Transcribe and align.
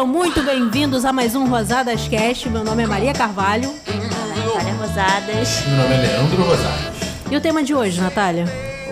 Sejam 0.00 0.14
muito 0.14 0.42
bem-vindos 0.42 1.04
a 1.04 1.12
mais 1.12 1.34
um 1.34 1.46
Rosadas 1.46 2.08
Cast. 2.08 2.48
Meu 2.48 2.64
nome 2.64 2.84
é 2.84 2.86
Maria 2.86 3.12
Carvalho. 3.12 3.70
Natália 3.86 4.72
Rosadas. 4.72 5.66
Meu 5.66 5.76
nome 5.76 5.94
é 5.94 5.98
Leandro 5.98 6.42
Rosadas. 6.42 6.94
E 7.30 7.36
o 7.36 7.40
tema 7.42 7.62
de 7.62 7.74
hoje, 7.74 8.00
Natália? 8.00 8.46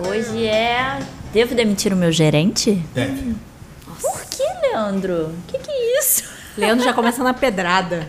Hoje 0.07 0.45
é. 0.45 0.99
Devo 1.33 1.55
demitir 1.55 1.91
o 1.93 1.95
meu 1.95 2.11
gerente? 2.11 2.73
Deve. 2.93 3.35
Por 3.99 4.21
que, 4.25 4.43
Leandro? 4.61 5.29
O 5.29 5.35
que, 5.47 5.57
que 5.57 5.71
é 5.71 5.99
isso? 5.99 6.25
Leandro 6.55 6.85
já 6.85 6.93
começa 6.93 7.23
na 7.23 7.33
pedrada. 7.33 8.07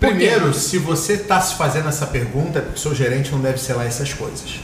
Primeiro, 0.00 0.54
se 0.54 0.78
você 0.78 1.12
está 1.12 1.38
se 1.42 1.54
fazendo 1.56 1.90
essa 1.90 2.06
pergunta, 2.06 2.60
é 2.60 2.62
porque 2.62 2.78
o 2.78 2.80
seu 2.80 2.94
gerente 2.94 3.30
não 3.30 3.40
deve 3.42 3.58
ser 3.58 3.74
lá 3.74 3.84
essas 3.84 4.10
coisas. 4.10 4.60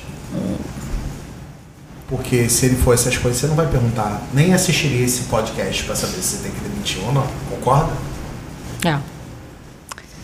Porque 2.13 2.47
se 2.51 2.67
ele 2.67 2.77
for 2.77 2.93
essas 2.93 3.17
coisas, 3.17 3.41
você 3.41 3.47
não 3.47 3.55
vai 3.55 3.67
perguntar, 3.67 4.21
nem 4.35 4.53
assistiria 4.53 5.03
esse 5.03 5.23
podcast 5.23 5.83
para 5.85 5.97
saber 5.97 6.17
se 6.17 6.37
você 6.37 6.43
tem 6.43 6.53
que 6.53 6.61
demitir 6.61 7.03
ou 7.07 7.11
não. 7.11 7.27
Concorda? 7.49 7.91
É. 8.85 8.99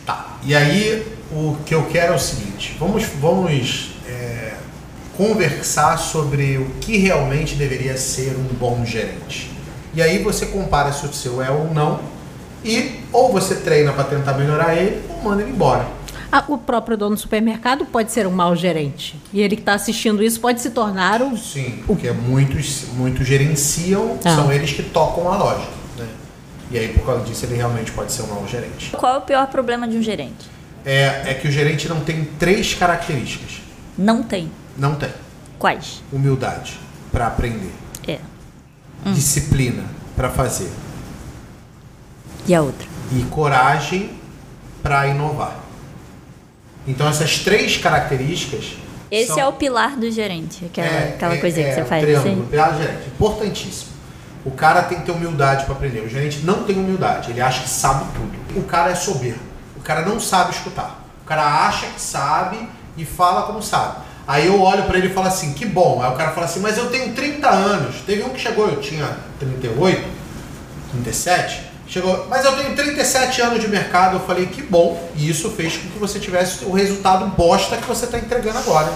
Tá. 0.05 0.37
E 0.45 0.55
aí, 0.55 1.11
o 1.33 1.56
que 1.64 1.74
eu 1.74 1.87
quero 1.87 2.12
é 2.12 2.16
o 2.16 2.19
seguinte: 2.19 2.77
vamos, 2.78 3.05
vamos 3.19 3.92
é, 4.06 4.52
conversar 5.16 5.97
sobre 5.97 6.59
o 6.59 6.66
que 6.78 6.98
realmente 6.98 7.55
deveria 7.55 7.97
ser 7.97 8.36
um 8.36 8.55
bom 8.55 8.84
gerente. 8.84 9.50
E 9.95 10.02
aí 10.02 10.23
você 10.23 10.45
compara 10.45 10.92
se 10.92 11.06
o 11.06 11.12
seu 11.14 11.42
é 11.42 11.50
ou 11.50 11.73
não, 11.73 12.00
e 12.62 13.00
ou 13.11 13.33
você 13.33 13.55
treina 13.55 13.95
para 13.95 14.05
tentar 14.05 14.34
melhorar 14.34 14.77
ele, 14.77 15.00
ou 15.09 15.23
manda 15.23 15.41
ele 15.41 15.52
embora. 15.52 15.89
O 16.46 16.59
próprio 16.59 16.96
dono 16.96 17.14
do 17.14 17.20
supermercado 17.20 17.87
pode 17.87 18.12
ser 18.12 18.27
um 18.27 18.30
mau 18.30 18.55
gerente. 18.55 19.19
E 19.32 19.41
ele 19.41 19.56
que 19.56 19.62
está 19.62 19.74
assistindo 19.74 20.23
isso 20.23 20.38
pode 20.41 20.60
se 20.60 20.70
tornar 20.70 21.23
um. 21.23 21.36
Sim, 21.36 21.82
porque 21.86 22.10
muitos, 22.10 22.84
muitos 22.94 23.27
gerenciam, 23.27 24.19
Ah. 24.25 24.34
são 24.36 24.52
eles 24.52 24.72
que 24.72 24.83
tocam 24.83 25.33
a 25.33 25.36
loja. 25.36 25.67
Né? 25.97 26.06
E 26.70 26.78
aí, 26.78 26.89
por 26.89 27.06
causa 27.06 27.25
disso, 27.25 27.47
ele 27.47 27.55
realmente 27.56 27.91
pode 27.92 28.12
ser 28.12 28.22
um 28.22 28.27
mau 28.27 28.47
gerente. 28.47 28.91
Qual 28.92 29.14
é 29.14 29.19
o 29.19 29.22
pior 29.22 29.47
problema 29.47 29.89
de 29.89 29.97
um 29.97 30.02
gerente? 30.02 30.50
É, 30.84 31.30
é 31.30 31.34
que 31.34 31.48
o 31.48 31.50
gerente 31.50 31.89
não 31.89 32.00
tem 32.00 32.25
três 32.39 32.74
características. 32.74 33.61
Não 33.97 34.22
tem. 34.22 34.50
Não 34.77 34.95
tem. 34.95 35.11
Quais? 35.58 36.02
Humildade 36.12 36.78
para 37.11 37.27
aprender. 37.27 37.72
É. 38.06 38.19
Disciplina 39.12 39.84
para 40.14 40.28
fazer. 40.28 40.70
E 42.47 42.55
a 42.55 42.61
outra? 42.62 42.86
E 43.12 43.22
coragem 43.30 44.11
para 44.83 45.06
inovar. 45.08 45.67
Então, 46.89 47.06
essas 47.08 47.39
três 47.39 47.77
características. 47.77 48.72
Esse 49.11 49.28
são- 49.28 49.39
é 49.39 49.47
o 49.47 49.53
pilar 49.53 49.97
do 49.97 50.11
gerente. 50.11 50.64
Aquela, 50.64 50.86
É, 50.89 51.08
aquela 51.14 51.34
é, 51.34 51.39
coisinha 51.39 51.67
é, 51.67 51.69
que 51.70 51.75
você 51.77 51.83
o 51.83 51.86
faz 51.86 52.03
triângulo, 52.03 52.33
assim. 52.42 52.50
pilar 52.50 52.72
do 52.72 52.78
gerente. 52.83 53.06
Importantíssimo. 53.08 53.89
O 54.45 54.50
cara 54.50 54.83
tem 54.83 54.98
que 55.00 55.05
ter 55.06 55.12
humildade 55.12 55.64
para 55.67 55.75
aprender. 55.75 56.00
O 56.00 56.08
gerente 56.08 56.39
não 56.45 56.64
tem 56.64 56.77
humildade. 56.77 57.30
Ele 57.30 57.41
acha 57.41 57.62
que 57.62 57.69
sabe 57.69 58.05
tudo. 58.14 58.58
O 58.58 58.64
cara 58.64 58.91
é 58.91 58.95
soberbo. 58.95 59.41
O 59.77 59.80
cara 59.80 60.03
não 60.03 60.19
sabe 60.19 60.53
escutar. 60.53 61.05
O 61.22 61.27
cara 61.27 61.67
acha 61.67 61.86
que 61.86 62.00
sabe 62.00 62.69
e 62.97 63.05
fala 63.05 63.42
como 63.42 63.62
sabe. 63.62 63.97
Aí 64.27 64.47
eu 64.47 64.61
olho 64.61 64.83
para 64.84 64.98
ele 64.98 65.08
e 65.08 65.12
falo 65.12 65.27
assim, 65.27 65.52
que 65.55 65.64
bom. 65.67 66.02
Aí 66.02 66.11
o 66.11 66.14
cara 66.17 66.33
fala 66.33 66.47
assim, 66.47 66.61
mas 66.61 66.77
eu 66.77 66.91
tenho 66.91 67.12
30 67.14 67.48
anos. 67.48 67.97
Teve 68.06 68.23
um 68.23 68.30
que 68.30 68.41
chegou, 68.41 68.69
eu 68.69 68.80
tinha 68.80 69.17
38, 69.39 70.05
37. 70.92 71.62
Chegou, 71.89 72.27
mas 72.28 72.44
eu 72.44 72.55
tenho 72.55 72.77
37 72.77 73.41
anos 73.41 73.61
de 73.61 73.69
mercado. 73.69 74.17
Eu 74.17 74.20
falei, 74.20 74.47
que 74.47 74.62
bom. 74.62 75.08
E 75.17 75.28
isso 75.28 75.50
fez 75.50 75.77
com 75.78 75.89
que 75.89 75.98
você 75.98 76.20
tivesse 76.20 76.64
o 76.67 76.72
resultado 76.72 77.27
bosta 77.28 77.78
que 77.78 77.86
você 77.86 78.05
está 78.05 78.19
entregando 78.19 78.58
agora. 78.58 78.92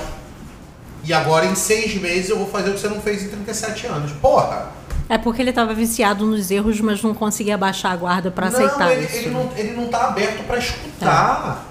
E 1.02 1.12
agora 1.12 1.46
em 1.46 1.54
seis 1.54 1.94
meses 2.00 2.30
eu 2.30 2.38
vou 2.38 2.46
fazer 2.46 2.70
o 2.70 2.74
que 2.74 2.80
você 2.80 2.88
não 2.88 3.00
fez 3.00 3.22
em 3.22 3.28
37 3.28 3.86
anos. 3.86 4.12
Porra! 4.12 4.70
É 5.08 5.18
porque 5.18 5.42
ele 5.42 5.50
estava 5.50 5.74
viciado 5.74 6.24
nos 6.24 6.50
erros, 6.50 6.80
mas 6.80 7.02
não 7.02 7.12
conseguia 7.12 7.58
baixar 7.58 7.92
a 7.92 7.96
guarda 7.96 8.30
para 8.30 8.46
aceitar 8.46 8.92
ele, 8.92 9.04
isso. 9.04 9.16
ele 9.16 9.30
não, 9.30 9.50
ele 9.56 9.72
não 9.72 9.88
tá 9.88 10.08
aberto 10.08 10.46
para 10.46 10.58
escutar. 10.58 11.66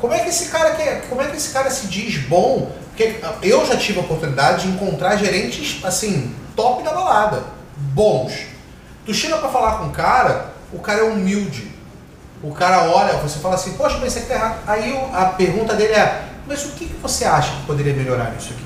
Como 0.00 0.12
é 0.12 0.20
que 0.20 0.28
esse 0.28 0.50
cara 0.50 0.74
quer, 0.74 1.08
como 1.08 1.20
é 1.22 1.26
que 1.26 1.36
esse 1.36 1.52
cara 1.52 1.70
se 1.70 1.86
diz 1.86 2.18
bom? 2.26 2.70
Porque 2.88 3.16
eu 3.42 3.66
já 3.66 3.76
tive 3.76 3.98
a 3.98 4.02
oportunidade 4.02 4.62
de 4.62 4.68
encontrar 4.68 5.16
gerentes 5.16 5.82
assim, 5.84 6.34
top 6.54 6.82
da 6.82 6.92
balada, 6.92 7.44
bons. 7.76 8.46
Tu 9.04 9.14
chega 9.14 9.38
pra 9.38 9.48
falar 9.48 9.78
com 9.78 9.86
o 9.86 9.90
cara, 9.90 10.49
o 10.72 10.78
cara 10.78 11.00
é 11.00 11.04
humilde. 11.04 11.70
O 12.42 12.52
cara 12.52 12.84
olha, 12.84 13.18
você 13.18 13.38
fala 13.38 13.54
assim, 13.54 13.72
poxa, 13.74 13.98
mas 13.98 14.08
isso 14.08 14.18
aqui 14.18 14.28
tá 14.28 14.34
errado. 14.34 14.58
Aí 14.66 15.08
a 15.12 15.26
pergunta 15.26 15.74
dele 15.74 15.92
é, 15.92 16.24
mas 16.46 16.64
o 16.64 16.70
que, 16.70 16.86
que 16.86 16.96
você 16.96 17.24
acha 17.24 17.52
que 17.52 17.66
poderia 17.66 17.92
melhorar 17.92 18.32
nisso 18.32 18.52
aqui? 18.52 18.64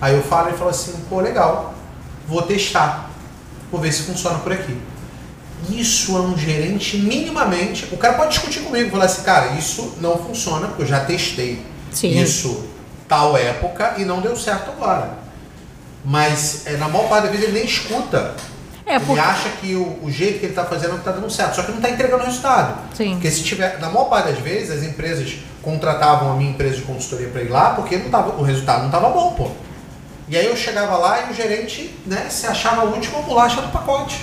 Aí 0.00 0.14
eu 0.14 0.22
falo 0.22 0.50
e 0.50 0.56
falo 0.56 0.70
assim, 0.70 0.94
pô, 1.08 1.20
legal, 1.20 1.74
vou 2.26 2.42
testar. 2.42 3.10
Vou 3.70 3.80
ver 3.80 3.92
se 3.92 4.04
funciona 4.04 4.38
por 4.38 4.52
aqui. 4.52 4.76
Isso 5.68 6.16
é 6.16 6.20
um 6.20 6.38
gerente 6.38 6.96
minimamente. 6.96 7.88
O 7.92 7.96
cara 7.98 8.14
pode 8.14 8.30
discutir 8.30 8.60
comigo, 8.60 8.90
falar 8.90 9.04
assim, 9.04 9.22
cara, 9.22 9.52
isso 9.58 9.96
não 10.00 10.16
funciona, 10.16 10.68
porque 10.68 10.82
eu 10.82 10.86
já 10.86 11.00
testei 11.00 11.62
Sim. 11.92 12.20
isso 12.20 12.64
tal 13.08 13.36
época 13.36 13.94
e 13.98 14.04
não 14.04 14.20
deu 14.20 14.36
certo 14.36 14.70
agora. 14.70 15.18
Mas 16.04 16.66
é, 16.66 16.76
na 16.76 16.88
maior 16.88 17.08
parte 17.08 17.24
das 17.24 17.32
vezes 17.32 17.48
ele 17.48 17.58
nem 17.58 17.66
escuta. 17.66 18.34
É, 18.88 18.96
ele 18.96 19.04
porque. 19.04 19.20
acha 19.20 19.48
que 19.60 19.74
o, 19.74 19.98
o 20.02 20.10
jeito 20.10 20.38
que 20.40 20.46
ele 20.46 20.52
está 20.52 20.64
fazendo 20.64 20.96
está 20.96 21.12
dando 21.12 21.30
certo, 21.30 21.56
só 21.56 21.62
que 21.62 21.70
não 21.70 21.78
está 21.78 21.90
entregando 21.90 22.24
resultado. 22.24 22.78
Sim. 22.94 23.12
Porque 23.12 23.30
se 23.30 23.42
tiver, 23.44 23.78
na 23.78 23.88
maior 23.88 24.06
parte 24.06 24.30
das 24.32 24.38
vezes, 24.38 24.70
as 24.70 24.82
empresas 24.82 25.36
contratavam 25.62 26.32
a 26.32 26.34
minha 26.36 26.50
empresa 26.50 26.76
de 26.76 26.82
consultoria 26.82 27.28
para 27.28 27.42
ir 27.42 27.48
lá 27.50 27.70
porque 27.74 27.96
não 27.98 28.08
tava, 28.08 28.40
o 28.40 28.42
resultado 28.42 28.78
não 28.78 28.86
estava 28.86 29.10
bom, 29.10 29.32
pô. 29.34 29.50
E 30.28 30.36
aí 30.36 30.46
eu 30.46 30.56
chegava 30.56 30.96
lá 30.96 31.26
e 31.26 31.32
o 31.32 31.34
gerente, 31.34 31.94
né, 32.06 32.26
se 32.30 32.46
achava 32.46 32.82
a 32.82 32.84
última 32.84 33.20
bolacha 33.22 33.60
do 33.62 33.68
pacote. 33.68 34.18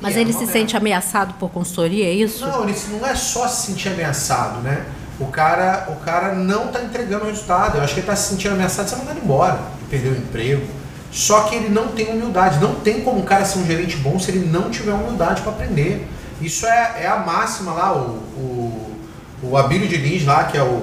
Mas 0.00 0.16
E 0.16 0.20
ele 0.20 0.32
se 0.32 0.38
merda. 0.40 0.52
sente 0.52 0.76
ameaçado 0.76 1.34
por 1.34 1.50
consultoria, 1.50 2.06
é 2.06 2.12
isso? 2.12 2.46
Não, 2.46 2.64
ele 2.68 2.76
não 3.00 3.06
é 3.06 3.14
só 3.14 3.48
se 3.48 3.66
sentir 3.66 3.88
ameaçado, 3.88 4.60
né? 4.60 4.84
O 5.18 5.26
cara, 5.26 5.86
o 5.88 5.96
cara 6.04 6.34
não 6.34 6.68
tá 6.68 6.82
entregando 6.82 7.24
o 7.24 7.28
resultado. 7.28 7.78
Eu 7.78 7.84
acho 7.84 7.94
que 7.94 8.00
ele 8.00 8.06
tá 8.06 8.16
se 8.16 8.30
sentindo 8.30 8.52
ameaçado, 8.54 8.88
você 8.88 8.96
mandar 8.96 9.12
ele 9.12 9.20
embora, 9.22 9.58
perdeu 9.88 10.12
o 10.12 10.16
emprego. 10.16 10.66
Só 11.14 11.42
que 11.42 11.54
ele 11.54 11.68
não 11.68 11.88
tem 11.88 12.08
humildade. 12.08 12.58
Não 12.60 12.74
tem 12.74 13.00
como 13.02 13.20
um 13.20 13.24
cara 13.24 13.44
ser 13.44 13.60
um 13.60 13.64
gerente 13.66 13.96
bom 13.98 14.18
se 14.18 14.30
ele 14.32 14.44
não 14.46 14.68
tiver 14.68 14.92
humildade 14.92 15.42
para 15.42 15.52
aprender. 15.52 16.06
Isso 16.42 16.66
é, 16.66 17.02
é 17.02 17.06
a 17.06 17.16
máxima 17.18 17.72
lá, 17.72 17.94
o, 17.96 18.18
o, 18.36 18.92
o 19.44 19.56
Abílio 19.56 19.86
Diniz 19.86 20.26
lá, 20.26 20.44
que 20.44 20.58
é 20.58 20.62
o, 20.62 20.82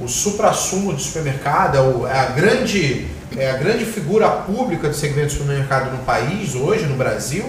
o 0.00 0.08
supra-sumo 0.08 0.92
do 0.92 1.00
supermercado, 1.00 1.76
é, 1.76 1.80
o- 1.80 2.06
é 2.06 2.18
a 2.18 2.26
grande, 2.26 3.06
é 3.36 3.50
a 3.50 3.56
grande 3.56 3.84
figura 3.84 4.28
pública 4.28 4.88
do 4.88 4.94
segmento 4.94 5.28
do 5.28 5.38
supermercado 5.38 5.92
no 5.92 5.98
país, 6.04 6.56
hoje, 6.56 6.84
no 6.86 6.96
Brasil 6.96 7.44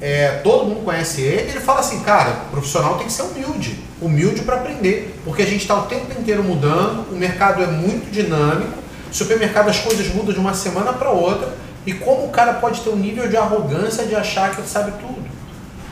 é, 0.00 0.40
todo 0.42 0.64
mundo 0.66 0.82
conhece 0.82 1.20
ele, 1.20 1.50
ele 1.50 1.60
fala 1.60 1.80
assim, 1.80 2.00
cara, 2.00 2.30
profissional 2.50 2.96
tem 2.96 3.06
que 3.06 3.12
ser 3.12 3.22
humilde, 3.22 3.78
humilde 4.00 4.40
para 4.42 4.56
aprender, 4.56 5.20
porque 5.24 5.42
a 5.42 5.46
gente 5.46 5.60
está 5.60 5.74
o 5.78 5.82
tempo 5.82 6.18
inteiro 6.18 6.42
mudando, 6.42 7.06
o 7.12 7.16
mercado 7.16 7.62
é 7.62 7.66
muito 7.66 8.10
dinâmico, 8.10 8.78
supermercado 9.10 9.68
as 9.68 9.78
coisas 9.78 10.08
mudam 10.14 10.32
de 10.32 10.40
uma 10.40 10.54
semana 10.54 10.92
para 10.92 11.10
outra, 11.10 11.54
e 11.86 11.92
como 11.94 12.26
o 12.26 12.28
cara 12.30 12.54
pode 12.54 12.80
ter 12.80 12.90
um 12.90 12.96
nível 12.96 13.28
de 13.28 13.36
arrogância 13.36 14.04
de 14.04 14.14
achar 14.14 14.54
que 14.54 14.60
ele 14.60 14.68
sabe 14.68 14.92
tudo. 15.00 15.30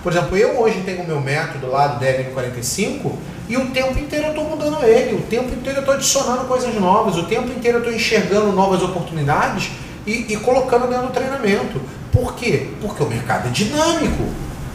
Por 0.02 0.12
exemplo, 0.12 0.36
eu 0.36 0.60
hoje 0.60 0.82
tenho 0.84 1.02
o 1.02 1.06
meu 1.06 1.20
método 1.20 1.66
lá 1.66 1.88
do 1.88 2.04
DLM45 2.04 3.12
e 3.48 3.56
o 3.56 3.70
tempo 3.70 3.98
inteiro 3.98 4.26
eu 4.26 4.30
estou 4.30 4.44
mudando 4.44 4.84
ele, 4.84 5.16
o 5.16 5.22
tempo 5.22 5.52
inteiro 5.52 5.78
eu 5.78 5.80
estou 5.80 5.94
adicionando 5.94 6.44
coisas 6.44 6.74
novas, 6.74 7.16
o 7.16 7.24
tempo 7.24 7.50
inteiro 7.50 7.78
eu 7.78 7.82
estou 7.82 7.94
enxergando 7.94 8.52
novas 8.52 8.82
oportunidades 8.82 9.70
e, 10.06 10.32
e 10.32 10.36
colocando 10.36 10.88
dentro 10.88 11.08
do 11.08 11.12
treinamento. 11.12 11.80
Por 12.12 12.34
quê? 12.34 12.68
Porque 12.80 13.02
o 13.02 13.06
mercado 13.06 13.48
é 13.48 13.50
dinâmico. 13.50 14.24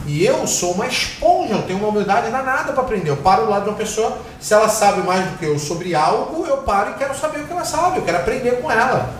E 0.06 0.26
eu 0.26 0.46
sou 0.46 0.74
uma 0.74 0.86
esponja, 0.86 1.54
eu 1.54 1.62
tenho 1.62 1.80
uma 1.80 1.88
humildade 1.88 2.30
danada 2.30 2.74
para 2.74 2.84
aprender. 2.84 3.10
Eu 3.10 3.18
paro 3.18 3.46
do 3.46 3.50
lado 3.52 3.64
de 3.64 3.70
uma 3.70 3.78
pessoa, 3.78 4.18
se 4.40 4.54
ela 4.54 4.68
sabe 4.68 5.02
mais 5.08 5.26
do 5.30 5.38
que 5.38 5.46
eu 5.46 5.58
sobre 5.58 5.96
algo, 5.96 6.46
eu 6.46 6.58
paro 6.58 6.92
e 6.92 6.94
quero 6.96 7.16
saber 7.18 7.40
o 7.40 7.48
que 7.48 7.54
ela 7.54 7.64
sabe, 7.64 7.98
eu 8.00 8.04
quero 8.04 8.18
aprender 8.18 8.62
com 8.62 8.70
ela. 8.70 9.14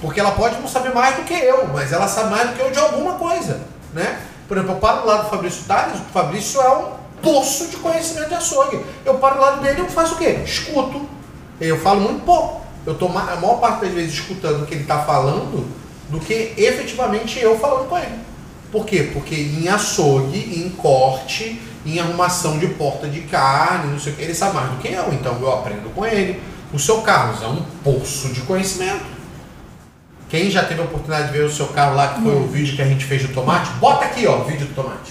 Porque 0.00 0.18
ela 0.18 0.30
pode 0.30 0.58
não 0.58 0.66
saber 0.66 0.94
mais 0.94 1.16
do 1.16 1.22
que 1.24 1.34
eu, 1.34 1.68
mas 1.68 1.92
ela 1.92 2.08
sabe 2.08 2.30
mais 2.30 2.48
do 2.48 2.56
que 2.56 2.62
eu 2.62 2.70
de 2.70 2.78
alguma 2.78 3.14
coisa, 3.14 3.60
né? 3.92 4.18
Por 4.48 4.56
exemplo, 4.56 4.74
eu 4.76 4.80
paro 4.80 5.02
do 5.02 5.06
lado 5.06 5.24
do 5.24 5.30
Fabrício 5.30 5.62
Tales, 5.64 5.96
o 6.00 6.12
Fabrício 6.12 6.60
é 6.60 6.68
um 6.70 6.84
poço 7.22 7.66
de 7.66 7.76
conhecimento 7.76 8.28
de 8.28 8.34
açougue. 8.34 8.82
Eu 9.04 9.14
paro 9.16 9.34
do 9.36 9.40
lado 9.42 9.60
dele 9.60 9.82
e 9.86 9.90
faço 9.90 10.14
o 10.14 10.16
quê? 10.16 10.40
Escuto. 10.42 11.02
Eu 11.60 11.78
falo 11.78 12.00
muito 12.00 12.24
pouco. 12.24 12.62
Eu 12.86 12.96
ma- 13.10 13.30
a 13.30 13.36
maior 13.36 13.60
parte 13.60 13.82
das 13.84 13.92
vezes 13.92 14.14
escutando 14.14 14.62
o 14.62 14.66
que 14.66 14.72
ele 14.74 14.82
está 14.84 15.00
falando 15.00 15.68
do 16.08 16.18
que 16.18 16.54
efetivamente 16.56 17.38
eu 17.38 17.58
falando 17.58 17.86
com 17.90 17.98
ele. 17.98 18.18
Por 18.70 18.86
quê? 18.86 19.10
Porque 19.12 19.34
em 19.34 19.68
açougue, 19.68 20.38
em 20.38 20.70
corte, 20.70 21.60
em 21.84 21.98
arrumação 21.98 22.58
de 22.58 22.68
porta 22.68 23.08
de 23.08 23.22
carne, 23.22 23.92
não 23.92 23.98
sei 23.98 24.12
o 24.12 24.16
que, 24.16 24.22
ele 24.22 24.34
sabe 24.34 24.54
mais 24.54 24.70
do 24.70 24.76
que 24.76 24.88
eu, 24.88 25.12
então 25.12 25.36
eu 25.40 25.52
aprendo 25.52 25.92
com 25.94 26.06
ele. 26.06 26.40
O 26.72 26.78
seu 26.78 27.00
Carlos 27.02 27.42
é 27.42 27.46
um 27.46 27.62
poço 27.82 28.28
de 28.28 28.42
conhecimento. 28.42 29.04
Quem 30.28 30.48
já 30.48 30.62
teve 30.62 30.80
a 30.80 30.84
oportunidade 30.84 31.32
de 31.32 31.38
ver 31.38 31.44
o 31.44 31.50
seu 31.50 31.66
carro 31.68 31.96
lá, 31.96 32.14
que 32.14 32.22
foi 32.22 32.36
o 32.36 32.46
vídeo 32.46 32.76
que 32.76 32.82
a 32.82 32.86
gente 32.86 33.04
fez 33.04 33.22
do 33.22 33.34
tomate, 33.34 33.68
bota 33.80 34.04
aqui, 34.04 34.24
ó, 34.28 34.42
o 34.42 34.44
vídeo 34.44 34.66
do 34.66 34.74
tomate. 34.74 35.10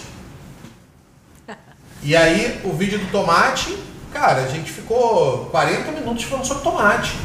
E 2.01 2.15
aí, 2.15 2.61
o 2.63 2.71
vídeo 2.71 2.97
do 2.97 3.11
tomate, 3.11 3.77
cara, 4.13 4.44
a 4.44 4.47
gente 4.47 4.71
ficou 4.71 5.47
40 5.51 5.91
minutos 5.91 6.23
falando 6.23 6.45
sobre 6.45 6.63
tomate. 6.63 7.17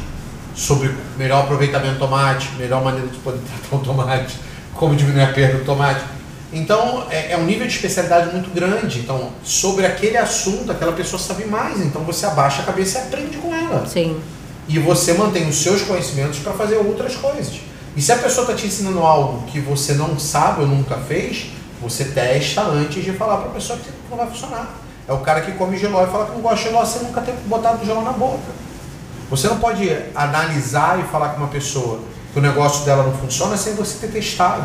Sobre 0.53 0.93
melhor 1.17 1.43
aproveitamento 1.43 1.93
do 1.93 1.99
tomate, 1.99 2.49
melhor 2.57 2.83
maneira 2.83 3.07
de 3.07 3.17
poder 3.19 3.39
tratar 3.39 3.75
o 3.77 3.79
tomate, 3.79 4.37
como 4.73 4.93
diminuir 4.93 5.23
a 5.23 5.31
perda 5.31 5.59
do 5.59 5.63
tomate. 5.63 6.01
Então 6.53 7.05
é, 7.09 7.33
é 7.33 7.37
um 7.37 7.45
nível 7.45 7.67
de 7.67 7.73
especialidade 7.73 8.31
muito 8.31 8.49
grande. 8.53 8.99
Então, 8.99 9.29
sobre 9.43 9.85
aquele 9.85 10.17
assunto, 10.17 10.71
aquela 10.71 10.93
pessoa 10.93 11.21
sabe 11.21 11.45
mais. 11.45 11.79
Então 11.81 12.03
você 12.03 12.25
abaixa 12.25 12.61
a 12.61 12.65
cabeça 12.65 12.99
e 12.99 13.01
aprende 13.01 13.37
com 13.37 13.53
ela. 13.53 13.85
Sim. 13.85 14.19
E 14.67 14.79
você 14.79 15.13
mantém 15.13 15.47
os 15.47 15.61
seus 15.61 15.81
conhecimentos 15.81 16.39
para 16.39 16.53
fazer 16.53 16.77
outras 16.77 17.15
coisas. 17.15 17.59
E 17.95 18.01
se 18.01 18.11
a 18.11 18.17
pessoa 18.17 18.43
está 18.43 18.55
te 18.55 18.67
ensinando 18.67 18.99
algo 18.99 19.45
que 19.47 19.59
você 19.59 19.93
não 19.93 20.19
sabe 20.19 20.61
ou 20.61 20.67
nunca 20.67 20.97
fez, 20.97 21.51
você 21.81 22.05
testa 22.05 22.61
antes 22.61 23.03
de 23.03 23.11
falar 23.13 23.37
para 23.37 23.49
a 23.49 23.53
pessoa 23.53 23.77
que 23.79 23.89
não 24.09 24.17
vai 24.17 24.27
funcionar. 24.27 24.75
É 25.07 25.13
o 25.13 25.19
cara 25.19 25.41
que 25.41 25.51
come 25.51 25.77
geló 25.77 26.03
e 26.03 26.07
fala 26.07 26.25
que 26.25 26.31
não 26.31 26.41
gosta 26.41 26.57
de 26.57 26.63
geló 26.63 26.83
sem 26.83 27.03
nunca 27.03 27.21
ter 27.21 27.33
botado 27.45 27.85
geló 27.85 28.01
na 28.01 28.11
boca. 28.11 28.65
Você 29.29 29.47
não 29.47 29.59
pode 29.59 29.89
analisar 30.13 30.99
e 30.99 31.03
falar 31.03 31.29
com 31.29 31.37
uma 31.37 31.47
pessoa 31.47 31.99
que 32.33 32.39
o 32.39 32.41
negócio 32.41 32.83
dela 32.85 33.03
não 33.03 33.13
funciona 33.13 33.55
sem 33.55 33.75
você 33.75 34.05
ter 34.05 34.11
testado. 34.11 34.63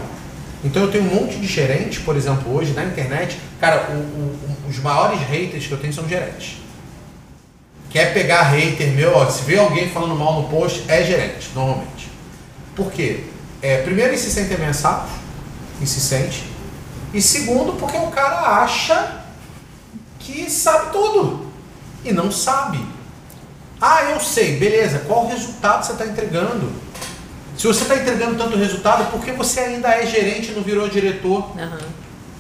Então 0.63 0.83
eu 0.83 0.91
tenho 0.91 1.05
um 1.05 1.15
monte 1.15 1.37
de 1.37 1.47
gerentes, 1.47 1.99
por 1.99 2.17
exemplo, 2.17 2.55
hoje 2.55 2.73
na 2.73 2.85
internet. 2.85 3.39
Cara, 3.59 3.91
o, 3.91 3.95
o, 3.95 4.69
os 4.69 4.79
maiores 4.79 5.21
haters 5.21 5.67
que 5.67 5.73
eu 5.73 5.79
tenho 5.79 5.93
são 5.93 6.09
gerentes. 6.09 6.59
Quer 7.91 8.13
pegar 8.13 8.43
hater 8.43 8.93
meu, 8.93 9.17
ó, 9.17 9.29
se 9.29 9.43
vê 9.43 9.59
alguém 9.59 9.89
falando 9.89 10.15
mal 10.15 10.43
no 10.43 10.49
post, 10.49 10.85
é 10.87 11.03
gerente, 11.03 11.51
normalmente. 11.55 12.11
Por 12.77 12.93
quê? 12.93 13.25
É, 13.61 13.83
primeiro, 13.83 14.11
eles 14.11 14.21
se 14.21 14.31
sentem 14.31 14.57
ameaçados, 14.57 15.11
e 15.81 15.87
se 15.87 16.01
sente. 16.01 16.45
E 17.13 17.21
segundo, 17.21 17.73
porque 17.73 17.97
o 17.97 18.09
cara 18.09 18.63
acha 18.63 19.23
que 20.19 20.49
sabe 20.51 20.93
tudo. 20.93 21.47
E 22.05 22.13
não 22.13 22.31
sabe. 22.31 22.85
Ah, 23.81 24.05
eu 24.11 24.21
sei, 24.21 24.57
beleza. 24.57 25.01
Qual 25.01 25.27
resultado 25.27 25.85
você 25.85 25.93
está 25.93 26.07
entregando? 26.07 26.71
Se 27.61 27.67
você 27.67 27.83
está 27.83 27.95
entregando 27.95 28.37
tanto 28.37 28.57
resultado, 28.57 29.11
por 29.11 29.23
que 29.23 29.33
você 29.33 29.61
ainda 29.61 29.89
é 29.89 30.07
gerente 30.07 30.51
e 30.51 30.55
não 30.55 30.63
virou 30.63 30.89
diretor? 30.89 31.53
Aham. 31.59 31.77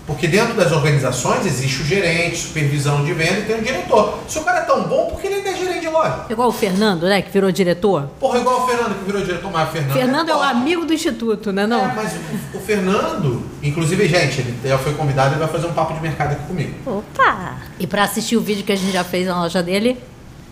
Porque 0.06 0.26
dentro 0.26 0.54
das 0.54 0.72
organizações 0.72 1.44
existe 1.44 1.82
o 1.82 1.84
gerente, 1.84 2.38
supervisão 2.38 3.04
de 3.04 3.12
venda 3.12 3.40
e 3.40 3.42
tem 3.42 3.58
o 3.58 3.62
diretor. 3.62 4.18
Se 4.26 4.38
o 4.38 4.42
cara 4.42 4.60
é 4.60 4.62
tão 4.62 4.84
bom, 4.84 5.10
por 5.10 5.20
que 5.20 5.26
ele 5.26 5.36
ainda 5.36 5.50
é 5.50 5.56
gerente 5.56 5.80
de 5.80 5.88
loja? 5.90 6.24
Igual 6.30 6.48
o 6.48 6.52
Fernando, 6.52 7.02
né? 7.02 7.20
Que 7.20 7.30
virou 7.30 7.52
diretor. 7.52 8.08
Porra, 8.18 8.38
igual 8.38 8.64
o 8.64 8.66
Fernando 8.66 8.98
que 8.98 9.04
virou 9.04 9.20
diretor, 9.20 9.52
mas 9.52 9.68
o 9.68 9.72
Fernando. 9.72 9.92
Fernando 9.92 10.28
é 10.30 10.34
o 10.34 10.38
top. 10.38 10.50
amigo 10.50 10.86
do 10.86 10.94
instituto, 10.94 11.52
né? 11.52 11.66
Não. 11.66 11.84
É, 11.84 11.92
mas 11.94 12.14
o, 12.14 12.56
o 12.56 12.60
Fernando, 12.62 13.42
inclusive, 13.62 14.08
gente, 14.08 14.40
ele 14.40 14.58
já 14.64 14.78
foi 14.78 14.94
convidado 14.94 15.36
e 15.36 15.38
vai 15.38 15.48
fazer 15.48 15.66
um 15.66 15.74
papo 15.74 15.92
de 15.92 16.00
mercado 16.00 16.32
aqui 16.32 16.46
comigo. 16.46 16.74
Opa! 16.86 17.58
E 17.78 17.86
pra 17.86 18.04
assistir 18.04 18.38
o 18.38 18.40
vídeo 18.40 18.64
que 18.64 18.72
a 18.72 18.76
gente 18.76 18.90
já 18.90 19.04
fez 19.04 19.26
na 19.26 19.38
loja 19.38 19.62
dele, 19.62 19.98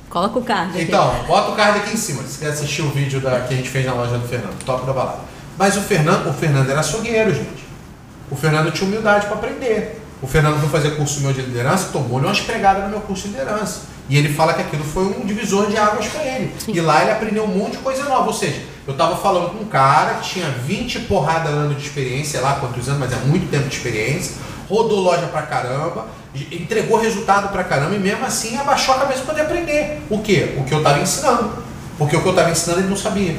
coloca 0.08 0.38
o 0.38 0.42
card 0.42 0.70
aqui. 0.72 0.82
Então, 0.82 1.14
bota 1.26 1.50
o 1.50 1.56
card 1.56 1.78
aqui 1.78 1.94
em 1.94 1.96
cima, 1.96 2.22
se 2.24 2.38
quer 2.38 2.48
assistir 2.48 2.82
o 2.82 2.90
vídeo 2.90 3.20
da, 3.20 3.40
que 3.40 3.54
a 3.54 3.56
gente 3.56 3.68
fez 3.68 3.86
na 3.86 3.92
loja 3.92 4.18
do 4.18 4.26
Fernando, 4.26 4.62
top 4.64 4.86
da 4.86 4.92
balada. 4.92 5.20
Mas 5.56 5.76
o 5.76 5.80
Fernando, 5.80 6.28
o 6.28 6.32
Fernando 6.32 6.70
era 6.70 6.80
açougueiro, 6.80 7.34
gente. 7.34 7.66
O 8.30 8.36
Fernando 8.36 8.70
tinha 8.70 8.86
humildade 8.86 9.26
para 9.26 9.36
aprender. 9.36 10.00
O 10.20 10.26
Fernando 10.26 10.58
foi 10.60 10.68
fazer 10.68 10.96
curso 10.96 11.20
meu 11.20 11.32
de 11.32 11.42
liderança, 11.42 11.90
tomou-lhe 11.92 12.26
umas 12.26 12.40
pregadas 12.40 12.84
no 12.84 12.90
meu 12.90 13.00
curso 13.00 13.28
de 13.28 13.34
liderança. 13.34 13.82
E 14.08 14.16
ele 14.16 14.32
fala 14.32 14.54
que 14.54 14.62
aquilo 14.62 14.82
foi 14.82 15.04
um 15.04 15.24
divisor 15.24 15.66
de 15.68 15.76
águas 15.76 16.06
para 16.06 16.24
ele. 16.24 16.54
Sim. 16.58 16.72
E 16.72 16.80
lá 16.80 17.02
ele 17.02 17.10
aprendeu 17.10 17.44
um 17.44 17.48
monte 17.48 17.72
de 17.72 17.78
coisa 17.78 18.04
nova. 18.04 18.26
Ou 18.26 18.32
seja, 18.32 18.62
eu 18.86 18.92
estava 18.92 19.16
falando 19.16 19.50
com 19.50 19.64
um 19.64 19.66
cara 19.66 20.14
que 20.14 20.30
tinha 20.30 20.48
20 20.48 21.00
porrada 21.00 21.50
anos 21.50 21.76
de 21.76 21.86
experiência, 21.86 22.32
sei 22.32 22.40
lá 22.40 22.54
quantos 22.54 22.88
anos, 22.88 23.00
mas 23.00 23.12
é 23.12 23.16
muito 23.26 23.50
tempo 23.50 23.68
de 23.68 23.76
experiência, 23.76 24.36
rodou 24.68 25.00
loja 25.00 25.26
pra 25.26 25.42
caramba, 25.42 26.06
entregou 26.34 26.98
resultado 26.98 27.50
pra 27.50 27.64
caramba 27.64 27.94
e 27.94 27.98
mesmo 27.98 28.24
assim 28.24 28.56
abaixou 28.56 28.94
a 28.94 28.98
cabeça 28.98 29.20
para 29.22 29.34
poder 29.34 29.42
aprender. 29.42 30.02
O 30.10 30.20
quê? 30.20 30.54
O 30.58 30.64
que 30.64 30.72
eu 30.72 30.78
estava 30.78 31.00
ensinando. 31.00 31.52
Porque 31.96 32.16
o 32.16 32.20
que 32.20 32.26
eu 32.26 32.32
estava 32.32 32.50
ensinando 32.50 32.80
ele 32.80 32.88
não 32.88 32.96
sabia. 32.96 33.36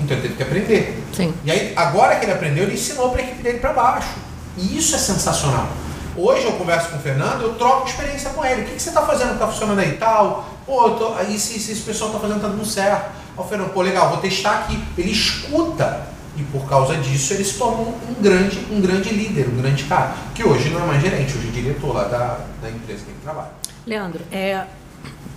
Então 0.00 0.16
ele 0.16 0.22
teve 0.22 0.34
que 0.34 0.42
aprender. 0.42 1.04
Sim. 1.12 1.34
E 1.44 1.50
aí, 1.50 1.72
agora 1.76 2.16
que 2.16 2.24
ele 2.24 2.32
aprendeu, 2.32 2.64
ele 2.64 2.74
ensinou 2.74 3.10
para 3.10 3.20
a 3.20 3.24
equipe 3.24 3.42
dele 3.42 3.58
para 3.58 3.72
baixo. 3.72 4.14
E 4.56 4.78
isso 4.78 4.94
é 4.94 4.98
sensacional. 4.98 5.68
Hoje 6.16 6.44
eu 6.44 6.52
converso 6.52 6.88
com 6.88 6.96
o 6.96 7.00
Fernando, 7.00 7.42
eu 7.42 7.54
troco 7.54 7.88
experiência 7.88 8.30
com 8.30 8.44
ele. 8.44 8.62
O 8.62 8.64
que, 8.64 8.74
que 8.74 8.82
você 8.82 8.88
está 8.88 9.02
fazendo 9.02 9.28
que 9.28 9.34
está 9.34 9.46
funcionando 9.46 9.78
aí 9.78 9.92
tal? 9.92 10.48
Pô, 10.66 10.90
tô, 10.90 11.14
aí 11.14 11.38
se, 11.38 11.58
se 11.60 11.72
esse 11.72 11.82
pessoal 11.82 12.10
está 12.10 12.20
fazendo, 12.20 12.40
tá 12.40 12.48
dando 12.48 12.64
certo. 12.64 13.10
Aí 13.36 13.44
o 13.44 13.44
Fernando, 13.44 13.72
pô, 13.72 13.82
legal, 13.82 14.08
vou 14.10 14.18
testar 14.18 14.58
aqui. 14.58 14.82
Ele 14.96 15.10
escuta 15.10 16.06
e 16.38 16.42
por 16.44 16.68
causa 16.68 16.94
disso 16.96 17.34
ele 17.34 17.44
se 17.44 17.58
torna 17.58 17.82
um, 17.82 18.14
grande, 18.20 18.58
um 18.70 18.80
grande 18.80 19.10
líder, 19.10 19.48
um 19.48 19.56
grande 19.56 19.84
cara. 19.84 20.14
Que 20.34 20.44
hoje 20.44 20.70
não 20.70 20.82
é 20.82 20.86
mais 20.86 21.02
gerente, 21.02 21.36
hoje 21.36 21.48
é 21.48 21.50
diretor 21.50 21.92
lá 21.92 22.04
da, 22.04 22.40
da 22.62 22.70
empresa 22.70 23.04
que 23.04 23.10
ele 23.10 23.18
trabalha. 23.22 23.50
Leandro, 23.86 24.20
é, 24.30 24.64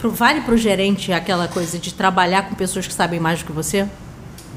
vale 0.03 0.41
pro 0.41 0.57
gerente 0.57 1.11
aquela 1.11 1.47
coisa 1.47 1.79
de 1.79 1.93
trabalhar 1.93 2.43
com 2.43 2.55
pessoas 2.55 2.85
que 2.87 2.93
sabem 2.93 3.19
mais 3.19 3.39
do 3.39 3.45
que 3.45 3.51
você? 3.51 3.87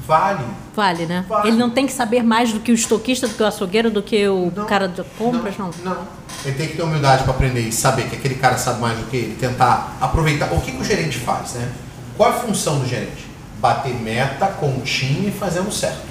Vale. 0.07 0.45
Vale, 0.75 1.05
né? 1.05 1.25
Vale. 1.27 1.47
Ele 1.47 1.57
não 1.57 1.69
tem 1.69 1.87
que 1.87 1.93
saber 1.93 2.21
mais 2.21 2.53
do 2.53 2.59
que 2.59 2.71
o 2.71 2.75
estoquista, 2.75 3.27
do 3.27 3.33
que 3.33 3.41
o 3.41 3.45
açougueiro, 3.45 3.89
do 3.89 4.03
que 4.03 4.27
o 4.27 4.51
Não, 4.55 4.65
cara 4.65 4.87
de 4.87 5.03
compras, 5.17 5.57
não. 5.57 5.71
Não. 5.83 5.97
Ele 6.43 6.55
tem 6.55 6.67
que 6.67 6.77
ter 6.77 6.83
humildade 6.83 7.23
para 7.23 7.33
aprender 7.33 7.61
e 7.61 7.71
saber 7.71 8.07
que 8.07 8.15
aquele 8.15 8.35
cara 8.35 8.57
sabe 8.57 8.81
mais 8.81 8.99
do 8.99 9.05
que 9.05 9.17
ele, 9.17 9.35
tentar 9.35 9.97
aproveitar. 9.99 10.53
O 10.53 10.61
que, 10.61 10.71
que 10.71 10.81
o 10.81 10.83
gerente 10.83 11.17
faz, 11.17 11.53
né? 11.53 11.71
Qual 12.15 12.31
é 12.31 12.33
a 12.33 12.37
função 12.37 12.79
do 12.79 12.87
gerente? 12.87 13.25
Bater 13.59 13.95
meta 13.95 14.47
com 14.47 14.77
o 14.77 14.81
time 14.81 15.31
fazendo 15.31 15.71
certo. 15.71 16.01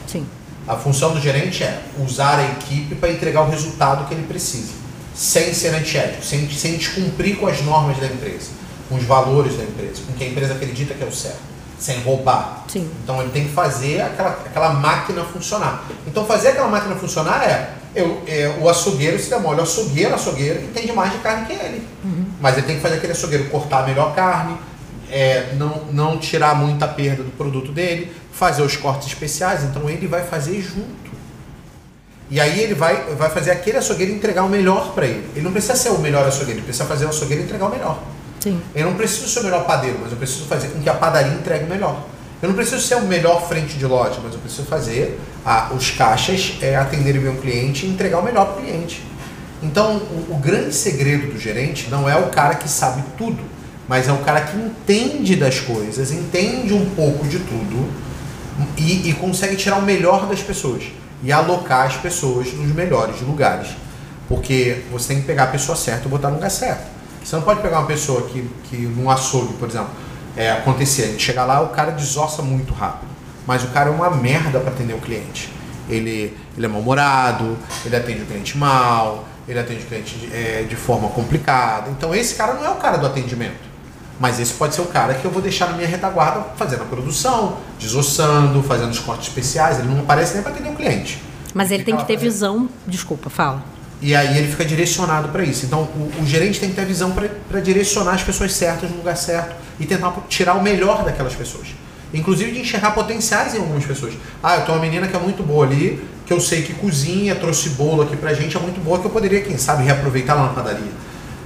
A 0.66 0.76
função 0.76 1.12
do 1.12 1.20
gerente 1.20 1.62
é 1.62 1.82
usar 1.98 2.38
a 2.38 2.44
equipe 2.44 2.94
para 2.94 3.10
entregar 3.10 3.42
o 3.42 3.50
resultado 3.50 4.08
que 4.08 4.14
ele 4.14 4.26
precisa, 4.26 4.72
sem 5.14 5.52
ser 5.52 5.74
antiético, 5.74 6.24
sem, 6.24 6.48
sem 6.50 6.76
descumprir 6.76 7.36
com 7.36 7.46
as 7.46 7.60
normas 7.62 7.98
da 7.98 8.06
empresa, 8.06 8.50
com 8.88 8.94
os 8.94 9.04
valores 9.04 9.56
da 9.56 9.62
empresa, 9.62 10.02
com 10.06 10.12
o 10.12 10.16
que 10.16 10.24
a 10.24 10.28
empresa 10.28 10.54
acredita 10.54 10.94
que 10.94 11.04
é 11.04 11.06
o 11.06 11.12
certo, 11.12 11.40
sem 11.78 12.00
roubar. 12.00 12.64
Sim. 12.68 12.90
Então 13.02 13.20
ele 13.20 13.30
tem 13.30 13.44
que 13.44 13.52
fazer 13.52 14.00
aquela, 14.00 14.30
aquela 14.30 14.72
máquina 14.72 15.22
funcionar. 15.24 15.84
Então 16.06 16.24
fazer 16.24 16.48
aquela 16.48 16.68
máquina 16.68 16.94
funcionar 16.96 17.42
é, 17.44 17.74
eu, 17.94 18.22
é, 18.26 18.56
o 18.60 18.68
açougueiro 18.68 19.18
se 19.18 19.28
demora, 19.28 19.58
o 19.58 19.62
açougueiro, 19.62 20.14
açougueiro 20.14 20.62
entende 20.62 20.92
mais 20.92 21.12
de 21.12 21.18
carne 21.18 21.46
que 21.46 21.52
ele. 21.52 21.86
Mas 22.40 22.56
ele 22.56 22.66
tem 22.66 22.76
que 22.76 22.82
fazer 22.82 22.96
aquele 22.96 23.12
açougueiro 23.12 23.50
cortar 23.50 23.84
a 23.84 23.86
melhor 23.86 24.14
carne, 24.14 24.56
é, 25.10 25.52
não, 25.56 25.84
não 25.92 26.18
tirar 26.18 26.56
muita 26.56 26.88
perda 26.88 27.22
do 27.22 27.30
produto 27.30 27.70
dele, 27.70 28.12
fazer 28.36 28.62
os 28.62 28.76
cortes 28.76 29.06
especiais, 29.08 29.62
então 29.64 29.88
ele 29.88 30.06
vai 30.06 30.24
fazer 30.24 30.60
junto. 30.60 31.14
E 32.30 32.40
aí 32.40 32.58
ele 32.60 32.74
vai, 32.74 32.96
vai 33.14 33.30
fazer 33.30 33.50
aquele 33.50 33.78
açougueiro 33.78 34.12
entregar 34.12 34.44
o 34.44 34.48
melhor 34.48 34.92
para 34.94 35.06
ele. 35.06 35.24
Ele 35.34 35.44
não 35.44 35.52
precisa 35.52 35.76
ser 35.76 35.90
o 35.90 35.98
melhor 35.98 36.26
açougueiro, 36.26 36.58
ele 36.60 36.64
precisa 36.66 36.84
fazer 36.84 37.04
o 37.04 37.10
açougueiro 37.10 37.42
entregar 37.44 37.66
o 37.66 37.70
melhor. 37.70 38.02
Sim. 38.40 38.60
Eu 38.74 38.86
não 38.86 38.94
preciso 38.94 39.28
ser 39.28 39.40
o 39.40 39.44
melhor 39.44 39.64
padeiro, 39.64 39.98
mas 40.02 40.10
eu 40.10 40.18
preciso 40.18 40.44
fazer 40.46 40.68
com 40.68 40.80
que 40.80 40.88
a 40.88 40.94
padaria 40.94 41.32
entregue 41.32 41.64
o 41.64 41.68
melhor. 41.68 42.02
Eu 42.42 42.48
não 42.48 42.56
preciso 42.56 42.80
ser 42.82 42.96
o 42.96 43.02
melhor 43.02 43.46
frente 43.48 43.74
de 43.78 43.86
loja, 43.86 44.18
mas 44.22 44.34
eu 44.34 44.40
preciso 44.40 44.64
fazer 44.64 45.18
a- 45.46 45.70
os 45.74 45.90
caixas 45.92 46.58
é, 46.60 46.76
atenderem 46.76 47.26
o 47.28 47.36
cliente 47.36 47.86
e 47.86 47.88
entregar 47.88 48.18
o 48.18 48.22
melhor 48.22 48.46
para 48.52 48.62
o 48.62 48.64
cliente. 48.64 49.02
Então, 49.62 49.96
o, 49.96 50.34
o 50.34 50.38
grande 50.38 50.74
segredo 50.74 51.32
do 51.32 51.38
gerente 51.38 51.88
não 51.88 52.08
é 52.08 52.16
o 52.16 52.26
cara 52.28 52.54
que 52.56 52.68
sabe 52.68 53.02
tudo, 53.16 53.42
mas 53.88 54.08
é 54.08 54.12
o 54.12 54.18
cara 54.18 54.40
que 54.42 54.56
entende 54.56 55.36
das 55.36 55.60
coisas, 55.60 56.10
entende 56.10 56.74
um 56.74 56.90
pouco 56.90 57.26
de 57.26 57.38
tudo 57.38 57.88
e, 58.76 59.10
e 59.10 59.12
consegue 59.14 59.56
tirar 59.56 59.76
o 59.76 59.82
melhor 59.82 60.26
das 60.26 60.40
pessoas 60.40 60.84
e 61.22 61.32
alocar 61.32 61.86
as 61.86 61.96
pessoas 61.96 62.52
nos 62.52 62.72
melhores 62.74 63.20
lugares. 63.20 63.68
Porque 64.28 64.82
você 64.90 65.08
tem 65.08 65.20
que 65.20 65.26
pegar 65.26 65.44
a 65.44 65.48
pessoa 65.48 65.76
certa 65.76 66.06
e 66.06 66.08
botar 66.08 66.28
no 66.28 66.36
lugar 66.36 66.50
certo. 66.50 66.86
Você 67.22 67.36
não 67.36 67.42
pode 67.42 67.60
pegar 67.60 67.80
uma 67.80 67.86
pessoa 67.86 68.22
que, 68.22 68.48
que 68.64 68.76
num 68.76 69.10
açougue, 69.10 69.54
por 69.54 69.68
exemplo, 69.68 69.90
é, 70.36 70.50
acontecer, 70.52 71.04
a 71.04 71.06
gente 71.06 71.22
chega 71.22 71.44
lá, 71.44 71.60
o 71.62 71.68
cara 71.68 71.92
desossa 71.92 72.42
muito 72.42 72.72
rápido. 72.74 73.08
Mas 73.46 73.62
o 73.64 73.68
cara 73.68 73.90
é 73.90 73.92
uma 73.92 74.10
merda 74.10 74.60
para 74.60 74.70
atender 74.70 74.94
o 74.94 75.00
cliente. 75.00 75.50
Ele, 75.88 76.36
ele 76.56 76.66
é 76.66 76.68
mal-humorado, 76.68 77.56
ele 77.84 77.94
atende 77.94 78.22
o 78.22 78.26
cliente 78.26 78.56
mal, 78.56 79.26
ele 79.46 79.58
atende 79.58 79.84
o 79.84 79.86
cliente 79.86 80.16
de, 80.16 80.34
é, 80.34 80.66
de 80.68 80.76
forma 80.76 81.08
complicada. 81.08 81.90
Então 81.90 82.14
esse 82.14 82.34
cara 82.34 82.54
não 82.54 82.64
é 82.64 82.70
o 82.70 82.76
cara 82.76 82.96
do 82.96 83.06
atendimento. 83.06 83.73
Mas 84.18 84.38
esse 84.38 84.52
pode 84.54 84.74
ser 84.74 84.80
o 84.82 84.86
cara 84.86 85.14
que 85.14 85.24
eu 85.24 85.30
vou 85.30 85.42
deixar 85.42 85.66
na 85.70 85.76
minha 85.76 85.88
retaguarda 85.88 86.44
fazendo 86.56 86.82
a 86.82 86.86
produção, 86.86 87.56
desossando, 87.78 88.62
fazendo 88.62 88.90
os 88.90 88.98
cortes 89.00 89.28
especiais. 89.28 89.78
Ele 89.78 89.88
não 89.88 90.00
aparece 90.00 90.34
nem 90.34 90.42
para 90.42 90.52
atender 90.52 90.70
o 90.70 90.74
cliente. 90.74 91.20
Mas 91.52 91.70
ele 91.70 91.84
Fica 91.84 91.96
tem 91.96 92.00
que 92.00 92.06
ter 92.06 92.14
fazendo. 92.14 92.32
visão. 92.32 92.68
Desculpa, 92.86 93.28
fala. 93.28 93.62
E 94.00 94.14
aí 94.14 94.38
ele 94.38 94.48
fica 94.48 94.64
direcionado 94.64 95.28
para 95.28 95.42
isso. 95.42 95.66
Então 95.66 95.82
o, 95.82 96.22
o 96.22 96.26
gerente 96.26 96.60
tem 96.60 96.68
que 96.68 96.76
ter 96.76 96.84
visão 96.84 97.12
para 97.48 97.60
direcionar 97.60 98.14
as 98.14 98.22
pessoas 98.22 98.52
certas 98.52 98.90
no 98.90 98.98
lugar 98.98 99.16
certo 99.16 99.54
e 99.80 99.86
tentar 99.86 100.12
tirar 100.28 100.54
o 100.54 100.62
melhor 100.62 101.04
daquelas 101.04 101.34
pessoas. 101.34 101.68
Inclusive 102.12 102.52
de 102.52 102.60
enxergar 102.60 102.92
potenciais 102.92 103.54
em 103.54 103.58
algumas 103.58 103.84
pessoas. 103.84 104.14
Ah, 104.42 104.56
eu 104.56 104.62
tenho 104.62 104.78
uma 104.78 104.84
menina 104.84 105.08
que 105.08 105.16
é 105.16 105.18
muito 105.18 105.42
boa 105.42 105.66
ali, 105.66 106.00
que 106.26 106.32
eu 106.32 106.40
sei 106.40 106.62
que 106.62 106.72
cozinha, 106.74 107.34
trouxe 107.34 107.70
bolo 107.70 108.02
aqui 108.02 108.16
pra 108.16 108.32
gente, 108.32 108.56
é 108.56 108.60
muito 108.60 108.80
boa, 108.80 109.00
que 109.00 109.04
eu 109.06 109.10
poderia, 109.10 109.40
quem 109.40 109.58
sabe, 109.58 109.82
reaproveitar 109.84 110.34
lá 110.34 110.42
na 110.44 110.48
padaria. 110.50 110.92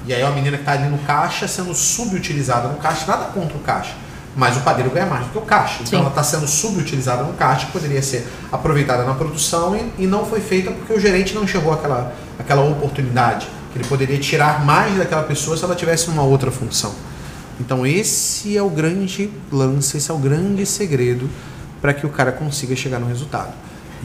E 0.08 0.14
aí 0.14 0.22
é 0.22 0.24
uma 0.24 0.34
menina 0.34 0.56
que 0.56 0.62
está 0.62 0.72
ali 0.72 0.88
no 0.88 0.96
caixa 1.00 1.46
sendo 1.46 1.74
subutilizada 1.74 2.66
no 2.68 2.78
caixa, 2.78 3.04
nada 3.06 3.26
contra 3.26 3.58
o 3.58 3.60
caixa. 3.60 3.92
Mas 4.34 4.56
o 4.56 4.60
padeiro 4.60 4.90
ganha 4.90 5.04
mais 5.04 5.26
do 5.26 5.32
que 5.32 5.38
o 5.38 5.42
caixa. 5.42 5.82
Então 5.82 5.86
Sim. 5.90 5.96
ela 5.96 6.08
está 6.08 6.22
sendo 6.22 6.48
subutilizada 6.48 7.24
no 7.24 7.34
caixa, 7.34 7.66
que 7.66 7.72
poderia 7.72 8.00
ser 8.00 8.26
aproveitada 8.50 9.04
na 9.04 9.12
produção 9.12 9.76
e, 9.76 10.04
e 10.04 10.06
não 10.06 10.24
foi 10.24 10.40
feita 10.40 10.70
porque 10.70 10.94
o 10.94 10.98
gerente 10.98 11.34
não 11.34 11.44
enxergou 11.44 11.74
aquela, 11.74 12.14
aquela 12.38 12.64
oportunidade. 12.64 13.46
Que 13.70 13.78
ele 13.78 13.86
poderia 13.86 14.18
tirar 14.18 14.64
mais 14.64 14.96
daquela 14.96 15.24
pessoa 15.24 15.58
se 15.58 15.64
ela 15.64 15.74
tivesse 15.74 16.08
uma 16.08 16.22
outra 16.22 16.50
função. 16.50 16.94
Então 17.60 17.86
esse 17.86 18.56
é 18.56 18.62
o 18.62 18.70
grande 18.70 19.30
lance, 19.52 19.98
esse 19.98 20.10
é 20.10 20.14
o 20.14 20.18
grande 20.18 20.64
segredo 20.64 21.28
para 21.82 21.92
que 21.92 22.06
o 22.06 22.08
cara 22.08 22.32
consiga 22.32 22.74
chegar 22.74 22.98
no 22.98 23.06
resultado. 23.06 23.52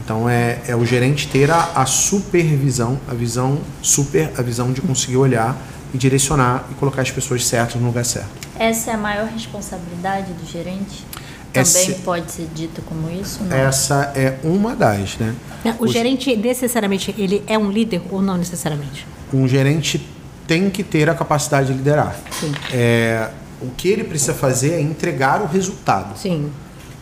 Então 0.03 0.27
é, 0.27 0.59
é 0.67 0.75
o 0.75 0.85
gerente 0.85 1.29
ter 1.29 1.49
a, 1.49 1.69
a 1.75 1.85
supervisão, 1.85 2.99
a 3.09 3.13
visão 3.13 3.59
super, 3.81 4.31
a 4.37 4.41
visão 4.41 4.73
de 4.73 4.81
conseguir 4.81 5.15
olhar 5.15 5.55
e 5.93 5.97
direcionar 5.97 6.65
e 6.71 6.73
colocar 6.75 7.01
as 7.01 7.11
pessoas 7.11 7.45
certas 7.45 7.79
no 7.79 7.87
lugar 7.87 8.03
certo. 8.03 8.29
Essa 8.57 8.91
é 8.91 8.93
a 8.95 8.97
maior 8.97 9.27
responsabilidade 9.27 10.33
do 10.33 10.45
gerente? 10.45 11.05
Também 11.53 11.61
Essa- 11.61 11.93
pode 12.03 12.31
ser 12.31 12.47
dito 12.53 12.81
como 12.81 13.09
isso? 13.11 13.43
Não. 13.43 13.55
Essa 13.55 14.11
é 14.15 14.39
uma 14.43 14.75
das, 14.75 15.17
né? 15.17 15.35
O 15.79 15.87
gerente, 15.87 16.35
necessariamente, 16.35 17.13
ele 17.15 17.43
é 17.45 17.57
um 17.57 17.69
líder 17.69 18.01
ou 18.09 18.21
não 18.23 18.37
necessariamente? 18.37 19.05
Um 19.31 19.47
gerente 19.47 20.03
tem 20.47 20.69
que 20.69 20.83
ter 20.83 21.09
a 21.09 21.13
capacidade 21.13 21.67
de 21.67 21.73
liderar. 21.73 22.15
Sim. 22.31 22.51
É, 22.71 23.29
o 23.61 23.69
que 23.69 23.87
ele 23.87 24.03
precisa 24.03 24.33
fazer 24.33 24.73
é 24.73 24.81
entregar 24.81 25.41
o 25.41 25.45
resultado. 25.45 26.17
Sim. 26.17 26.51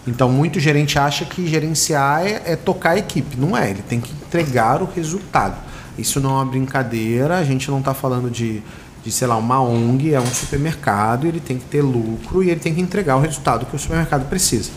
Então, 0.06 0.30
muito 0.30 0.60
gerente 0.60 1.00
acha 1.00 1.24
que 1.24 1.48
gerenciar 1.48 2.26
é, 2.26 2.42
é 2.46 2.56
tocar 2.56 2.92
a 2.92 2.98
equipe. 2.98 3.38
Não 3.38 3.56
é, 3.56 3.70
ele 3.70 3.82
tem 3.82 4.02
que 4.02 4.12
entregar 4.12 4.82
o 4.82 4.86
resultado. 4.86 5.56
Isso 5.98 6.20
não 6.20 6.32
é 6.32 6.34
uma 6.34 6.46
brincadeira, 6.46 7.38
a 7.38 7.44
gente 7.44 7.70
não 7.70 7.80
está 7.80 7.94
falando 7.94 8.30
de, 8.30 8.62
de, 9.04 9.12
sei 9.12 9.28
lá, 9.28 9.36
uma 9.38 9.62
ONG, 9.62 10.14
é 10.14 10.20
um 10.20 10.26
supermercado, 10.26 11.28
ele 11.28 11.40
tem 11.40 11.58
que 11.58 11.66
ter 11.66 11.82
lucro 11.82 12.44
e 12.44 12.50
ele 12.50 12.60
tem 12.60 12.74
que 12.74 12.82
entregar 12.82 13.18
o 13.18 13.20
resultado 13.20 13.66
que 13.66 13.76
o 13.76 13.80
supermercado 13.80 14.28
precisa. 14.30 14.70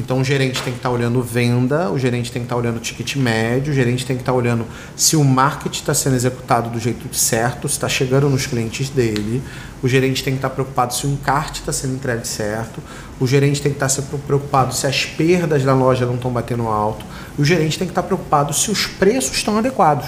Então, 0.00 0.20
o 0.20 0.24
gerente 0.24 0.62
tem 0.62 0.72
que 0.72 0.78
estar 0.78 0.88
olhando 0.88 1.22
venda, 1.22 1.90
o 1.90 1.98
gerente 1.98 2.32
tem 2.32 2.40
que 2.40 2.46
estar 2.46 2.56
olhando 2.56 2.78
o 2.78 2.80
ticket 2.80 3.16
médio, 3.16 3.70
o 3.70 3.76
gerente 3.76 4.06
tem 4.06 4.16
que 4.16 4.22
estar 4.22 4.32
olhando 4.32 4.66
se 4.96 5.14
o 5.14 5.22
marketing 5.22 5.80
está 5.80 5.92
sendo 5.92 6.16
executado 6.16 6.70
do 6.70 6.80
jeito 6.80 7.14
certo, 7.14 7.68
se 7.68 7.74
está 7.74 7.86
chegando 7.86 8.26
nos 8.30 8.46
clientes 8.46 8.88
dele. 8.88 9.42
O 9.82 9.88
gerente 9.88 10.24
tem 10.24 10.32
que 10.32 10.38
estar 10.38 10.48
preocupado 10.48 10.94
se 10.94 11.06
o 11.06 11.10
encarte 11.10 11.60
está 11.60 11.70
sendo 11.70 11.96
entregue 11.96 12.26
certo. 12.26 12.82
O 13.20 13.26
gerente 13.26 13.60
tem 13.60 13.72
que 13.72 13.76
estar 13.76 13.90
se 13.90 14.00
preocupado 14.00 14.74
se 14.74 14.86
as 14.86 15.04
perdas 15.04 15.64
da 15.64 15.74
loja 15.74 16.06
não 16.06 16.14
estão 16.14 16.30
batendo 16.30 16.66
alto. 16.66 17.04
O 17.38 17.44
gerente 17.44 17.78
tem 17.78 17.86
que 17.86 17.92
estar 17.92 18.02
preocupado 18.02 18.54
se 18.54 18.70
os 18.70 18.86
preços 18.86 19.36
estão 19.36 19.58
adequados, 19.58 20.06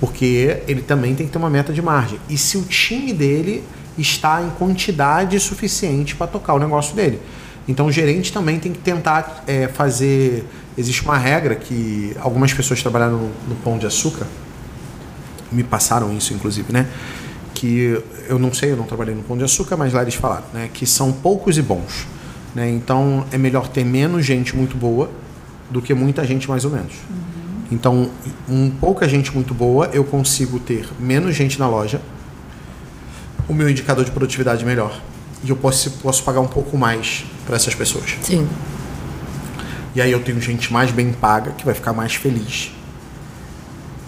porque 0.00 0.62
ele 0.66 0.82
também 0.82 1.14
tem 1.14 1.26
que 1.26 1.32
ter 1.32 1.38
uma 1.38 1.50
meta 1.50 1.72
de 1.72 1.80
margem. 1.80 2.18
E 2.28 2.36
se 2.36 2.56
o 2.56 2.62
time 2.62 3.12
dele 3.12 3.62
está 3.98 4.42
em 4.42 4.50
quantidade 4.50 5.38
suficiente 5.40 6.14
para 6.14 6.26
tocar 6.26 6.54
o 6.54 6.58
negócio 6.58 6.94
dele. 6.94 7.20
Então 7.66 7.86
o 7.86 7.92
gerente 7.92 8.32
também 8.32 8.58
tem 8.58 8.72
que 8.72 8.78
tentar 8.78 9.42
é, 9.46 9.68
fazer. 9.68 10.44
Existe 10.76 11.02
uma 11.02 11.16
regra 11.16 11.54
que 11.54 12.14
algumas 12.20 12.52
pessoas 12.52 12.82
trabalhando 12.82 13.16
no, 13.16 13.30
no 13.48 13.56
Pão 13.64 13.78
de 13.78 13.86
Açúcar 13.86 14.26
me 15.50 15.64
passaram 15.64 16.12
isso, 16.14 16.34
inclusive, 16.34 16.72
né? 16.72 16.86
Que 17.54 18.00
eu 18.28 18.38
não 18.38 18.52
sei, 18.52 18.72
eu 18.72 18.76
não 18.76 18.84
trabalhei 18.84 19.14
no 19.14 19.22
Pão 19.22 19.36
de 19.36 19.44
Açúcar, 19.44 19.76
mas 19.76 19.92
lá 19.92 20.02
eles 20.02 20.14
falaram, 20.14 20.44
né? 20.52 20.68
Que 20.72 20.86
são 20.86 21.12
poucos 21.12 21.56
e 21.56 21.62
bons. 21.62 22.06
Né? 22.54 22.70
Então 22.70 23.26
é 23.30 23.36
melhor 23.36 23.68
ter 23.68 23.84
menos 23.84 24.24
gente 24.24 24.56
muito 24.56 24.76
boa 24.76 25.10
do 25.70 25.82
que 25.82 25.92
muita 25.92 26.24
gente 26.24 26.48
mais 26.48 26.64
ou 26.64 26.70
menos. 26.70 26.92
Então, 27.70 28.10
um 28.48 28.70
pouca 28.70 29.08
gente 29.08 29.34
muito 29.34 29.52
boa, 29.52 29.86
eu 29.92 30.04
consigo 30.04 30.58
ter 30.60 30.88
menos 31.00 31.34
gente 31.34 31.58
na 31.58 31.68
loja, 31.68 32.00
o 33.48 33.54
meu 33.54 33.68
indicador 33.68 34.04
de 34.04 34.10
produtividade 34.10 34.64
melhor. 34.64 35.00
E 35.42 35.50
eu 35.50 35.56
posso, 35.56 35.90
posso 35.92 36.22
pagar 36.22 36.40
um 36.40 36.46
pouco 36.46 36.76
mais 36.76 37.24
para 37.44 37.56
essas 37.56 37.74
pessoas. 37.74 38.16
Sim. 38.20 38.48
E 39.94 40.00
aí 40.00 40.12
eu 40.12 40.22
tenho 40.22 40.40
gente 40.40 40.72
mais 40.72 40.90
bem 40.90 41.12
paga, 41.12 41.52
que 41.52 41.64
vai 41.64 41.74
ficar 41.74 41.92
mais 41.92 42.14
feliz. 42.14 42.72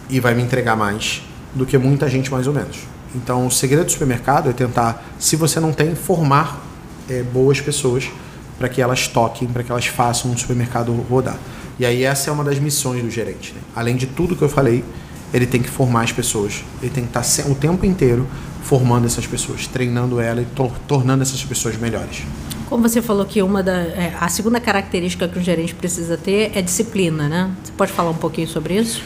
E 0.09 0.21
vai 0.21 0.35
me 0.35 0.43
entregar 0.43 0.77
mais 0.77 1.23
do 1.55 1.67
que 1.67 1.77
muita 1.79 2.09
gente 2.09 2.31
mais 2.31 2.47
ou 2.47 2.53
menos. 2.53 2.79
Então 3.15 3.47
o 3.47 3.51
segredo 3.51 3.87
do 3.87 3.93
supermercado 3.93 4.51
é 4.51 4.53
tentar, 4.53 5.05
se 5.19 5.35
você 5.35 5.59
não 5.59 5.73
tem, 5.73 5.95
formar 5.95 6.63
é, 7.09 7.23
boas 7.23 7.61
pessoas 7.61 8.11
para 8.59 8.69
que 8.69 8.83
elas 8.83 9.09
toquem, 9.09 9.49
para 9.49 9.63
que 9.63 9.71
elas 9.71 9.87
façam 9.87 10.31
o 10.33 10.39
supermercado 10.39 10.93
rodar. 11.09 11.39
E 11.79 11.87
aí 11.87 12.03
essa 12.03 12.31
é 12.31 12.33
uma 12.33 12.43
das 12.45 12.59
missões 12.59 13.03
do 13.03 13.11
gerente. 13.11 13.53
né? 13.55 13.61
Além 13.75 13.97
de 13.97 14.07
tudo 14.07 14.35
que 14.35 14.43
eu 14.43 14.49
falei, 14.49 14.85
ele 15.33 15.47
tem 15.47 15.63
que 15.63 15.69
formar 15.69 16.03
as 16.03 16.13
pessoas. 16.13 16.65
Ele 16.83 16.91
tem 16.91 17.05
que 17.05 17.11
estar 17.11 17.23
se- 17.23 17.43
o 17.43 17.55
tempo 17.55 17.85
inteiro 17.87 18.27
formando 18.63 19.07
essas 19.07 19.27
pessoas, 19.27 19.67
treinando 19.67 20.21
ela 20.21 20.43
e 20.43 20.45
tor- 20.45 20.73
tornando 20.87 21.23
essas 21.23 21.43
pessoas 21.45 21.77
melhores. 21.77 22.23
Como 22.69 22.87
você 22.87 23.01
falou 23.01 23.25
que 23.25 23.41
uma 23.43 23.63
da, 23.63 23.73
é, 23.73 24.15
a 24.21 24.29
segunda 24.29 24.61
característica 24.61 25.27
que 25.29 25.39
um 25.39 25.43
gerente 25.43 25.75
precisa 25.75 26.17
ter 26.19 26.51
é 26.55 26.61
disciplina, 26.61 27.29
né? 27.29 27.51
Você 27.65 27.73
pode 27.73 27.93
falar 27.93 28.11
um 28.11 28.15
pouquinho 28.17 28.49
sobre 28.49 28.75
isso? 28.79 29.03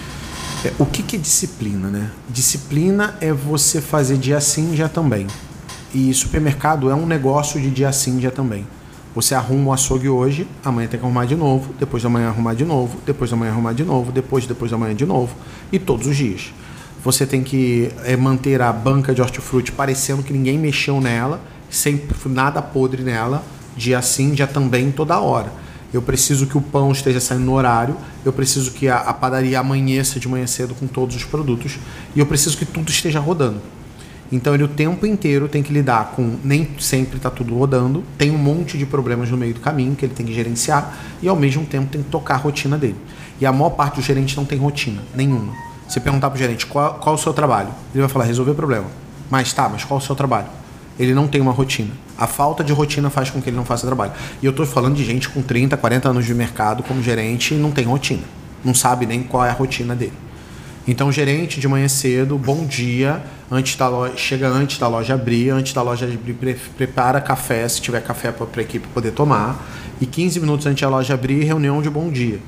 É, 0.64 0.73
o 0.79 0.87
que, 0.87 1.02
que 1.02 1.17
é 1.17 1.19
disciplina, 1.19 1.88
né? 1.88 2.11
Disciplina 2.29 3.17
é 3.21 3.33
você 3.33 3.81
fazer 3.81 4.17
dia 4.17 4.41
sim, 4.41 4.71
dia 4.73 4.88
também. 4.88 5.26
E 5.95 6.12
supermercado 6.14 6.91
é 6.91 6.95
um 6.95 7.07
negócio 7.07 7.61
de 7.61 7.71
dia 7.71 7.93
sim, 7.93 8.17
dia 8.17 8.31
também. 8.31 8.67
Você 9.14 9.35
arruma 9.35 9.71
o 9.71 9.73
açougue 9.73 10.09
hoje, 10.09 10.49
amanhã 10.64 10.88
tem 10.88 10.99
que 10.99 11.04
arrumar 11.04 11.26
de 11.26 11.37
novo, 11.37 11.75
depois 11.78 12.02
da 12.02 12.09
manhã 12.09 12.28
arrumar 12.28 12.54
de 12.54 12.64
novo, 12.64 12.97
depois 13.04 13.31
da 13.31 13.37
manhã 13.37 13.52
arrumar 13.52 13.75
de 13.75 13.85
novo, 13.85 14.11
depois, 14.11 14.47
depois 14.47 14.71
da 14.71 14.78
manhã 14.78 14.95
de 14.95 15.04
novo, 15.04 15.35
e 15.71 15.78
todos 15.78 16.07
os 16.07 16.16
dias. 16.16 16.52
Você 17.04 17.26
tem 17.26 17.42
que 17.42 17.90
é, 18.04 18.16
manter 18.16 18.62
a 18.62 18.73
banca 18.73 19.14
de 19.14 19.21
hortifruti 19.21 19.71
parecendo 19.71 20.23
que 20.23 20.33
ninguém 20.33 20.59
mexeu 20.59 20.99
nela, 20.99 21.40
sem 21.69 22.00
nada 22.26 22.62
podre 22.62 23.02
nela, 23.02 23.45
dia 23.76 24.00
sim, 24.00 24.31
dia 24.31 24.47
também, 24.47 24.90
toda 24.90 25.21
hora. 25.21 25.52
Eu 25.92 26.00
preciso 26.00 26.47
que 26.47 26.57
o 26.57 26.61
pão 26.62 26.90
esteja 26.90 27.21
saindo 27.21 27.45
no 27.45 27.52
horário, 27.52 27.97
eu 28.25 28.33
preciso 28.33 28.71
que 28.71 28.88
a, 28.88 28.97
a 28.97 29.12
padaria 29.12 29.61
amanheça 29.61 30.19
de 30.19 30.26
manhã 30.26 30.47
cedo 30.47 30.75
com 30.75 30.87
todos 30.87 31.14
os 31.16 31.25
produtos, 31.25 31.78
e 32.16 32.21
eu 32.21 32.25
preciso 32.25 32.57
que 32.57 32.64
tudo 32.64 32.88
esteja 32.88 33.21
rodando. 33.21 33.61
Então 34.33 34.55
ele 34.55 34.65
o 34.65 34.69
tempo 34.69 35.05
inteiro 35.05 35.47
tem 35.47 35.62
que 35.62 35.71
lidar 35.71 36.12
com 36.17 36.37
nem 36.43 36.67
sempre 36.81 37.19
está 37.19 37.29
tudo 37.29 37.55
rodando, 37.55 38.03
tem 38.17 38.31
um 38.31 38.39
monte 38.39 38.79
de 38.79 38.87
problemas 38.87 39.31
no 39.31 39.37
meio 39.37 39.53
do 39.53 39.61
caminho 39.61 39.95
que 39.95 40.07
ele 40.07 40.15
tem 40.15 40.25
que 40.25 40.33
gerenciar 40.33 40.97
e 41.21 41.29
ao 41.29 41.37
mesmo 41.37 41.67
tempo 41.67 41.89
tem 41.93 42.03
que 42.03 42.09
tocar 42.09 42.37
a 42.37 42.39
rotina 42.39 42.79
dele. 42.79 42.97
E 43.39 43.45
a 43.45 43.53
maior 43.53 43.71
parte 43.71 43.97
do 43.97 44.03
gerente 44.03 44.35
não 44.35 44.47
tem 44.47 44.59
rotina 44.59 45.03
nenhuma. 45.15 45.53
Você 45.87 46.01
perguntar 46.01 46.31
pro 46.31 46.39
gerente 46.39 46.65
qual, 46.65 46.95
qual 46.95 47.15
o 47.15 47.19
seu 47.19 47.35
trabalho, 47.35 47.69
ele 47.93 48.01
vai 48.01 48.09
falar 48.09 48.25
resolver 48.25 48.55
problema. 48.55 48.87
Mas 49.29 49.53
tá, 49.53 49.69
mas 49.69 49.85
qual 49.85 49.99
o 49.99 50.03
seu 50.03 50.17
trabalho? 50.17 50.47
Ele 50.99 51.12
não 51.12 51.29
tem 51.29 51.41
uma 51.41 51.53
rotina. 51.53 51.91
A 52.17 52.27
falta 52.27 52.65
de 52.65 52.73
rotina 52.73 53.11
faz 53.11 53.29
com 53.29 53.43
que 53.43 53.51
ele 53.51 53.57
não 53.57 53.65
faça 53.65 53.87
trabalho. 53.87 54.12
E 54.41 54.47
eu 54.47 54.51
estou 54.51 54.65
falando 54.65 54.95
de 54.95 55.05
gente 55.05 55.29
com 55.29 55.43
30, 55.43 55.77
40 55.77 56.09
anos 56.09 56.25
de 56.25 56.35
mercado 56.35 56.83
como 56.83 57.03
gerente 57.03 57.55
e 57.55 57.59
não 57.59 57.71
tem 57.71 57.85
rotina. 57.85 58.23
Não 58.65 58.73
sabe 58.73 59.05
nem 59.05 59.23
qual 59.23 59.45
é 59.45 59.51
a 59.51 59.53
rotina 59.53 59.95
dele. 59.95 60.12
Então, 60.87 61.09
o 61.09 61.12
gerente 61.12 61.61
de 61.61 61.69
manhã 61.69 61.87
cedo, 61.87 62.37
bom 62.37 62.67
dia, 62.67 63.23
antes 63.49 63.77
da 63.77 63.87
loja, 63.89 64.17
chega 64.17 64.49
antes 64.49 64.79
da 64.79 64.89
loja 64.89 65.15
abrir, 65.15 65.51
antes 65.51 65.73
da 65.73 65.81
loja 65.81 66.07
abrir, 66.07 66.35
pre- 66.35 66.57
prepara 66.77 67.21
café, 67.21 67.69
se 67.69 67.81
tiver 67.81 68.01
café 68.03 68.33
para 68.33 68.47
a 68.57 68.61
equipe 68.62 68.89
poder 68.89 69.12
tomar, 69.12 69.65
e 70.01 70.07
15 70.07 70.41
minutos 70.41 70.67
antes 70.67 70.83
da 70.83 70.89
loja 70.89 71.15
abrir, 71.15 71.45
reunião 71.45 71.81
de 71.81 71.89
bom 71.89 72.11
dia. 72.11 72.41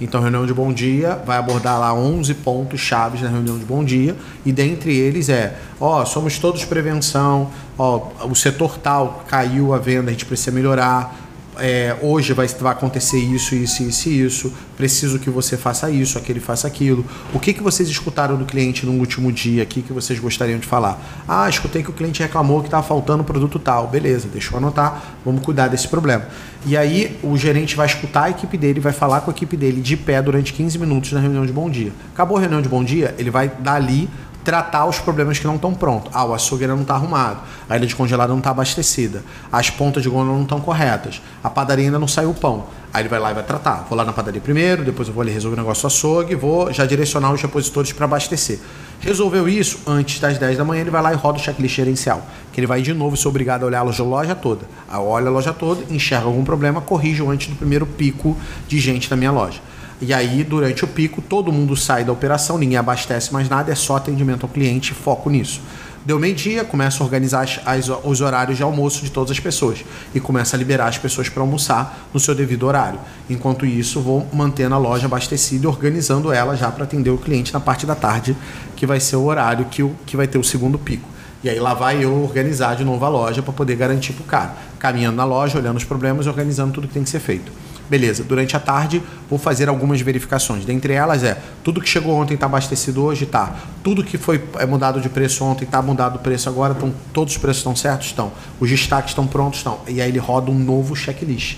Então, 0.00 0.20
reunião 0.20 0.46
de 0.46 0.54
bom 0.54 0.72
dia, 0.72 1.20
vai 1.26 1.36
abordar 1.36 1.80
lá 1.80 1.92
11 1.92 2.32
pontos 2.34 2.80
chaves 2.80 3.22
na 3.22 3.28
reunião 3.28 3.58
de 3.58 3.64
bom 3.64 3.82
dia, 3.84 4.14
e 4.46 4.52
dentre 4.52 4.96
eles 4.96 5.28
é, 5.28 5.56
ó, 5.80 6.04
somos 6.04 6.38
todos 6.38 6.64
prevenção, 6.64 7.50
ó, 7.76 8.06
o 8.24 8.36
setor 8.36 8.78
tal 8.78 9.24
caiu 9.26 9.74
a 9.74 9.78
venda, 9.78 10.10
a 10.10 10.12
gente 10.12 10.24
precisa 10.24 10.52
melhorar, 10.52 11.19
é, 11.60 11.96
hoje 12.00 12.32
vai, 12.32 12.46
vai 12.46 12.72
acontecer 12.72 13.18
isso, 13.18 13.54
isso, 13.54 13.82
isso 13.82 14.08
e 14.08 14.22
isso. 14.22 14.52
Preciso 14.76 15.18
que 15.18 15.28
você 15.28 15.56
faça 15.56 15.90
isso, 15.90 16.18
aquele 16.18 16.40
faça 16.40 16.66
aquilo. 16.66 17.04
O 17.34 17.38
que, 17.38 17.52
que 17.52 17.62
vocês 17.62 17.88
escutaram 17.88 18.36
do 18.36 18.44
cliente 18.44 18.86
no 18.86 18.92
último 18.92 19.30
dia 19.30 19.62
aqui 19.62 19.82
que 19.82 19.92
vocês 19.92 20.18
gostariam 20.18 20.58
de 20.58 20.66
falar? 20.66 20.98
Ah, 21.28 21.48
escutei 21.48 21.82
que 21.82 21.90
o 21.90 21.92
cliente 21.92 22.22
reclamou 22.22 22.60
que 22.60 22.68
estava 22.68 22.82
faltando 22.82 23.22
produto 23.22 23.58
tal. 23.58 23.86
Beleza, 23.86 24.28
deixa 24.28 24.52
eu 24.52 24.58
anotar, 24.58 25.16
vamos 25.24 25.42
cuidar 25.42 25.68
desse 25.68 25.86
problema. 25.86 26.26
E 26.66 26.76
aí 26.76 27.18
o 27.22 27.36
gerente 27.36 27.76
vai 27.76 27.86
escutar 27.86 28.24
a 28.24 28.30
equipe 28.30 28.56
dele, 28.56 28.80
vai 28.80 28.92
falar 28.92 29.20
com 29.20 29.30
a 29.30 29.34
equipe 29.34 29.56
dele 29.56 29.80
de 29.80 29.96
pé 29.96 30.20
durante 30.20 30.52
15 30.52 30.78
minutos 30.78 31.12
na 31.12 31.20
reunião 31.20 31.46
de 31.46 31.52
bom 31.52 31.70
dia. 31.70 31.92
Acabou 32.12 32.36
a 32.36 32.40
reunião 32.40 32.60
de 32.60 32.68
bom 32.68 32.82
dia, 32.82 33.14
ele 33.18 33.30
vai 33.30 33.48
dali 33.48 34.08
tratar 34.44 34.86
os 34.86 34.98
problemas 34.98 35.38
que 35.38 35.46
não 35.46 35.56
estão 35.56 35.74
prontos. 35.74 36.10
Ah, 36.14 36.24
o 36.24 36.34
açougueira 36.34 36.74
não 36.74 36.82
está 36.82 36.94
arrumado, 36.94 37.40
a 37.68 37.76
ilha 37.76 37.86
de 37.86 37.94
congelado 37.94 38.30
não 38.30 38.38
está 38.38 38.50
abastecida, 38.50 39.22
as 39.50 39.70
pontas 39.70 40.02
de 40.02 40.08
gôndola 40.08 40.36
não 40.36 40.42
estão 40.42 40.60
corretas, 40.60 41.20
a 41.42 41.50
padaria 41.50 41.86
ainda 41.86 41.98
não 41.98 42.08
saiu 42.08 42.30
o 42.30 42.34
pão. 42.34 42.66
Aí 42.92 43.02
ele 43.02 43.08
vai 43.08 43.20
lá 43.20 43.30
e 43.30 43.34
vai 43.34 43.44
tratar. 43.44 43.86
Vou 43.88 43.96
lá 43.96 44.04
na 44.04 44.12
padaria 44.12 44.40
primeiro, 44.40 44.84
depois 44.84 45.06
eu 45.06 45.14
vou 45.14 45.22
ali 45.22 45.30
resolver 45.30 45.54
o 45.54 45.60
negócio 45.60 45.82
do 45.82 45.86
açougue, 45.86 46.34
vou 46.34 46.72
já 46.72 46.84
direcionar 46.84 47.32
os 47.32 47.40
repositores 47.40 47.92
para 47.92 48.04
abastecer. 48.04 48.58
Resolveu 49.00 49.48
isso, 49.48 49.78
antes 49.86 50.18
das 50.18 50.38
10 50.38 50.58
da 50.58 50.64
manhã 50.64 50.80
ele 50.80 50.90
vai 50.90 51.00
lá 51.00 51.12
e 51.12 51.16
roda 51.16 51.38
o 51.38 51.40
checklist 51.40 51.76
gerencial, 51.76 52.22
que 52.52 52.58
ele 52.58 52.66
vai 52.66 52.82
de 52.82 52.92
novo 52.92 53.16
ser 53.16 53.28
obrigado 53.28 53.62
a 53.62 53.66
olhar 53.66 53.78
a 53.78 53.82
loja, 53.82 54.02
a 54.02 54.06
loja 54.06 54.34
toda. 54.34 54.66
Aí 54.88 54.98
olha 54.98 55.28
a 55.28 55.30
loja 55.30 55.52
toda, 55.52 55.84
enxerga 55.88 56.26
algum 56.26 56.44
problema, 56.44 56.80
corrige 56.80 57.24
antes 57.24 57.46
do 57.46 57.54
primeiro 57.54 57.86
pico 57.86 58.36
de 58.66 58.80
gente 58.80 59.08
na 59.08 59.16
minha 59.16 59.30
loja. 59.30 59.60
E 60.00 60.14
aí, 60.14 60.42
durante 60.42 60.84
o 60.84 60.88
pico, 60.88 61.20
todo 61.20 61.52
mundo 61.52 61.76
sai 61.76 62.04
da 62.04 62.12
operação, 62.12 62.56
ninguém 62.56 62.78
abastece 62.78 63.32
mais 63.32 63.48
nada, 63.48 63.70
é 63.70 63.74
só 63.74 63.96
atendimento 63.96 64.44
ao 64.44 64.48
cliente, 64.48 64.94
foco 64.94 65.28
nisso. 65.28 65.60
Deu 66.06 66.18
meio-dia, 66.18 66.64
começa 66.64 67.02
a 67.02 67.04
organizar 67.04 67.42
as- 67.42 67.60
as- 67.66 67.90
os 68.04 68.22
horários 68.22 68.56
de 68.56 68.62
almoço 68.62 69.02
de 69.04 69.10
todas 69.10 69.30
as 69.30 69.38
pessoas 69.38 69.84
e 70.14 70.18
começa 70.18 70.56
a 70.56 70.58
liberar 70.58 70.86
as 70.86 70.96
pessoas 70.96 71.28
para 71.28 71.42
almoçar 71.42 72.08
no 72.14 72.18
seu 72.18 72.34
devido 72.34 72.62
horário. 72.66 72.98
Enquanto 73.28 73.66
isso, 73.66 74.00
vou 74.00 74.26
mantendo 74.32 74.74
a 74.74 74.78
loja 74.78 75.04
abastecida 75.04 75.64
e 75.64 75.68
organizando 75.68 76.32
ela 76.32 76.56
já 76.56 76.70
para 76.70 76.84
atender 76.84 77.10
o 77.10 77.18
cliente 77.18 77.52
na 77.52 77.60
parte 77.60 77.84
da 77.84 77.94
tarde, 77.94 78.34
que 78.74 78.86
vai 78.86 78.98
ser 78.98 79.16
o 79.16 79.24
horário 79.24 79.66
que, 79.66 79.82
o, 79.82 79.94
que 80.06 80.16
vai 80.16 80.26
ter 80.26 80.38
o 80.38 80.42
segundo 80.44 80.78
pico. 80.78 81.06
E 81.44 81.50
aí 81.50 81.60
lá 81.60 81.74
vai 81.74 82.02
eu 82.02 82.22
organizar 82.22 82.74
de 82.76 82.84
novo 82.84 83.04
a 83.04 83.08
loja 83.10 83.42
para 83.42 83.52
poder 83.52 83.76
garantir 83.76 84.14
para 84.14 84.22
o 84.22 84.26
cara. 84.26 84.54
Caminhando 84.78 85.16
na 85.16 85.24
loja, 85.24 85.58
olhando 85.58 85.76
os 85.76 85.84
problemas 85.84 86.26
organizando 86.26 86.72
tudo 86.72 86.88
que 86.88 86.94
tem 86.94 87.04
que 87.04 87.10
ser 87.10 87.20
feito. 87.20 87.52
Beleza, 87.90 88.22
durante 88.22 88.56
a 88.56 88.60
tarde 88.60 89.02
vou 89.28 89.36
fazer 89.36 89.68
algumas 89.68 90.00
verificações. 90.00 90.64
Dentre 90.64 90.92
elas 90.92 91.24
é, 91.24 91.36
tudo 91.64 91.80
que 91.80 91.88
chegou 91.88 92.14
ontem 92.14 92.34
está 92.34 92.46
abastecido 92.46 93.02
hoje, 93.02 93.26
tá. 93.26 93.56
Tudo 93.82 94.04
que 94.04 94.16
foi 94.16 94.40
é, 94.58 94.64
mudado 94.64 95.00
de 95.00 95.08
preço 95.08 95.44
ontem 95.44 95.64
está 95.64 95.82
mudado 95.82 96.14
o 96.14 96.18
preço 96.20 96.48
agora, 96.48 96.72
tão, 96.72 96.94
todos 97.12 97.34
os 97.34 97.38
preços 97.38 97.58
estão 97.58 97.74
certos? 97.74 98.06
Estão. 98.06 98.30
Os 98.60 98.70
destaques 98.70 99.10
estão 99.10 99.26
prontos? 99.26 99.58
Estão. 99.58 99.80
E 99.88 100.00
aí 100.00 100.08
ele 100.08 100.20
roda 100.20 100.52
um 100.52 100.58
novo 100.58 100.94
checklist 100.94 101.56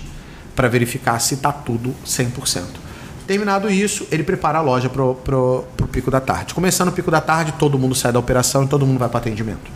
para 0.55 0.67
verificar 0.67 1.19
se 1.19 1.35
está 1.35 1.51
tudo 1.51 1.93
100%. 2.03 2.63
Terminado 3.27 3.69
isso, 3.69 4.07
ele 4.11 4.23
prepara 4.23 4.57
a 4.57 4.61
loja 4.61 4.89
para 4.89 5.03
o 5.03 5.87
pico 5.91 6.09
da 6.09 6.19
tarde. 6.19 6.55
Começando 6.55 6.87
o 6.87 6.91
pico 6.91 7.11
da 7.11 7.21
tarde, 7.21 7.53
todo 7.59 7.77
mundo 7.77 7.93
sai 7.93 8.11
da 8.11 8.17
operação 8.17 8.63
e 8.63 8.67
todo 8.67 8.87
mundo 8.87 8.97
vai 8.97 9.07
para 9.07 9.19
atendimento. 9.19 9.71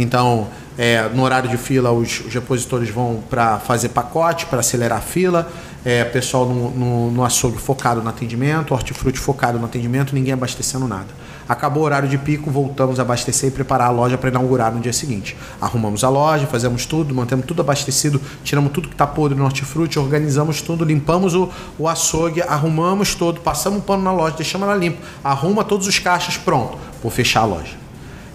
Então, 0.00 0.48
é, 0.78 1.10
no 1.10 1.22
horário 1.22 1.50
de 1.50 1.58
fila, 1.58 1.92
os, 1.92 2.20
os 2.20 2.32
repositores 2.32 2.88
vão 2.88 3.22
para 3.28 3.58
fazer 3.58 3.90
pacote, 3.90 4.46
para 4.46 4.60
acelerar 4.60 4.98
a 4.98 5.02
fila. 5.02 5.46
É, 5.84 6.04
pessoal 6.04 6.46
no, 6.46 6.70
no, 6.70 7.10
no 7.10 7.24
açougue 7.24 7.58
focado 7.58 8.02
no 8.02 8.08
atendimento, 8.08 8.72
hortifruti 8.72 9.18
focado 9.18 9.58
no 9.58 9.66
atendimento, 9.66 10.14
ninguém 10.14 10.32
abastecendo 10.32 10.88
nada. 10.88 11.08
Acabou 11.46 11.82
o 11.82 11.86
horário 11.86 12.08
de 12.08 12.16
pico, 12.16 12.50
voltamos 12.50 12.98
a 12.98 13.02
abastecer 13.02 13.48
e 13.48 13.52
preparar 13.52 13.88
a 13.88 13.90
loja 13.90 14.16
para 14.16 14.30
inaugurar 14.30 14.72
no 14.72 14.80
dia 14.80 14.92
seguinte. 14.92 15.36
Arrumamos 15.60 16.02
a 16.02 16.08
loja, 16.08 16.46
fazemos 16.46 16.86
tudo, 16.86 17.14
mantemos 17.14 17.44
tudo 17.44 17.60
abastecido, 17.60 18.20
tiramos 18.42 18.72
tudo 18.72 18.88
que 18.88 18.94
está 18.94 19.06
podre 19.06 19.36
no 19.36 19.44
hortifruti, 19.44 19.98
organizamos 19.98 20.62
tudo, 20.62 20.84
limpamos 20.84 21.34
o, 21.34 21.50
o 21.78 21.88
açougue, 21.88 22.40
arrumamos 22.42 23.14
tudo, 23.14 23.40
passamos 23.40 23.80
o 23.80 23.82
pano 23.82 24.02
na 24.02 24.12
loja, 24.12 24.36
deixamos 24.36 24.66
ela 24.66 24.76
limpa, 24.76 25.02
arruma 25.24 25.64
todos 25.64 25.86
os 25.86 25.98
caixas, 25.98 26.38
pronto, 26.38 26.78
vou 27.02 27.10
fechar 27.10 27.40
a 27.40 27.46
loja. 27.46 27.89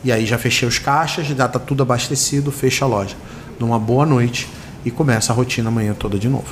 E 0.05 0.11
aí 0.11 0.23
já 0.23 0.37
fechei 0.37 0.67
os 0.67 0.77
caixas, 0.77 1.25
já 1.25 1.33
está 1.47 1.57
tudo 1.57 1.81
abastecido, 1.81 2.51
fecha 2.51 2.85
a 2.85 2.87
loja. 2.87 3.15
Numa 3.59 3.79
boa 3.79 4.05
noite 4.05 4.47
e 4.85 4.91
começa 4.91 5.33
a 5.33 5.35
rotina 5.35 5.69
amanhã 5.69 5.95
toda 5.95 6.19
de 6.19 6.29
novo. 6.29 6.45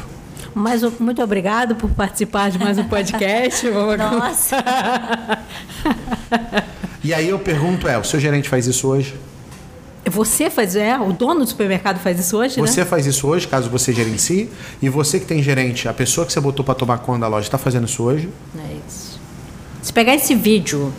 Mas 0.55 0.81
muito 1.00 1.22
obrigado 1.22 1.75
por 1.75 1.91
participar 1.91 2.50
de 2.50 2.57
mais 2.57 2.79
um 2.79 2.86
podcast. 2.86 3.69
Nossa. 3.69 4.57
e 7.03 7.13
aí 7.13 7.29
eu 7.29 7.38
pergunto 7.38 7.88
é, 7.88 7.95
o 7.95 8.03
seu 8.03 8.19
gerente 8.19 8.50
faz 8.50 8.65
isso 8.65 8.88
hoje? 8.88 9.13
Você 10.03 10.50
faz, 10.50 10.75
é, 10.75 10.98
o 11.00 11.13
dono 11.13 11.41
do 11.41 11.48
supermercado 11.48 12.00
faz 12.00 12.19
isso 12.19 12.36
hoje, 12.36 12.60
Você 12.60 12.79
né? 12.79 12.86
faz 12.88 13.05
isso 13.05 13.27
hoje, 13.27 13.48
caso 13.48 13.69
você 13.69 13.93
gerencie, 13.93 14.50
e 14.81 14.89
você 14.89 15.19
que 15.19 15.27
tem 15.27 15.43
gerente, 15.43 15.88
a 15.88 15.93
pessoa 15.93 16.25
que 16.25 16.33
você 16.33 16.41
botou 16.41 16.65
para 16.65 16.74
tomar 16.74 16.98
conta 16.98 17.19
da 17.19 17.27
loja, 17.27 17.48
está 17.48 17.60
fazendo 17.60 17.88
isso 17.88 18.01
hoje? 18.01 18.29
É 18.57 18.77
isso. 18.88 19.22
Se 19.83 19.93
pegar 19.93 20.15
esse 20.15 20.33
vídeo 20.33 20.91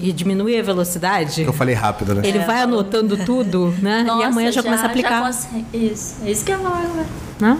e 0.00 0.12
diminuir 0.12 0.58
a 0.58 0.62
velocidade. 0.62 1.42
Eu 1.42 1.52
falei 1.52 1.74
rápido, 1.74 2.14
né? 2.14 2.22
Ele 2.24 2.38
é, 2.38 2.44
vai 2.44 2.62
anotando 2.62 3.16
tudo, 3.24 3.74
né? 3.80 4.02
Nossa, 4.02 4.22
e 4.22 4.24
amanhã 4.24 4.52
já, 4.52 4.60
já 4.60 4.62
começa 4.62 4.84
a 4.84 4.86
aplicar. 4.86 5.30
Isso, 5.72 6.16
é 6.24 6.30
isso 6.30 6.44
que 6.44 6.52
é 6.52 6.54
agora. 6.54 7.06
Né? 7.38 7.58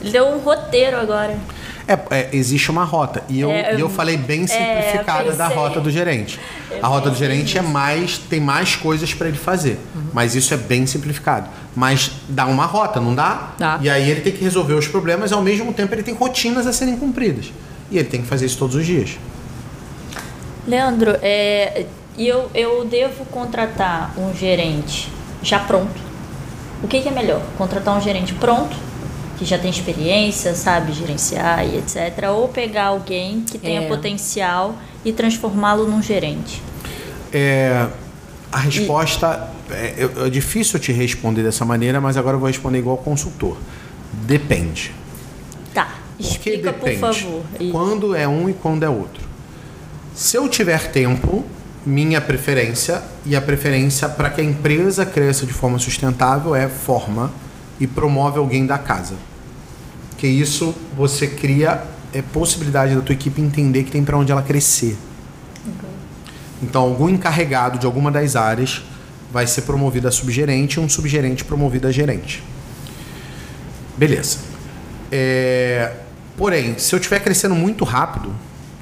Ele 0.00 0.10
deu 0.10 0.26
um 0.26 0.38
roteiro 0.38 0.96
agora. 0.96 1.38
É, 1.86 1.98
é, 2.10 2.28
existe 2.32 2.70
uma 2.70 2.84
rota. 2.84 3.22
E 3.28 3.40
eu, 3.40 3.50
é, 3.50 3.74
eu 3.78 3.88
falei 3.88 4.16
bem 4.16 4.44
é, 4.44 4.46
simplificada 4.46 5.32
da 5.32 5.48
rota 5.48 5.80
do 5.80 5.90
gerente. 5.90 6.38
a 6.80 6.86
rota 6.86 7.10
do 7.10 7.16
gerente 7.16 7.58
é 7.58 7.62
mais, 7.62 8.18
tem 8.18 8.40
mais 8.40 8.76
coisas 8.76 9.12
para 9.12 9.28
ele 9.28 9.36
fazer. 9.36 9.78
Uhum. 9.94 10.02
Mas 10.12 10.34
isso 10.34 10.54
é 10.54 10.56
bem 10.56 10.86
simplificado. 10.86 11.48
Mas 11.74 12.12
dá 12.28 12.46
uma 12.46 12.66
rota, 12.66 13.00
não 13.00 13.14
dá? 13.14 13.52
Dá. 13.58 13.78
E 13.82 13.90
aí 13.90 14.10
ele 14.10 14.20
tem 14.20 14.32
que 14.32 14.42
resolver 14.42 14.74
os 14.74 14.86
problemas 14.86 15.30
e 15.30 15.34
ao 15.34 15.42
mesmo 15.42 15.72
tempo 15.72 15.94
ele 15.94 16.02
tem 16.02 16.14
rotinas 16.14 16.66
a 16.66 16.72
serem 16.72 16.96
cumpridas. 16.96 17.52
E 17.90 17.98
ele 17.98 18.08
tem 18.08 18.22
que 18.22 18.28
fazer 18.28 18.46
isso 18.46 18.58
todos 18.58 18.76
os 18.76 18.86
dias. 18.86 19.18
Leandro, 20.66 21.16
é, 21.22 21.86
eu, 22.16 22.50
eu 22.54 22.84
devo 22.84 23.24
contratar 23.26 24.14
um 24.18 24.34
gerente 24.34 25.08
já 25.42 25.58
pronto. 25.58 26.00
O 26.82 26.88
que, 26.88 27.00
que 27.00 27.08
é 27.08 27.12
melhor? 27.12 27.42
Contratar 27.56 27.96
um 27.96 28.00
gerente 28.00 28.34
pronto, 28.34 28.76
que 29.38 29.44
já 29.44 29.58
tem 29.58 29.70
experiência, 29.70 30.54
sabe 30.54 30.92
gerenciar 30.92 31.66
e 31.66 31.78
etc. 31.78 32.28
Ou 32.30 32.48
pegar 32.48 32.86
alguém 32.86 33.40
que 33.40 33.58
tenha 33.58 33.82
é. 33.82 33.88
potencial 33.88 34.76
e 35.04 35.12
transformá-lo 35.12 35.86
num 35.86 36.02
gerente? 36.02 36.62
É, 37.32 37.88
a 38.50 38.58
resposta 38.58 39.48
e... 39.70 39.72
é, 39.74 40.26
é, 40.26 40.30
difícil 40.30 40.78
te 40.78 40.92
responder 40.92 41.42
dessa 41.42 41.64
maneira, 41.64 42.00
mas 42.00 42.16
agora 42.16 42.36
eu 42.36 42.40
vou 42.40 42.48
responder 42.48 42.78
igual 42.78 42.98
consultor. 42.98 43.56
Depende. 44.12 44.92
Tá, 45.72 45.94
explica 46.18 46.72
por, 46.72 46.88
por 46.90 46.98
favor. 46.98 47.42
Quando 47.70 48.14
é 48.14 48.28
um 48.28 48.48
e 48.48 48.52
quando 48.52 48.82
é 48.82 48.88
outro. 48.88 49.31
Se 50.14 50.36
eu 50.36 50.46
tiver 50.48 50.90
tempo, 50.90 51.44
minha 51.86 52.20
preferência 52.20 53.02
e 53.24 53.34
a 53.34 53.40
preferência 53.40 54.08
para 54.08 54.28
que 54.28 54.40
a 54.40 54.44
empresa 54.44 55.06
cresça 55.06 55.46
de 55.46 55.52
forma 55.52 55.78
sustentável 55.78 56.54
é 56.54 56.68
forma 56.68 57.32
e 57.80 57.86
promove 57.86 58.38
alguém 58.38 58.66
da 58.66 58.76
casa. 58.78 59.14
Que 60.18 60.26
isso 60.26 60.74
você 60.96 61.26
cria 61.26 61.82
é 62.12 62.20
possibilidade 62.20 62.94
da 62.94 63.00
tua 63.00 63.14
equipe 63.14 63.40
entender 63.40 63.84
que 63.84 63.90
tem 63.90 64.04
para 64.04 64.18
onde 64.18 64.30
ela 64.30 64.42
crescer. 64.42 64.98
Então, 66.62 66.82
algum 66.82 67.08
encarregado 67.08 67.78
de 67.78 67.86
alguma 67.86 68.10
das 68.10 68.36
áreas 68.36 68.82
vai 69.32 69.46
ser 69.46 69.62
promovido 69.62 70.06
a 70.06 70.10
subgerente 70.10 70.78
e 70.78 70.80
um 70.80 70.88
subgerente 70.88 71.42
promovido 71.42 71.88
a 71.88 71.90
gerente. 71.90 72.42
Beleza. 73.96 74.38
É... 75.10 75.94
Porém, 76.36 76.78
se 76.78 76.94
eu 76.94 76.98
estiver 76.98 77.18
crescendo 77.20 77.54
muito 77.54 77.82
rápido, 77.84 78.32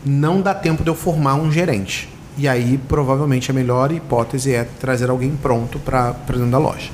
não 0.05 0.41
dá 0.41 0.55
tempo 0.55 0.83
de 0.83 0.91
eu 0.91 0.95
formar 0.95 1.35
um 1.35 1.51
gerente. 1.51 2.09
E 2.37 2.49
aí, 2.49 2.79
provavelmente, 2.89 3.51
a 3.51 3.55
melhor 3.55 3.93
hipótese 3.93 4.55
é 4.55 4.65
trazer 4.65 5.11
alguém 5.11 5.37
pronto 5.37 5.79
para 5.79 6.13
dentro 6.27 6.51
da 6.51 6.59
loja. 6.59 6.91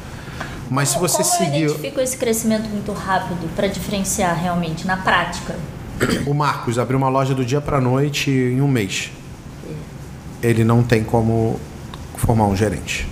Mas 0.69 0.93
como, 0.95 1.09
se 1.09 1.15
você 1.17 1.23
como 1.23 1.45
seguir. 1.45 1.67
Identifica 1.67 2.03
esse 2.03 2.17
crescimento 2.17 2.69
muito 2.69 2.93
rápido 2.93 3.49
para 3.55 3.69
diferenciar 3.69 4.37
realmente 4.37 4.87
na 4.87 4.97
prática? 4.97 5.55
O 6.27 6.35
Marcos 6.35 6.79
abriu 6.79 6.99
uma 6.99 7.09
loja 7.09 7.35
do 7.35 7.45
dia 7.45 7.61
para 7.61 7.81
noite 7.81 8.31
em 8.31 8.61
um 8.61 8.69
mês. 8.69 9.11
Ele 10.43 10.65
não 10.65 10.83
tem 10.83 11.05
como 11.05 11.59
formar 12.17 12.47
um 12.47 12.57
gerente. 12.57 13.09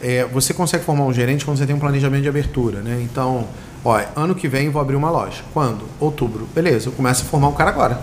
É, 0.00 0.24
você 0.26 0.54
consegue 0.54 0.84
formar 0.84 1.04
um 1.04 1.12
gerente 1.12 1.44
quando 1.44 1.58
você 1.58 1.66
tem 1.66 1.74
um 1.74 1.80
planejamento 1.80 2.22
de 2.22 2.28
abertura, 2.28 2.80
né? 2.80 3.00
Então, 3.02 3.48
ó, 3.84 4.00
ano 4.14 4.34
que 4.34 4.46
vem 4.48 4.70
vou 4.70 4.80
abrir 4.80 4.96
uma 4.96 5.10
loja. 5.10 5.42
Quando? 5.52 5.84
Outubro. 5.98 6.48
Beleza, 6.54 6.88
eu 6.88 6.92
começo 6.92 7.22
a 7.22 7.24
formar 7.26 7.48
um 7.48 7.52
cara 7.52 7.70
agora. 7.70 8.00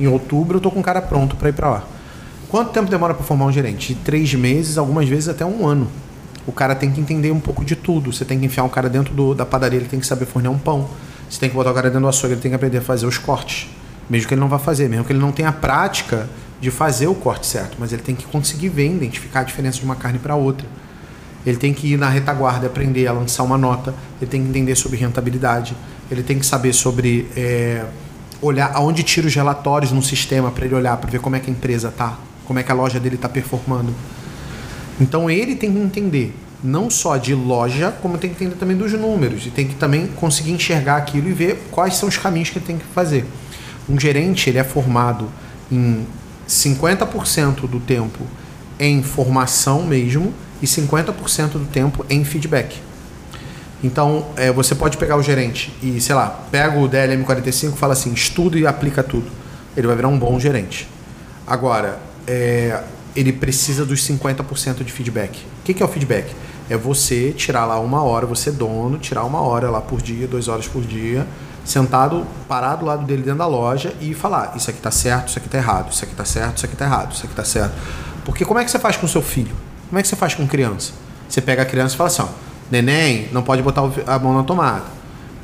Em 0.00 0.06
outubro 0.06 0.56
eu 0.56 0.60
tô 0.60 0.70
com 0.70 0.80
um 0.80 0.82
cara 0.82 1.02
pronto 1.02 1.36
para 1.36 1.50
ir 1.50 1.52
para 1.52 1.68
lá. 1.68 1.84
Quanto 2.48 2.72
tempo 2.72 2.90
demora 2.90 3.14
para 3.14 3.22
formar 3.22 3.44
um 3.44 3.52
gerente? 3.52 3.94
Três 3.94 4.34
meses, 4.34 4.78
algumas 4.78 5.08
vezes 5.08 5.28
até 5.28 5.44
um 5.44 5.66
ano. 5.66 5.86
O 6.46 6.52
cara 6.52 6.74
tem 6.74 6.90
que 6.90 7.00
entender 7.00 7.30
um 7.30 7.38
pouco 7.38 7.64
de 7.64 7.76
tudo. 7.76 8.12
Você 8.12 8.24
tem 8.24 8.40
que 8.40 8.46
enfiar 8.46 8.64
um 8.64 8.68
cara 8.68 8.88
dentro 8.88 9.14
do, 9.14 9.34
da 9.34 9.44
padaria, 9.44 9.78
ele 9.78 9.88
tem 9.88 10.00
que 10.00 10.06
saber 10.06 10.24
fornecer 10.24 10.52
um 10.52 10.58
pão. 10.58 10.88
Você 11.28 11.38
tem 11.38 11.48
que 11.48 11.54
botar 11.54 11.70
o 11.70 11.74
cara 11.74 11.88
dentro 11.88 12.00
do 12.00 12.08
açougue, 12.08 12.34
ele 12.34 12.40
tem 12.40 12.50
que 12.50 12.54
aprender 12.56 12.78
a 12.78 12.82
fazer 12.82 13.06
os 13.06 13.18
cortes. 13.18 13.68
Mesmo 14.08 14.26
que 14.26 14.34
ele 14.34 14.40
não 14.40 14.48
vá 14.48 14.58
fazer, 14.58 14.88
mesmo 14.88 15.04
que 15.04 15.12
ele 15.12 15.20
não 15.20 15.30
tenha 15.30 15.50
a 15.50 15.52
prática 15.52 16.28
de 16.60 16.70
fazer 16.70 17.06
o 17.06 17.14
corte 17.14 17.46
certo, 17.46 17.76
mas 17.78 17.92
ele 17.92 18.02
tem 18.02 18.14
que 18.16 18.24
conseguir 18.24 18.68
ver, 18.68 18.86
identificar 18.86 19.40
a 19.40 19.44
diferença 19.44 19.78
de 19.78 19.84
uma 19.84 19.94
carne 19.94 20.18
para 20.18 20.34
outra. 20.34 20.66
Ele 21.46 21.56
tem 21.56 21.72
que 21.72 21.92
ir 21.92 21.96
na 21.96 22.08
retaguarda, 22.08 22.66
aprender 22.66 23.06
a 23.06 23.12
lançar 23.12 23.44
uma 23.44 23.56
nota. 23.56 23.94
Ele 24.20 24.30
tem 24.30 24.42
que 24.42 24.48
entender 24.48 24.74
sobre 24.74 24.98
rentabilidade. 24.98 25.76
Ele 26.10 26.22
tem 26.22 26.38
que 26.38 26.44
saber 26.44 26.72
sobre 26.72 27.30
é, 27.36 27.84
olhar 28.42 28.70
aonde 28.74 29.02
tira 29.02 29.26
os 29.26 29.34
relatórios 29.34 29.92
no 29.92 30.02
sistema 30.02 30.50
para 30.50 30.64
ele 30.64 30.74
olhar 30.74 30.96
para 30.96 31.10
ver 31.10 31.20
como 31.20 31.36
é 31.36 31.40
que 31.40 31.50
a 31.50 31.52
empresa 31.52 31.90
tá, 31.90 32.18
como 32.46 32.58
é 32.58 32.62
que 32.62 32.72
a 32.72 32.74
loja 32.74 32.98
dele 32.98 33.16
está 33.16 33.28
performando. 33.28 33.94
Então 35.00 35.30
ele 35.30 35.54
tem 35.54 35.72
que 35.72 35.78
entender 35.78 36.34
não 36.62 36.90
só 36.90 37.16
de 37.16 37.34
loja, 37.34 37.90
como 38.02 38.18
tem 38.18 38.30
que 38.30 38.36
entender 38.36 38.58
também 38.58 38.76
dos 38.76 38.92
números 38.92 39.46
e 39.46 39.50
tem 39.50 39.66
que 39.66 39.74
também 39.74 40.06
conseguir 40.08 40.52
enxergar 40.52 40.96
aquilo 40.96 41.28
e 41.28 41.32
ver 41.32 41.68
quais 41.70 41.96
são 41.96 42.08
os 42.08 42.16
caminhos 42.16 42.50
que 42.50 42.58
ele 42.58 42.66
tem 42.66 42.78
que 42.78 42.84
fazer. 42.94 43.24
Um 43.88 43.98
gerente 43.98 44.50
ele 44.50 44.58
é 44.58 44.64
formado 44.64 45.28
em 45.70 46.06
50% 46.46 47.68
do 47.68 47.80
tempo 47.80 48.24
em 48.78 49.02
formação 49.02 49.82
mesmo 49.82 50.32
e 50.62 50.66
50% 50.66 51.52
do 51.52 51.66
tempo 51.66 52.04
em 52.08 52.24
feedback. 52.24 52.76
Então, 53.82 54.26
é, 54.36 54.52
você 54.52 54.74
pode 54.74 54.96
pegar 54.98 55.16
o 55.16 55.22
gerente 55.22 55.72
e, 55.82 56.00
sei 56.00 56.14
lá, 56.14 56.26
pega 56.50 56.78
o 56.78 56.88
DLM45 56.88 57.74
e 57.74 57.76
fala 57.76 57.94
assim, 57.94 58.12
estuda 58.12 58.58
e 58.58 58.66
aplica 58.66 59.02
tudo. 59.02 59.30
Ele 59.76 59.86
vai 59.86 59.96
virar 59.96 60.08
um 60.08 60.18
bom 60.18 60.38
gerente. 60.38 60.88
Agora, 61.46 61.98
é, 62.26 62.82
ele 63.16 63.32
precisa 63.32 63.84
dos 63.84 64.06
50% 64.06 64.84
de 64.84 64.92
feedback. 64.92 65.38
O 65.60 65.64
que, 65.64 65.74
que 65.74 65.82
é 65.82 65.86
o 65.86 65.88
feedback? 65.88 66.34
É 66.68 66.76
você 66.76 67.32
tirar 67.32 67.64
lá 67.64 67.80
uma 67.80 68.02
hora, 68.02 68.26
você 68.26 68.50
dono, 68.50 68.98
tirar 68.98 69.24
uma 69.24 69.40
hora 69.40 69.70
lá 69.70 69.80
por 69.80 70.00
dia, 70.00 70.26
duas 70.26 70.46
horas 70.46 70.68
por 70.68 70.82
dia, 70.82 71.26
sentado, 71.64 72.26
parado 72.46 72.80
do 72.80 72.86
lado 72.86 73.04
dele 73.04 73.22
dentro 73.22 73.38
da 73.38 73.46
loja 73.46 73.92
e 74.00 74.14
falar, 74.14 74.52
isso 74.56 74.70
aqui 74.70 74.80
tá 74.80 74.90
certo, 74.90 75.28
isso 75.28 75.38
aqui 75.38 75.48
tá 75.48 75.58
errado, 75.58 75.90
isso 75.90 76.04
aqui 76.04 76.14
tá 76.14 76.24
certo, 76.24 76.56
isso 76.58 76.66
aqui 76.66 76.76
tá 76.76 76.84
errado, 76.84 77.12
isso 77.12 77.26
aqui 77.26 77.34
tá 77.34 77.44
certo. 77.44 77.72
Porque 78.24 78.44
como 78.44 78.60
é 78.60 78.64
que 78.64 78.70
você 78.70 78.78
faz 78.78 78.96
com 78.96 79.08
seu 79.08 79.22
filho? 79.22 79.54
Como 79.88 79.98
é 79.98 80.02
que 80.02 80.08
você 80.08 80.16
faz 80.16 80.34
com 80.34 80.46
criança? 80.46 80.92
Você 81.28 81.40
pega 81.40 81.62
a 81.62 81.64
criança 81.64 81.94
e 81.94 81.96
fala 81.96 82.08
assim, 82.08 82.22
ó, 82.22 82.28
Neném 82.70 83.28
não 83.32 83.42
pode 83.42 83.62
botar 83.62 83.82
a 84.06 84.18
mão 84.18 84.34
na 84.34 84.42
tomada. 84.42 84.84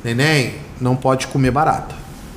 Neném 0.03 0.55
não 0.79 0.95
pode 0.95 1.27
comer 1.27 1.51
barata. 1.51 1.95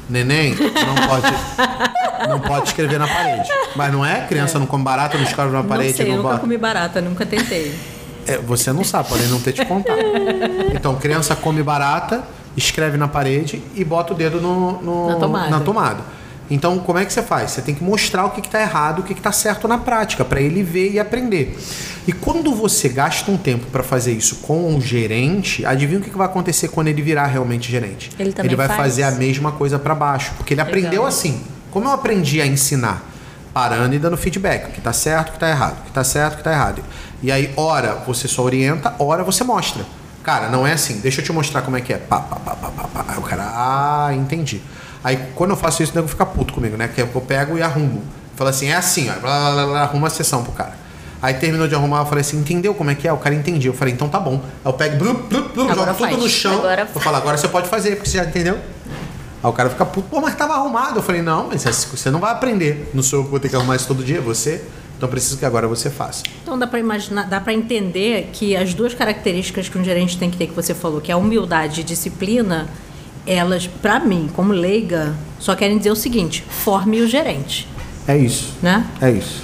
Neném 0.08 0.54
não 0.56 1.06
pode, 1.06 2.28
não 2.28 2.40
pode 2.40 2.68
escrever 2.68 2.98
na 2.98 3.06
parede. 3.06 3.48
Mas 3.76 3.92
não 3.92 4.04
é? 4.04 4.26
Criança 4.26 4.56
é. 4.56 4.60
não 4.60 4.66
come 4.66 4.82
barata, 4.82 5.16
não 5.16 5.24
escreve 5.24 5.52
na 5.52 5.62
parede. 5.62 5.90
Não 5.90 5.96
sei, 5.96 6.06
não 6.06 6.12
eu 6.12 6.16
nunca 6.16 6.28
bota. 6.30 6.40
comi 6.40 6.58
barata, 6.58 7.00
nunca 7.00 7.24
tentei. 7.24 7.72
É, 8.26 8.36
você 8.38 8.72
não 8.72 8.82
sabe, 8.82 9.08
podem 9.08 9.28
não 9.28 9.40
ter 9.40 9.52
te 9.52 9.64
contado. 9.64 9.98
Então, 10.74 10.96
criança 10.96 11.36
come 11.36 11.62
barata, 11.62 12.22
escreve 12.56 12.96
na 12.98 13.06
parede 13.06 13.62
e 13.74 13.84
bota 13.84 14.12
o 14.12 14.16
dedo 14.16 14.40
no, 14.40 14.82
no- 14.82 15.08
Na 15.10 15.14
tomada. 15.16 15.50
na 15.50 15.60
tomada. 15.60 16.00
Então, 16.50 16.80
como 16.80 16.98
é 16.98 17.04
que 17.04 17.12
você 17.12 17.22
faz? 17.22 17.52
Você 17.52 17.62
tem 17.62 17.74
que 17.74 17.84
mostrar 17.84 18.24
o 18.24 18.30
que 18.30 18.40
está 18.40 18.60
errado, 18.60 18.98
o 18.98 19.02
que 19.04 19.12
está 19.12 19.30
certo 19.30 19.68
na 19.68 19.78
prática, 19.78 20.24
para 20.24 20.40
ele 20.40 20.62
ver 20.64 20.90
e 20.90 20.98
aprender. 20.98 21.56
E 22.08 22.12
quando 22.12 22.52
você 22.54 22.88
gasta 22.88 23.30
um 23.30 23.36
tempo 23.36 23.66
para 23.66 23.84
fazer 23.84 24.12
isso 24.12 24.36
com 24.36 24.74
o 24.74 24.80
gerente, 24.80 25.64
adivinha 25.64 26.00
o 26.00 26.02
que 26.02 26.10
que 26.10 26.18
vai 26.18 26.26
acontecer 26.26 26.68
quando 26.68 26.88
ele 26.88 27.00
virar 27.02 27.26
realmente 27.26 27.70
gerente? 27.70 28.10
Ele 28.18 28.32
também 28.32 28.56
vai 28.56 28.66
faz? 28.66 28.80
fazer 28.80 29.04
a 29.04 29.12
mesma 29.12 29.52
coisa 29.52 29.78
para 29.78 29.94
baixo, 29.94 30.32
porque 30.36 30.54
ele 30.54 30.60
aprendeu 30.60 31.06
assim. 31.06 31.40
Como 31.70 31.86
eu 31.86 31.92
aprendi 31.92 32.40
a 32.40 32.46
ensinar? 32.46 33.08
Parando 33.52 33.94
e 33.94 33.98
dando 33.98 34.16
feedback, 34.16 34.68
o 34.68 34.72
que 34.72 34.80
tá 34.80 34.92
certo, 34.92 35.30
o 35.30 35.32
que 35.32 35.38
tá 35.38 35.48
errado, 35.48 35.78
o 35.80 35.84
que 35.84 35.92
tá 35.92 36.02
certo, 36.02 36.34
o 36.34 36.36
que 36.38 36.44
tá 36.44 36.52
errado. 36.52 36.82
E 37.22 37.30
aí, 37.30 37.52
ora 37.56 37.94
você 38.06 38.26
só 38.26 38.42
orienta, 38.42 38.94
ora 38.98 39.22
você 39.22 39.44
mostra. 39.44 39.84
Cara, 40.22 40.48
não 40.48 40.66
é 40.66 40.72
assim, 40.72 41.00
deixa 41.00 41.20
eu 41.20 41.24
te 41.24 41.32
mostrar 41.32 41.62
como 41.62 41.76
é 41.76 41.80
que 41.80 41.92
é. 41.92 41.96
Pá, 41.96 42.20
pá, 42.20 42.36
pá, 42.36 42.54
pá, 42.54 42.68
pá, 42.70 42.88
pá. 42.88 43.04
Aí 43.08 43.18
o 43.18 43.22
cara, 43.22 43.42
ah, 43.44 44.10
entendi. 44.14 44.60
Aí 45.02 45.18
quando 45.34 45.50
eu 45.50 45.56
faço 45.56 45.82
isso, 45.82 45.92
o 45.92 45.96
nego 45.96 46.08
fica 46.08 46.26
puto 46.26 46.52
comigo, 46.52 46.76
né? 46.76 46.88
Que 46.88 47.00
eu 47.00 47.08
pego 47.20 47.56
e 47.56 47.62
arrumo. 47.62 48.02
Fala 48.36 48.50
assim, 48.50 48.68
é 48.68 48.76
assim, 48.76 49.10
ó, 49.10 49.20
blá, 49.20 49.20
blá, 49.20 49.52
blá, 49.52 49.66
blá, 49.66 49.82
arruma 49.82 50.06
a 50.06 50.10
sessão 50.10 50.42
pro 50.42 50.52
cara. 50.52 50.74
Aí 51.22 51.34
terminou 51.34 51.68
de 51.68 51.74
arrumar, 51.74 51.98
eu 52.00 52.06
falei 52.06 52.22
assim, 52.22 52.38
entendeu 52.38 52.72
como 52.74 52.90
é 52.90 52.94
que 52.94 53.06
é? 53.06 53.12
O 53.12 53.18
cara 53.18 53.34
entendia. 53.34 53.70
Eu 53.70 53.74
falei, 53.74 53.92
então 53.92 54.08
tá 54.08 54.18
bom. 54.18 54.40
Aí 54.64 54.70
eu 54.70 54.72
pego, 54.72 54.96
blu, 54.96 55.14
blu, 55.14 55.48
blu, 55.50 55.68
jogo 55.74 55.94
tudo 55.94 56.16
no 56.16 56.28
chão. 56.28 56.54
Agora 56.58 56.88
eu 56.94 57.00
falo, 57.00 57.16
agora 57.16 57.36
você 57.36 57.48
pode 57.48 57.68
fazer, 57.68 57.96
porque 57.96 58.08
você 58.08 58.16
já 58.16 58.24
entendeu. 58.24 58.54
Aí 59.42 59.50
o 59.50 59.52
cara 59.52 59.68
fica 59.68 59.84
puto, 59.84 60.08
pô, 60.08 60.20
mas 60.20 60.34
tava 60.34 60.54
arrumado. 60.54 60.98
Eu 60.98 61.02
falei, 61.02 61.20
não, 61.20 61.48
mas 61.48 61.62
você 61.62 62.10
não 62.10 62.20
vai 62.20 62.32
aprender. 62.32 62.90
Não 62.94 63.02
sou 63.02 63.20
eu 63.20 63.24
que 63.24 63.30
vou 63.30 63.40
ter 63.40 63.50
que 63.50 63.56
arrumar 63.56 63.76
isso 63.76 63.86
todo 63.86 64.02
dia, 64.02 64.18
é 64.18 64.20
você. 64.20 64.64
Então 64.96 65.08
preciso 65.08 65.38
que 65.38 65.46
agora 65.46 65.66
você 65.66 65.88
faça. 65.88 66.22
Então 66.42 66.58
dá 66.58 66.66
para 66.66 66.78
imaginar, 66.78 67.22
dá 67.26 67.40
para 67.40 67.54
entender 67.54 68.30
que 68.34 68.54
as 68.54 68.74
duas 68.74 68.92
características 68.92 69.66
que 69.68 69.78
um 69.78 69.84
gerente 69.84 70.18
tem 70.18 70.30
que 70.30 70.36
ter 70.36 70.46
que 70.46 70.54
você 70.54 70.74
falou, 70.74 71.00
que 71.00 71.10
é 71.10 71.14
a 71.14 71.16
humildade 71.16 71.80
e 71.80 71.84
disciplina, 71.84 72.68
elas, 73.26 73.66
para 73.66 74.00
mim, 74.00 74.28
como 74.34 74.52
leiga, 74.52 75.14
só 75.38 75.54
querem 75.54 75.78
dizer 75.78 75.90
o 75.90 75.96
seguinte: 75.96 76.44
forme 76.48 77.00
o 77.00 77.08
gerente, 77.08 77.68
É 78.06 78.16
isso. 78.16 78.54
né? 78.62 78.86
É 79.00 79.10
isso. 79.10 79.42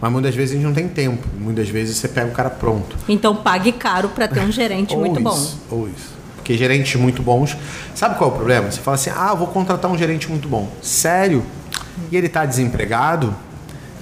Mas 0.00 0.10
muitas 0.12 0.34
vezes 0.34 0.52
a 0.52 0.54
gente 0.56 0.64
não 0.66 0.72
tem 0.72 0.88
tempo. 0.88 1.28
Muitas 1.38 1.68
vezes 1.68 1.96
você 1.98 2.08
pega 2.08 2.28
o 2.28 2.32
cara 2.32 2.48
pronto. 2.48 2.96
Então 3.08 3.36
pague 3.36 3.70
caro 3.72 4.08
para 4.08 4.26
ter 4.26 4.40
um 4.40 4.50
gerente 4.50 4.94
Ou 4.96 5.00
muito 5.00 5.20
bom. 5.20 5.34
isso, 5.34 5.60
Ou 5.70 5.88
isso. 5.88 6.18
Porque 6.36 6.56
gerentes 6.56 6.98
muito 6.98 7.22
bons. 7.22 7.54
Sabe 7.94 8.16
qual 8.16 8.30
é 8.30 8.32
o 8.32 8.36
problema? 8.36 8.70
Você 8.70 8.80
fala 8.80 8.94
assim: 8.94 9.10
ah, 9.14 9.34
vou 9.34 9.46
contratar 9.48 9.90
um 9.90 9.98
gerente 9.98 10.28
muito 10.30 10.48
bom. 10.48 10.68
Sério? 10.80 11.44
E 12.10 12.16
ele 12.16 12.28
tá 12.30 12.46
desempregado? 12.46 13.34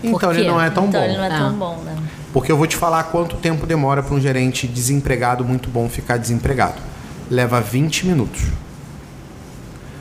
Então 0.02 0.30
ele 0.32 0.46
não 0.46 0.60
é 0.60 0.70
tão 0.70 0.86
então 0.86 1.00
bom. 1.00 1.06
ele 1.06 1.16
não 1.16 1.24
é 1.24 1.26
Ah. 1.32 1.38
tão 1.38 1.52
bom, 1.54 1.76
né? 1.84 1.96
Porque 2.32 2.52
eu 2.52 2.56
vou 2.56 2.66
te 2.68 2.76
falar 2.76 3.02
quanto 3.04 3.34
tempo 3.36 3.66
demora 3.66 4.00
para 4.02 4.14
um 4.14 4.20
gerente 4.20 4.68
desempregado 4.68 5.44
muito 5.44 5.68
bom 5.68 5.88
ficar 5.88 6.16
desempregado. 6.18 6.76
Leva 7.28 7.60
20 7.60 8.06
minutos. 8.06 8.42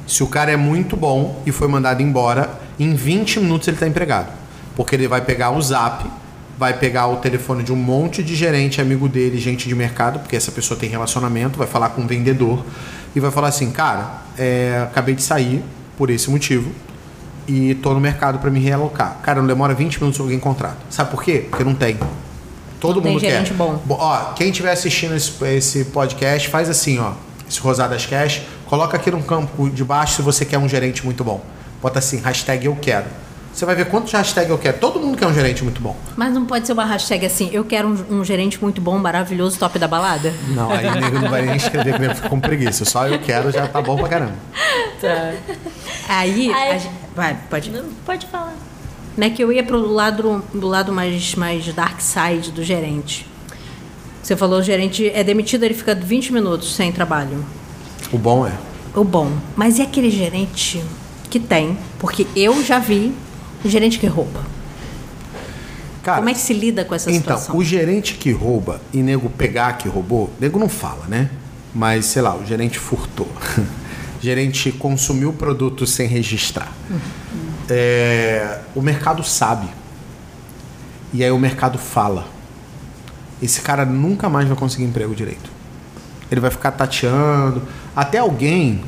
Se 0.07 0.23
o 0.23 0.27
cara 0.27 0.51
é 0.51 0.55
muito 0.57 0.95
bom 0.97 1.41
e 1.45 1.51
foi 1.51 1.67
mandado 1.67 2.01
embora, 2.01 2.49
em 2.79 2.95
20 2.95 3.41
minutos 3.41 3.67
ele 3.67 3.75
está 3.75 3.85
empregado. 3.87 4.29
Porque 4.75 4.95
ele 4.95 5.07
vai 5.07 5.21
pegar 5.21 5.51
o 5.51 5.61
zap, 5.61 6.05
vai 6.57 6.73
pegar 6.73 7.07
o 7.07 7.17
telefone 7.17 7.61
de 7.63 7.71
um 7.73 7.75
monte 7.75 8.23
de 8.23 8.33
gerente, 8.35 8.79
amigo 8.81 9.07
dele, 9.09 9.37
gente 9.37 9.67
de 9.67 9.75
mercado, 9.75 10.19
porque 10.19 10.35
essa 10.35 10.51
pessoa 10.51 10.79
tem 10.79 10.89
relacionamento, 10.89 11.57
vai 11.59 11.67
falar 11.67 11.89
com 11.89 12.01
o 12.03 12.07
vendedor 12.07 12.63
e 13.15 13.19
vai 13.19 13.29
falar 13.31 13.49
assim: 13.49 13.69
cara, 13.69 14.21
é, 14.37 14.79
acabei 14.83 15.13
de 15.13 15.21
sair 15.23 15.61
por 15.97 16.09
esse 16.09 16.29
motivo 16.29 16.71
e 17.47 17.75
tô 17.75 17.93
no 17.93 17.99
mercado 17.99 18.39
para 18.39 18.49
me 18.49 18.59
realocar. 18.59 19.17
Cara, 19.23 19.39
não 19.41 19.47
demora 19.47 19.73
20 19.73 19.99
minutos 19.99 20.19
alguém 20.19 20.39
contrata. 20.39 20.77
Sabe 20.89 21.11
por 21.11 21.23
quê? 21.23 21.45
Porque 21.49 21.63
não 21.63 21.73
tem. 21.75 21.97
Todo 22.79 23.01
tem 23.01 23.11
mundo 23.13 23.21
gerente 23.21 23.47
quer. 23.49 23.53
bom. 23.57 23.81
Bo- 23.83 23.97
Ó, 23.99 24.33
quem 24.33 24.49
estiver 24.51 24.71
assistindo 24.71 25.15
esse, 25.15 25.31
esse 25.45 25.85
podcast, 25.85 26.47
faz 26.49 26.69
assim, 26.69 26.99
ó. 26.99 27.13
Esse 27.49 27.59
Rosadas 27.59 28.05
Cash, 28.05 28.41
coloca 28.69 28.95
aqui 28.97 29.09
no 29.11 29.21
campo 29.23 29.69
de 29.69 29.83
baixo 29.83 30.15
se 30.17 30.21
você 30.21 30.45
quer 30.45 30.57
um 30.57 30.67
gerente 30.69 31.03
muito 31.05 31.23
bom. 31.23 31.41
Bota 31.81 31.99
assim, 31.99 32.17
hashtag 32.21 32.65
eu 32.65 32.75
quero. 32.75 33.05
Você 33.53 33.65
vai 33.65 33.73
ver 33.75 33.85
quantos 33.85 34.13
hashtag 34.13 34.51
eu 34.51 34.57
quero. 34.57 34.77
Todo 34.77 34.99
mundo 34.99 35.17
quer 35.17 35.25
um 35.25 35.33
gerente 35.33 35.63
muito 35.63 35.81
bom. 35.81 35.95
Mas 36.15 36.31
não 36.31 36.45
pode 36.45 36.67
ser 36.67 36.73
uma 36.73 36.85
hashtag 36.85 37.25
assim, 37.25 37.49
eu 37.51 37.63
quero 37.65 37.87
um, 37.87 38.19
um 38.19 38.23
gerente 38.23 38.61
muito 38.61 38.79
bom, 38.79 38.97
maravilhoso, 38.99 39.57
top 39.57 39.79
da 39.79 39.87
balada? 39.87 40.31
Não, 40.49 40.69
aí 40.71 40.85
o 40.85 40.93
nego 40.95 41.19
não 41.19 41.29
vai 41.29 41.41
nem 41.43 41.55
escrever 41.55 41.93
comigo, 41.95 42.13
fica 42.13 42.29
com 42.29 42.39
preguiça. 42.39 42.85
Só 42.85 43.07
eu 43.07 43.17
quero 43.19 43.51
já 43.51 43.67
tá 43.67 43.81
bom 43.81 43.97
pra 43.97 44.07
caramba. 44.07 44.35
Aí, 46.07 46.51
Aí- 46.53 46.71
a 46.71 46.77
gente- 46.77 46.91
vai, 47.15 47.37
pode. 47.49 47.69
Não 47.71 47.85
Pode 48.05 48.25
falar. 48.27 48.53
Né, 49.15 49.31
que 49.31 49.43
eu 49.43 49.51
ia 49.51 49.63
pro 49.63 49.79
lado, 49.91 50.43
do 50.53 50.67
lado 50.67 50.91
mais, 50.93 51.33
mais 51.33 51.65
dark 51.73 51.99
side 51.99 52.51
do 52.51 52.63
gerente. 52.63 53.25
Você 54.21 54.35
falou, 54.35 54.59
o 54.59 54.61
gerente 54.63 55.09
é 55.09 55.23
demitido, 55.23 55.63
ele 55.63 55.73
fica 55.73 55.95
20 55.95 56.31
minutos 56.31 56.75
sem 56.75 56.91
trabalho. 56.91 57.43
O 58.11 58.17
bom 58.17 58.45
é. 58.47 58.53
O 58.95 59.03
bom. 59.03 59.31
Mas 59.55 59.77
e 59.79 59.81
aquele 59.81 60.09
gerente 60.09 60.83
que 61.29 61.39
tem? 61.39 61.77
Porque 61.99 62.25
eu 62.35 62.63
já 62.63 62.79
vi 62.79 63.13
gerente 63.65 63.99
que 63.99 64.07
rouba. 64.07 64.41
Cara, 66.03 66.17
Como 66.17 66.29
é 66.29 66.33
que 66.33 66.39
se 66.39 66.53
lida 66.53 66.85
com 66.85 66.95
essa 66.95 67.09
Então, 67.11 67.35
situação? 67.37 67.57
o 67.57 67.63
gerente 67.63 68.13
que 68.15 68.31
rouba 68.31 68.81
e 68.93 68.99
nego 69.03 69.29
pegar 69.29 69.73
que 69.77 69.89
roubou, 69.89 70.31
nego 70.39 70.57
não 70.57 70.69
fala, 70.69 71.05
né? 71.07 71.29
Mas, 71.75 72.05
sei 72.05 72.21
lá, 72.21 72.35
o 72.35 72.45
gerente 72.45 72.79
furtou. 72.79 73.27
gerente 74.21 74.71
consumiu 74.71 75.29
o 75.29 75.33
produto 75.33 75.85
sem 75.85 76.07
registrar. 76.07 76.71
É, 77.69 78.59
o 78.73 78.81
mercado 78.81 79.21
sabe. 79.23 79.67
E 81.13 81.23
aí 81.23 81.31
o 81.31 81.37
mercado 81.37 81.77
fala. 81.77 82.25
Esse 83.41 83.61
cara 83.61 83.85
nunca 83.85 84.29
mais 84.29 84.47
vai 84.47 84.57
conseguir 84.57 84.85
emprego 84.85 85.13
direito. 85.13 85.51
Ele 86.31 86.41
vai 86.41 86.49
ficar 86.49 86.71
tateando. 86.71 87.61
Até 87.97 88.19
alguém 88.19 88.83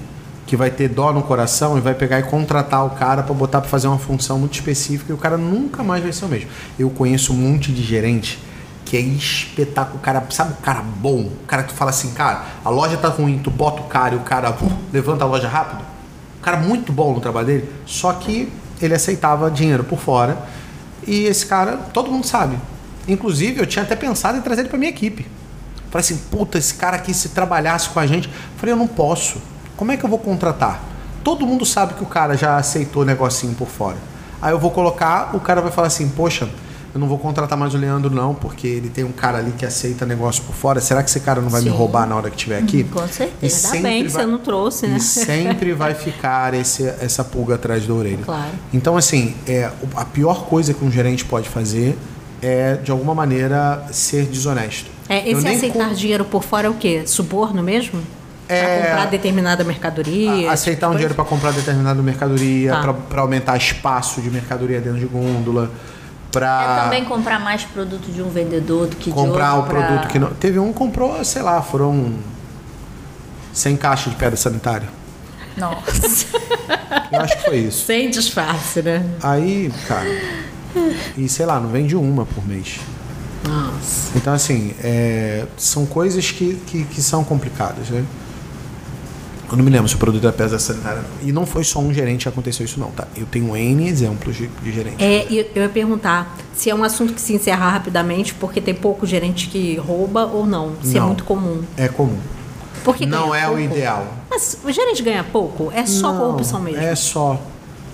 que 0.46 0.56
vai 0.56 0.70
ter 0.70 0.88
dó 0.88 1.12
no 1.12 1.24
coração 1.24 1.80
e 1.80 1.82
vai 1.82 1.96
pegar 1.96 2.20
e 2.20 2.24
contratar 2.24 2.86
o 2.86 2.92
cara 2.92 3.24
para 3.24 3.34
botar 3.34 3.60
para 3.60 3.68
fazer 3.68 3.88
uma 3.88 3.98
função 3.98 4.38
muito 4.38 4.54
específica 4.54 5.12
e 5.12 5.16
o 5.16 5.18
cara 5.18 5.36
nunca 5.36 5.82
mais 5.82 6.04
vai 6.04 6.14
ser 6.14 6.26
o 6.26 6.28
mesmo. 6.28 6.48
Eu 6.78 6.92
conheço 6.92 7.34
um 7.34 7.36
monte 7.36 7.72
de 7.72 7.82
gerente 7.82 8.38
que 8.86 8.96
é 8.96 9.00
espetáculo. 9.00 9.98
Cara, 9.98 10.24
sabe 10.30 10.54
o 10.54 10.58
cara 10.58 10.84
bom? 10.84 11.22
O 11.22 11.46
cara 11.48 11.64
que 11.64 11.70
tu 11.70 11.76
fala 11.76 11.90
assim, 11.90 12.12
cara, 12.12 12.44
a 12.64 12.70
loja 12.70 12.98
tá 12.98 13.08
ruim, 13.08 13.40
tu 13.40 13.50
bota 13.50 13.82
o 13.82 13.86
cara 13.86 14.14
e 14.14 14.18
o 14.20 14.22
cara 14.22 14.52
uh, 14.52 14.72
levanta 14.94 15.24
a 15.24 15.28
loja 15.28 15.48
rápido. 15.48 15.82
O 16.40 16.44
cara 16.44 16.58
muito 16.58 16.94
bom 16.94 17.12
no 17.12 17.20
trabalho 17.20 17.48
dele, 17.48 17.70
só 17.88 18.14
que 18.14 18.54
ele 18.80 18.94
aceitava 18.94 19.50
dinheiro 19.50 19.84
por 19.84 19.98
fora. 19.98 20.38
E 21.08 21.24
esse 21.24 21.48
cara, 21.48 21.78
todo 21.92 22.12
mundo 22.12 22.28
sabe. 22.28 22.60
Inclusive, 23.08 23.60
eu 23.60 23.66
tinha 23.66 23.82
até 23.82 23.96
pensado 23.96 24.38
em 24.38 24.42
trazer 24.42 24.62
ele 24.62 24.70
para 24.70 24.78
minha 24.78 24.92
equipe. 24.92 25.39
Falei 25.92 26.02
assim, 26.06 26.18
puta, 26.30 26.58
esse 26.58 26.76
cara 26.76 26.98
aqui 26.98 27.14
se 27.14 27.30
trabalhasse 27.30 27.90
com 27.90 28.00
a 28.00 28.06
gente. 28.08 28.30
Falei, 28.58 28.74
eu 28.74 28.78
não 28.78 28.88
posso. 28.88 29.38
Como 29.76 29.92
é 29.92 29.98
que 29.98 30.04
eu 30.04 30.10
vou 30.10 30.20
contratar? 30.20 30.82
Todo 31.24 31.46
mundo 31.46 31.66
sabe 31.66 31.94
que 31.96 32.04
o 32.04 32.08
cara 32.08 32.36
já 32.38 32.58
aceitou 32.58 33.04
negocinho 33.06 33.54
por 33.56 33.68
fora. 33.68 33.98
Aí 34.42 34.52
eu 34.52 34.60
vou 34.60 34.72
colocar, 34.72 35.36
o 35.36 35.40
cara 35.40 35.62
vai 35.62 35.72
falar 35.72 35.88
assim, 35.88 36.08
poxa, 36.10 36.48
eu 36.94 37.00
não 37.00 37.08
vou 37.08 37.18
contratar 37.20 37.58
mais 37.58 37.74
o 37.74 37.78
Leandro 37.78 38.10
não, 38.14 38.34
porque 38.34 38.66
ele 38.68 38.90
tem 38.90 39.04
um 39.04 39.12
cara 39.12 39.38
ali 39.38 39.52
que 39.52 39.66
aceita 39.66 40.06
negócio 40.06 40.42
por 40.44 40.56
fora. 40.56 40.80
Será 40.80 41.04
que 41.04 41.10
esse 41.10 41.20
cara 41.20 41.42
não 41.42 41.50
vai 41.50 41.62
me 41.62 41.70
Sim. 41.70 41.76
roubar 41.76 42.08
na 42.08 42.16
hora 42.16 42.30
que 42.30 42.36
estiver 42.38 42.58
aqui? 42.58 42.84
Com 42.86 43.08
certeza. 43.08 43.30
E 43.42 43.46
Ainda 43.46 43.56
sempre 43.58 43.82
bem 43.82 44.04
que 44.06 44.10
vai- 44.10 44.24
você 44.24 44.32
não 44.32 44.38
trouxe, 44.40 44.88
né? 44.88 44.98
E 44.98 45.00
sempre 45.02 45.74
vai 45.74 45.94
ficar 45.94 46.54
esse, 46.54 46.88
essa 47.02 47.24
pulga 47.24 47.56
atrás 47.56 47.86
da 47.86 47.94
orelha. 47.94 48.20
Claro. 48.24 48.50
Então, 48.74 48.96
assim, 48.98 49.36
é, 49.48 49.70
o- 49.84 50.00
a 50.00 50.06
pior 50.06 50.46
coisa 50.46 50.74
que 50.74 50.84
um 50.86 50.90
gerente 50.92 51.26
pode 51.26 51.50
fazer 51.50 51.98
é, 52.42 52.76
de 52.76 52.90
alguma 52.90 53.14
maneira, 53.14 53.84
ser 53.92 54.26
desonesto. 54.26 54.90
É, 55.10 55.28
esse 55.30 55.48
aceitar 55.48 55.90
com- 55.90 55.94
dinheiro 55.96 56.24
por 56.24 56.44
fora 56.44 56.68
é 56.68 56.70
o 56.70 56.76
quê? 56.76 57.02
Suborno 57.06 57.62
mesmo? 57.64 58.00
É- 58.48 58.62
Pra 58.64 58.88
comprar 58.88 59.06
determinada 59.08 59.64
mercadoria? 59.64 60.50
A- 60.50 60.54
aceitar 60.54 60.88
um 60.88 60.92
tipo 60.92 60.98
dinheiro 61.00 61.16
para 61.16 61.26
comprar 61.26 61.52
determinada 61.52 62.02
mercadoria, 62.02 62.72
Tá. 62.74 62.94
para 62.94 63.22
aumentar 63.22 63.58
espaço 63.58 64.22
de 64.22 64.30
mercadoria 64.30 64.80
dentro 64.80 65.00
de 65.00 65.06
gôndola, 65.08 65.72
É 65.72 66.32
para 66.32 66.84
também 66.84 67.06
comprar 67.06 67.40
mais 67.40 67.64
produto 67.64 68.12
de 68.12 68.22
um 68.22 68.30
vendedor 68.30 68.88
do 68.88 68.96
que 68.96 69.12
comprar 69.12 69.50
de 69.50 69.54
o 69.54 69.58
outro. 69.58 69.72
pra- 69.76 69.88
produto 69.88 70.08
que 70.10 70.20
não. 70.20 70.30
Teve 70.32 70.60
um 70.60 70.72
que 70.72 70.78
comprou, 70.78 71.24
sei 71.26 71.42
lá, 71.42 71.60
foram 71.62 72.14
100 73.54 73.76
caixas 73.78 74.14
de 74.14 74.18
pedra 74.20 74.38
sanitária. 74.38 74.88
Nossa. 75.58 76.26
Eu 77.12 77.22
acho 77.22 77.38
que 77.38 77.44
foi 77.46 77.58
isso. 77.58 77.86
Sem 77.86 78.10
disfarce, 78.10 78.82
né? 78.84 79.04
Aí, 79.22 79.72
cara. 79.88 80.08
E 81.18 81.28
sei 81.28 81.46
lá, 81.46 81.60
não 81.60 81.70
vende 81.70 81.96
uma 81.96 82.26
por 82.26 82.48
mês. 82.48 82.80
Nossa. 83.48 84.12
Então, 84.16 84.34
assim, 84.34 84.74
é, 84.84 85.46
são 85.58 85.86
coisas 85.86 86.30
que, 86.32 86.56
que, 86.68 86.84
que 86.86 87.02
são 87.02 87.24
complicadas, 87.24 87.90
né? 87.90 88.04
Eu 89.52 89.58
não 89.58 89.66
me 89.66 89.72
lembro 89.72 89.88
se 89.88 89.96
o 89.96 89.98
produto 89.98 90.28
é 90.28 90.32
pedra 90.32 90.60
sanitária. 90.60 91.04
E 91.24 91.32
não 91.32 91.44
foi 91.46 91.64
só 91.64 91.80
um 91.80 91.92
gerente 91.92 92.24
que 92.24 92.30
aconteceu 92.30 92.66
isso, 92.66 92.80
não, 92.80 92.92
tá? 92.92 93.08
Eu 93.18 93.26
tenho 93.26 93.56
N 93.58 93.88
exemplos 93.88 94.36
de, 94.36 94.48
de 94.48 94.72
gerente. 94.72 95.04
É, 95.04 95.26
e 95.28 95.40
eu 95.56 95.64
ia 95.64 95.70
perguntar 95.70 96.38
se 96.54 96.70
é 96.70 96.76
um 96.76 96.84
assunto 96.84 97.14
que 97.14 97.22
se 97.22 97.34
encerra 97.34 97.68
rapidamente 97.68 98.34
porque 98.36 98.62
tem 98.62 98.76
pouco 98.76 99.08
gerente 99.08 99.48
que 99.48 99.76
rouba 99.78 100.26
ou 100.28 100.46
não. 100.46 100.74
Se 100.84 100.98
é 100.98 101.00
Não. 101.00 101.08
muito 101.08 101.24
comum. 101.24 101.64
É 101.76 101.88
comum. 101.88 102.20
Porque 102.84 103.08
não 103.08 103.34
é 103.34 103.48
o 103.48 103.56
pouco. 103.58 103.62
ideal. 103.64 104.08
Mas 104.30 104.58
o 104.64 104.72
gerente 104.72 105.02
ganha 105.02 105.24
pouco? 105.24 105.72
É 105.74 105.86
só 105.86 106.12
Não, 106.14 106.20
corrupção 106.20 106.62
mesmo? 106.62 106.82
É 106.82 106.96
só. 106.96 107.42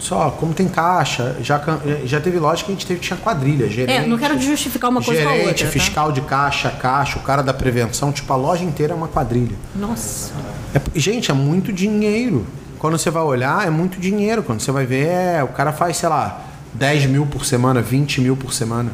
Só, 0.06 0.30
como 0.30 0.54
tem 0.54 0.68
caixa, 0.68 1.36
já, 1.42 1.60
já 2.06 2.22
teve 2.22 2.38
loja 2.38 2.64
que 2.64 2.72
a 2.72 2.76
gente 2.76 2.86
teve, 2.86 3.00
tinha 3.00 3.18
quadrilha, 3.18 3.68
gerente. 3.68 4.04
É, 4.04 4.06
não 4.06 4.20
quero 4.20 4.40
justificar 4.40 4.92
uma 4.92 5.02
coisa 5.02 5.24
com 5.24 5.30
a 5.30 5.32
gerente, 5.32 5.48
outra. 5.48 5.66
tá? 5.66 5.72
fiscal 5.72 6.12
de 6.12 6.22
caixa, 6.22 6.70
caixa, 6.70 7.18
o 7.18 7.24
cara 7.24 7.42
da 7.42 7.52
prevenção, 7.52 8.12
tipo, 8.12 8.32
a 8.32 8.36
loja 8.36 8.64
inteira 8.64 8.94
é 8.94 8.96
uma 8.96 9.08
quadrilha. 9.08 9.56
Nossa. 9.76 10.32
É- 10.76 11.00
gente, 11.00 11.32
é 11.32 11.34
muito 11.34 11.74
dinheiro. 11.74 12.46
Quando 12.78 13.00
você 13.00 13.10
vai 13.10 13.24
olhar, 13.24 13.66
é 13.66 13.72
muito 13.72 14.00
dinheiro. 14.00 14.44
Quando 14.44 14.60
você 14.60 14.72
vai 14.72 14.86
ver, 14.86 15.08
é, 15.08 15.44
o 15.44 15.48
cara 15.48 15.74
faz, 15.74 15.98
sei 15.98 16.08
lá, 16.08 16.40
10 16.72 17.08
mil 17.08 17.26
por 17.26 17.44
semana, 17.44 17.82
20 17.82 18.22
mil 18.22 18.38
por 18.38 18.54
semana. 18.54 18.92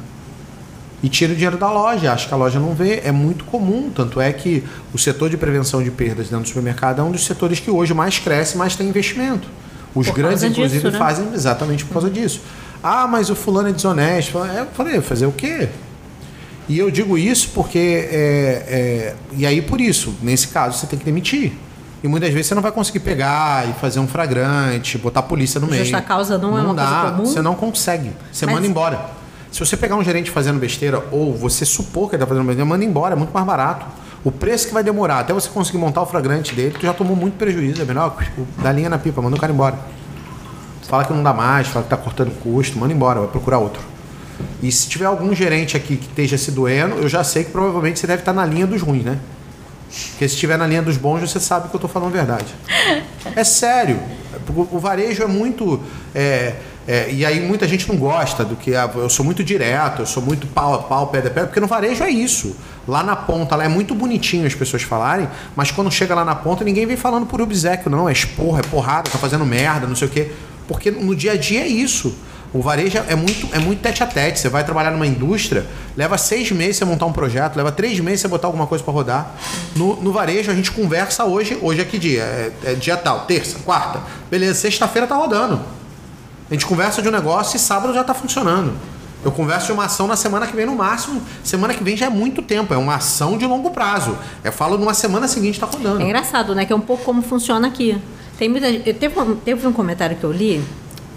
E 1.03 1.09
tira 1.09 1.33
o 1.33 1.35
dinheiro 1.35 1.57
da 1.57 1.69
loja. 1.69 2.13
Acho 2.13 2.29
que 2.29 2.33
a 2.33 2.37
loja 2.37 2.57
não 2.57 2.73
vê. 2.73 3.01
É 3.03 3.11
muito 3.11 3.43
comum. 3.43 3.91
Tanto 3.93 4.21
é 4.21 4.31
que 4.31 4.63
o 4.93 4.97
setor 4.97 5.29
de 5.29 5.35
prevenção 5.35 5.83
de 5.83 5.91
perdas 5.91 6.29
dentro 6.29 6.43
do 6.43 6.47
supermercado 6.47 7.01
é 7.01 7.03
um 7.03 7.11
dos 7.11 7.25
setores 7.25 7.59
que 7.59 7.69
hoje 7.69 7.93
mais 7.93 8.17
cresce, 8.17 8.55
mais 8.55 8.77
tem 8.77 8.87
investimento. 8.87 9.49
Os 9.93 10.07
Por 10.07 10.15
grandes, 10.15 10.43
inclusive, 10.43 10.79
disso, 10.81 10.91
né? 10.91 10.97
fazem 10.97 11.27
exatamente 11.33 11.83
por 11.85 11.93
causa 11.93 12.09
disso. 12.09 12.41
Ah, 12.81 13.05
mas 13.07 13.29
o 13.29 13.35
fulano 13.35 13.69
é 13.69 13.71
desonesto. 13.71 14.37
É, 14.43 14.61
Eu 14.61 14.67
falei, 14.67 15.01
fazer 15.01 15.25
o 15.25 15.31
quê? 15.31 15.67
E 16.69 16.77
eu 16.79 16.89
digo 16.89 17.17
isso 17.17 17.49
porque. 17.53 18.07
é, 18.11 18.65
é, 18.67 19.15
e 19.33 19.45
aí, 19.45 19.61
por 19.61 19.81
isso, 19.81 20.13
nesse 20.21 20.47
caso, 20.47 20.77
você 20.77 20.87
tem 20.87 20.97
que 20.97 21.03
demitir. 21.03 21.51
E 22.03 22.07
muitas 22.07 22.29
vezes 22.31 22.47
você 22.47 22.55
não 22.55 22.61
vai 22.61 22.71
conseguir 22.71 22.99
pegar 23.01 23.67
e 23.69 23.73
fazer 23.73 23.99
um 23.99 24.07
flagrante, 24.07 24.97
botar 24.97 25.19
a 25.19 25.23
polícia 25.23 25.59
no 25.59 25.67
meio. 25.67 25.83
Justa 25.83 26.01
causa 26.01 26.37
não 26.37 26.57
é 26.57 26.61
uma 26.61 26.73
dá, 26.73 26.85
coisa 26.87 27.11
comum? 27.11 27.25
Você 27.25 27.41
não 27.41 27.53
consegue. 27.55 28.11
Você 28.31 28.45
Mas- 28.45 28.55
manda 28.55 28.65
embora. 28.67 28.99
Se 29.51 29.59
você 29.59 29.75
pegar 29.75 29.97
um 29.97 30.03
gerente 30.03 30.31
fazendo 30.31 30.57
besteira, 30.59 31.03
ou 31.11 31.35
você 31.35 31.65
supor 31.65 32.09
que 32.09 32.15
ele 32.15 32.23
está 32.23 32.27
fazendo 32.33 32.45
besteira, 32.47 32.65
manda 32.65 32.85
embora, 32.85 33.13
é 33.15 33.17
muito 33.17 33.31
mais 33.33 33.45
barato. 33.45 33.85
O 34.23 34.31
preço 34.31 34.67
que 34.67 34.73
vai 34.73 34.83
demorar 34.83 35.19
até 35.19 35.33
você 35.33 35.49
conseguir 35.49 35.77
montar 35.79 36.01
o 36.01 36.05
flagrante 36.05 36.53
dele, 36.53 36.75
tu 36.79 36.85
já 36.85 36.93
tomou 36.93 37.15
muito 37.15 37.37
prejuízo. 37.37 37.81
É 37.81 37.85
melhor 37.85 38.15
dar 38.61 38.71
linha 38.71 38.89
na 38.89 38.99
pipa, 38.99 39.21
manda 39.21 39.35
o 39.35 39.39
cara 39.39 39.51
embora. 39.51 39.79
Fala 40.87 41.05
que 41.05 41.13
não 41.13 41.23
dá 41.23 41.33
mais, 41.33 41.67
fala 41.67 41.85
que 41.85 41.93
está 41.93 41.97
cortando 41.97 42.31
custo, 42.41 42.77
manda 42.77 42.93
embora, 42.93 43.21
vai 43.21 43.29
procurar 43.29 43.57
outro. 43.57 43.81
E 44.61 44.71
se 44.71 44.87
tiver 44.87 45.05
algum 45.05 45.33
gerente 45.33 45.75
aqui 45.77 45.97
que 45.97 46.05
esteja 46.07 46.37
se 46.37 46.51
doendo, 46.51 46.95
eu 46.95 47.09
já 47.09 47.23
sei 47.23 47.43
que 47.43 47.51
provavelmente 47.51 47.99
você 47.99 48.07
deve 48.07 48.21
estar 48.21 48.33
na 48.33 48.45
linha 48.45 48.67
dos 48.67 48.81
ruins, 48.81 49.03
né? 49.03 49.17
Porque 50.11 50.27
se 50.27 50.35
estiver 50.35 50.57
na 50.57 50.65
linha 50.67 50.81
dos 50.81 50.97
bons, 50.97 51.19
você 51.21 51.39
sabe 51.39 51.67
que 51.69 51.75
eu 51.75 51.77
estou 51.77 51.89
falando 51.89 52.09
a 52.09 52.17
verdade. 52.17 52.53
É 53.35 53.43
sério. 53.43 53.99
O 54.71 54.79
varejo 54.79 55.21
é 55.21 55.27
muito. 55.27 55.79
é, 56.13 56.55
é, 56.87 57.11
e 57.11 57.23
aí 57.23 57.39
muita 57.39 57.67
gente 57.67 57.87
não 57.87 57.95
gosta 57.95 58.43
do 58.43 58.55
que. 58.55 58.75
ah, 58.75 58.89
Eu 58.95 59.09
sou 59.09 59.23
muito 59.23 59.43
direto, 59.43 60.01
eu 60.01 60.05
sou 60.07 60.23
muito 60.23 60.47
pau 60.47 60.73
a 60.73 60.79
pau, 60.79 61.07
pedra 61.07 61.29
a 61.29 61.33
pedra, 61.33 61.47
porque 61.47 61.59
no 61.59 61.67
varejo 61.67 62.03
é 62.03 62.09
isso. 62.09 62.55
Lá 62.87 63.03
na 63.03 63.15
ponta, 63.15 63.55
lá 63.55 63.63
é 63.63 63.67
muito 63.67 63.93
bonitinho 63.93 64.45
as 64.47 64.55
pessoas 64.55 64.81
falarem, 64.81 65.27
mas 65.55 65.69
quando 65.69 65.91
chega 65.91 66.15
lá 66.15 66.25
na 66.25 66.33
ponta, 66.33 66.63
ninguém 66.63 66.85
vem 66.85 66.97
falando 66.97 67.25
por 67.25 67.39
obsequio, 67.39 67.91
não. 67.91 68.09
É 68.09 68.11
esporra, 68.11 68.59
é 68.59 68.63
porrada, 68.63 69.09
tá 69.09 69.17
fazendo 69.17 69.45
merda, 69.45 69.85
não 69.85 69.95
sei 69.95 70.07
o 70.07 70.11
quê. 70.11 70.31
Porque 70.67 70.89
no 70.89 71.15
dia 71.15 71.33
a 71.33 71.37
dia 71.37 71.61
é 71.61 71.67
isso. 71.67 72.15
O 72.53 72.61
varejo 72.61 72.97
é 73.07 73.15
muito, 73.15 73.47
é 73.55 73.59
muito 73.59 73.81
tete 73.81 74.03
a 74.03 74.07
tete. 74.07 74.39
Você 74.39 74.49
vai 74.49 74.63
trabalhar 74.63 74.91
numa 74.91 75.07
indústria, 75.07 75.65
leva 75.95 76.17
seis 76.17 76.51
meses 76.51 76.77
você 76.77 76.85
montar 76.85 77.05
um 77.05 77.13
projeto, 77.13 77.55
leva 77.55 77.71
três 77.71 77.99
meses 77.99 78.21
você 78.21 78.27
botar 78.27 78.47
alguma 78.47 78.67
coisa 78.67 78.83
para 78.83 78.93
rodar. 78.93 79.35
No, 79.75 80.01
no 80.01 80.11
varejo 80.11 80.51
a 80.51 80.55
gente 80.55 80.69
conversa 80.71 81.23
hoje, 81.23 81.57
hoje 81.61 81.81
é 81.81 81.85
que 81.85 81.97
dia? 81.97 82.23
É, 82.23 82.51
é 82.65 82.73
dia 82.73 82.97
tal, 82.97 83.21
terça, 83.21 83.59
quarta. 83.59 84.01
Beleza, 84.29 84.55
sexta-feira 84.55 85.07
tá 85.07 85.15
rodando. 85.15 85.61
A 86.49 86.53
gente 86.53 86.65
conversa 86.65 87.01
de 87.01 87.07
um 87.07 87.11
negócio 87.11 87.55
e 87.55 87.59
sábado 87.59 87.93
já 87.93 88.03
tá 88.03 88.13
funcionando. 88.13 88.73
Eu 89.23 89.31
converso 89.31 89.67
de 89.67 89.71
uma 89.73 89.85
ação 89.85 90.07
na 90.07 90.15
semana 90.15 90.47
que 90.47 90.55
vem 90.55 90.65
no 90.65 90.75
máximo. 90.75 91.21
Semana 91.43 91.73
que 91.73 91.83
vem 91.83 91.95
já 91.95 92.07
é 92.07 92.09
muito 92.09 92.41
tempo, 92.41 92.73
é 92.73 92.77
uma 92.77 92.95
ação 92.95 93.37
de 93.37 93.45
longo 93.45 93.69
prazo. 93.71 94.17
Eu 94.43 94.51
falo 94.51 94.77
numa 94.77 94.93
semana 94.93 95.27
seguinte 95.27 95.59
tá 95.59 95.67
rodando. 95.67 96.01
É 96.01 96.05
engraçado, 96.05 96.55
né? 96.55 96.65
Que 96.65 96.73
é 96.73 96.75
um 96.75 96.81
pouco 96.81 97.03
como 97.03 97.21
funciona 97.21 97.67
aqui. 97.67 97.97
Tem 98.37 98.49
muita, 98.49 98.67
eu 98.67 98.93
teve, 98.93 99.15
teve 99.45 99.67
um 99.67 99.73
comentário 99.73 100.17
que 100.17 100.23
eu 100.23 100.31
li, 100.31 100.63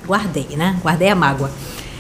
guardei, 0.07 0.49
né? 0.57 0.79
Guardei 0.83 1.09
a 1.09 1.15
mágoa. 1.15 1.51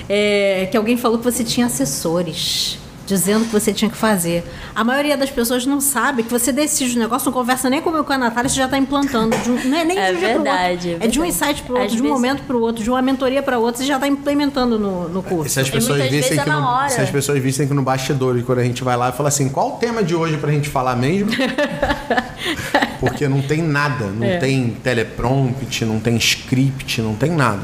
É, 0.08 0.68
que 0.70 0.76
alguém 0.76 0.98
falou 0.98 1.16
que 1.16 1.24
você 1.24 1.42
tinha 1.42 1.66
assessores 1.66 2.78
dizendo 3.06 3.44
que 3.44 3.52
você 3.52 3.72
tinha 3.72 3.90
que 3.90 3.96
fazer. 3.96 4.42
A 4.74 4.82
maioria 4.82 5.16
das 5.16 5.30
pessoas 5.30 5.66
não 5.66 5.80
sabe 5.80 6.22
que 6.22 6.30
você 6.30 6.50
decide 6.52 6.96
o 6.96 6.98
negócio, 6.98 7.26
não 7.26 7.32
conversa 7.32 7.68
nem 7.68 7.82
com, 7.82 7.90
com 8.02 8.12
a 8.12 8.18
Natália, 8.18 8.48
você 8.48 8.56
já 8.56 8.64
está 8.64 8.78
implantando. 8.78 9.36
De 9.36 9.50
um, 9.50 9.64
não 9.68 9.78
é 9.78 9.84
nem 9.84 9.98
É 9.98 10.10
de 10.10 10.16
um 10.16 10.20
dia 10.20 10.28
pro 10.34 10.42
verdade, 10.42 10.88
outro. 10.90 11.02
é 11.02 11.06
É 11.06 11.10
de 11.10 11.20
um 11.20 11.24
insight 11.24 11.62
para 11.62 11.74
Às 11.76 11.80
outro, 11.82 11.96
de 11.96 12.00
um 12.00 12.04
vezes- 12.04 12.16
momento 12.16 12.42
para 12.44 12.56
o 12.56 12.60
outro, 12.60 12.82
de 12.82 12.90
uma 12.90 13.02
mentoria 13.02 13.42
para 13.42 13.58
outra, 13.58 13.82
você 13.82 13.86
já 13.86 13.96
está 13.96 14.08
implementando 14.08 14.78
no, 14.78 15.08
no 15.08 15.22
curso. 15.22 15.52
se 15.54 15.60
as 15.60 15.68
pessoas 15.70 15.98
vissem 16.02 16.20
vezes 16.20 16.34
que 16.34 16.40
é 16.40 16.44
na 16.52 16.60
no, 16.60 16.66
hora. 16.66 16.88
se 16.88 17.00
as 17.00 17.10
pessoas 17.10 17.42
vissem 17.42 17.68
que 17.68 17.74
no 17.74 17.82
bastidor, 17.82 18.42
quando 18.44 18.58
a 18.60 18.64
gente 18.64 18.82
vai 18.82 18.96
lá 18.96 19.10
e 19.10 19.12
fala 19.12 19.28
assim, 19.28 19.48
qual 19.48 19.74
o 19.74 19.78
tema 19.78 20.02
de 20.02 20.14
hoje 20.14 20.36
pra 20.38 20.50
gente 20.50 20.68
falar 20.68 20.96
mesmo? 20.96 21.30
Porque 23.00 23.28
não 23.28 23.42
tem 23.42 23.62
nada, 23.62 24.06
não 24.06 24.26
É. 24.26 24.38
tem 24.38 24.70
teleprompt, 24.82 25.84
não 25.84 26.00
tem 26.00 26.16
script, 26.16 27.02
não 27.02 27.14
tem 27.14 27.30
nada. 27.30 27.62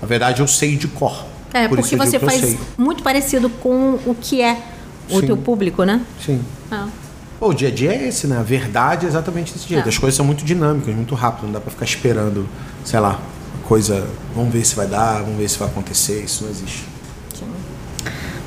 Na 0.00 0.06
verdade, 0.08 0.40
eu 0.40 0.48
sei 0.48 0.76
de 0.76 0.88
cor. 0.88 1.24
É, 1.52 1.68
Por 1.68 1.78
porque 1.78 1.96
você 1.96 2.18
faz 2.18 2.56
muito 2.78 3.02
parecido 3.02 3.48
com 3.48 3.98
o 4.06 4.16
que 4.18 4.40
é 4.40 4.56
o 5.08 5.20
Sim. 5.20 5.26
teu 5.26 5.36
público, 5.36 5.84
né? 5.84 6.00
Sim. 6.24 6.40
Ah. 6.70 6.88
Pô, 7.38 7.48
o 7.48 7.54
dia 7.54 7.68
a 7.68 7.70
dia 7.70 7.92
é 7.92 8.08
esse, 8.08 8.26
né? 8.26 8.38
A 8.38 8.42
verdade 8.42 9.06
é 9.06 9.08
exatamente 9.08 9.52
desse 9.52 9.68
jeito. 9.68 9.86
É. 9.86 9.88
As 9.88 9.98
coisas 9.98 10.16
são 10.16 10.24
muito 10.24 10.44
dinâmicas, 10.44 10.94
muito 10.94 11.14
rápido. 11.14 11.46
Não 11.46 11.52
dá 11.52 11.60
pra 11.60 11.70
ficar 11.70 11.84
esperando, 11.84 12.46
sei 12.84 13.00
lá, 13.00 13.18
coisa. 13.66 14.06
Vamos 14.34 14.52
ver 14.52 14.64
se 14.64 14.76
vai 14.76 14.86
dar, 14.86 15.22
vamos 15.22 15.38
ver 15.38 15.48
se 15.48 15.58
vai 15.58 15.68
acontecer. 15.68 16.22
Isso 16.22 16.44
não 16.44 16.50
existe. 16.50 16.84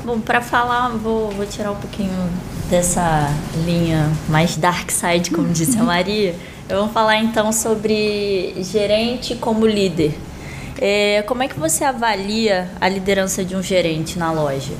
Bom, 0.04 0.20
para 0.20 0.42
falar, 0.42 0.90
vou, 0.90 1.30
vou 1.30 1.46
tirar 1.46 1.72
um 1.72 1.76
pouquinho 1.76 2.28
dessa 2.68 3.32
linha 3.64 4.12
mais 4.28 4.54
dark 4.54 4.90
side, 4.90 5.30
como 5.30 5.48
disse 5.48 5.78
a 5.78 5.82
Maria. 5.84 6.36
Eu 6.68 6.80
vou 6.80 6.88
falar 6.88 7.16
então 7.16 7.50
sobre 7.52 8.54
gerente 8.62 9.34
como 9.34 9.66
líder. 9.66 10.14
É, 10.78 11.22
como 11.22 11.42
é 11.42 11.48
que 11.48 11.58
você 11.58 11.84
avalia 11.84 12.70
a 12.80 12.88
liderança 12.88 13.44
de 13.44 13.54
um 13.54 13.62
gerente 13.62 14.18
na 14.18 14.32
loja? 14.32 14.72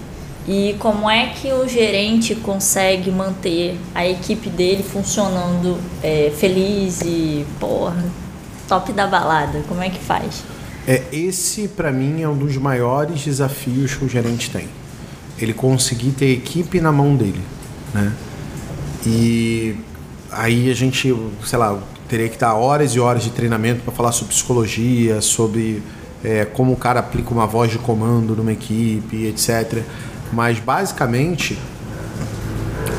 E 0.46 0.76
como 0.78 1.08
é 1.08 1.28
que 1.28 1.50
o 1.52 1.66
gerente 1.66 2.34
consegue 2.34 3.10
manter 3.10 3.78
a 3.94 4.06
equipe 4.06 4.50
dele 4.50 4.82
funcionando 4.82 5.78
é, 6.02 6.30
feliz 6.36 7.00
e, 7.00 7.46
porra, 7.58 8.04
top 8.68 8.92
da 8.92 9.06
balada? 9.06 9.62
Como 9.66 9.82
é 9.82 9.88
que 9.88 9.98
faz? 9.98 10.42
É, 10.86 11.02
esse, 11.10 11.68
pra 11.68 11.90
mim, 11.90 12.20
é 12.20 12.28
um 12.28 12.36
dos 12.36 12.56
maiores 12.58 13.24
desafios 13.24 13.94
que 13.94 14.04
o 14.04 14.08
gerente 14.08 14.50
tem. 14.50 14.68
Ele 15.38 15.54
conseguir 15.54 16.10
ter 16.10 16.30
equipe 16.32 16.78
na 16.78 16.92
mão 16.92 17.16
dele, 17.16 17.40
né? 17.94 18.12
E 19.06 19.76
aí 20.30 20.70
a 20.70 20.74
gente, 20.74 21.14
sei 21.44 21.58
lá, 21.58 21.78
teria 22.08 22.28
que 22.28 22.38
dar 22.38 22.54
horas 22.54 22.94
e 22.94 23.00
horas 23.00 23.22
de 23.22 23.30
treinamento 23.30 23.82
para 23.82 23.92
falar 23.92 24.12
sobre 24.12 24.34
psicologia, 24.34 25.20
sobre 25.20 25.82
é, 26.22 26.44
como 26.44 26.72
o 26.72 26.76
cara 26.76 27.00
aplica 27.00 27.30
uma 27.30 27.46
voz 27.46 27.70
de 27.70 27.78
comando 27.78 28.34
numa 28.34 28.52
equipe, 28.52 29.26
etc. 29.26 29.82
Mas 30.32 30.58
basicamente, 30.58 31.58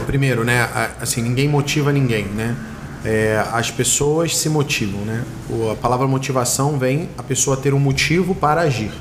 primeiro, 0.05 0.43
né, 0.43 0.69
assim, 1.01 1.21
ninguém 1.21 1.49
motiva 1.49 1.91
ninguém, 1.91 2.25
né? 2.25 2.55
É, 3.03 3.43
as 3.51 3.69
pessoas 3.69 4.35
se 4.35 4.49
motivam, 4.49 5.01
né? 5.01 5.23
A 5.71 5.75
palavra 5.75 6.07
motivação 6.07 6.77
vem 6.77 7.09
a 7.17 7.21
pessoa 7.21 7.55
ter 7.55 7.73
um 7.73 7.79
motivo 7.79 8.33
para 8.33 8.61
agir. 8.61 8.91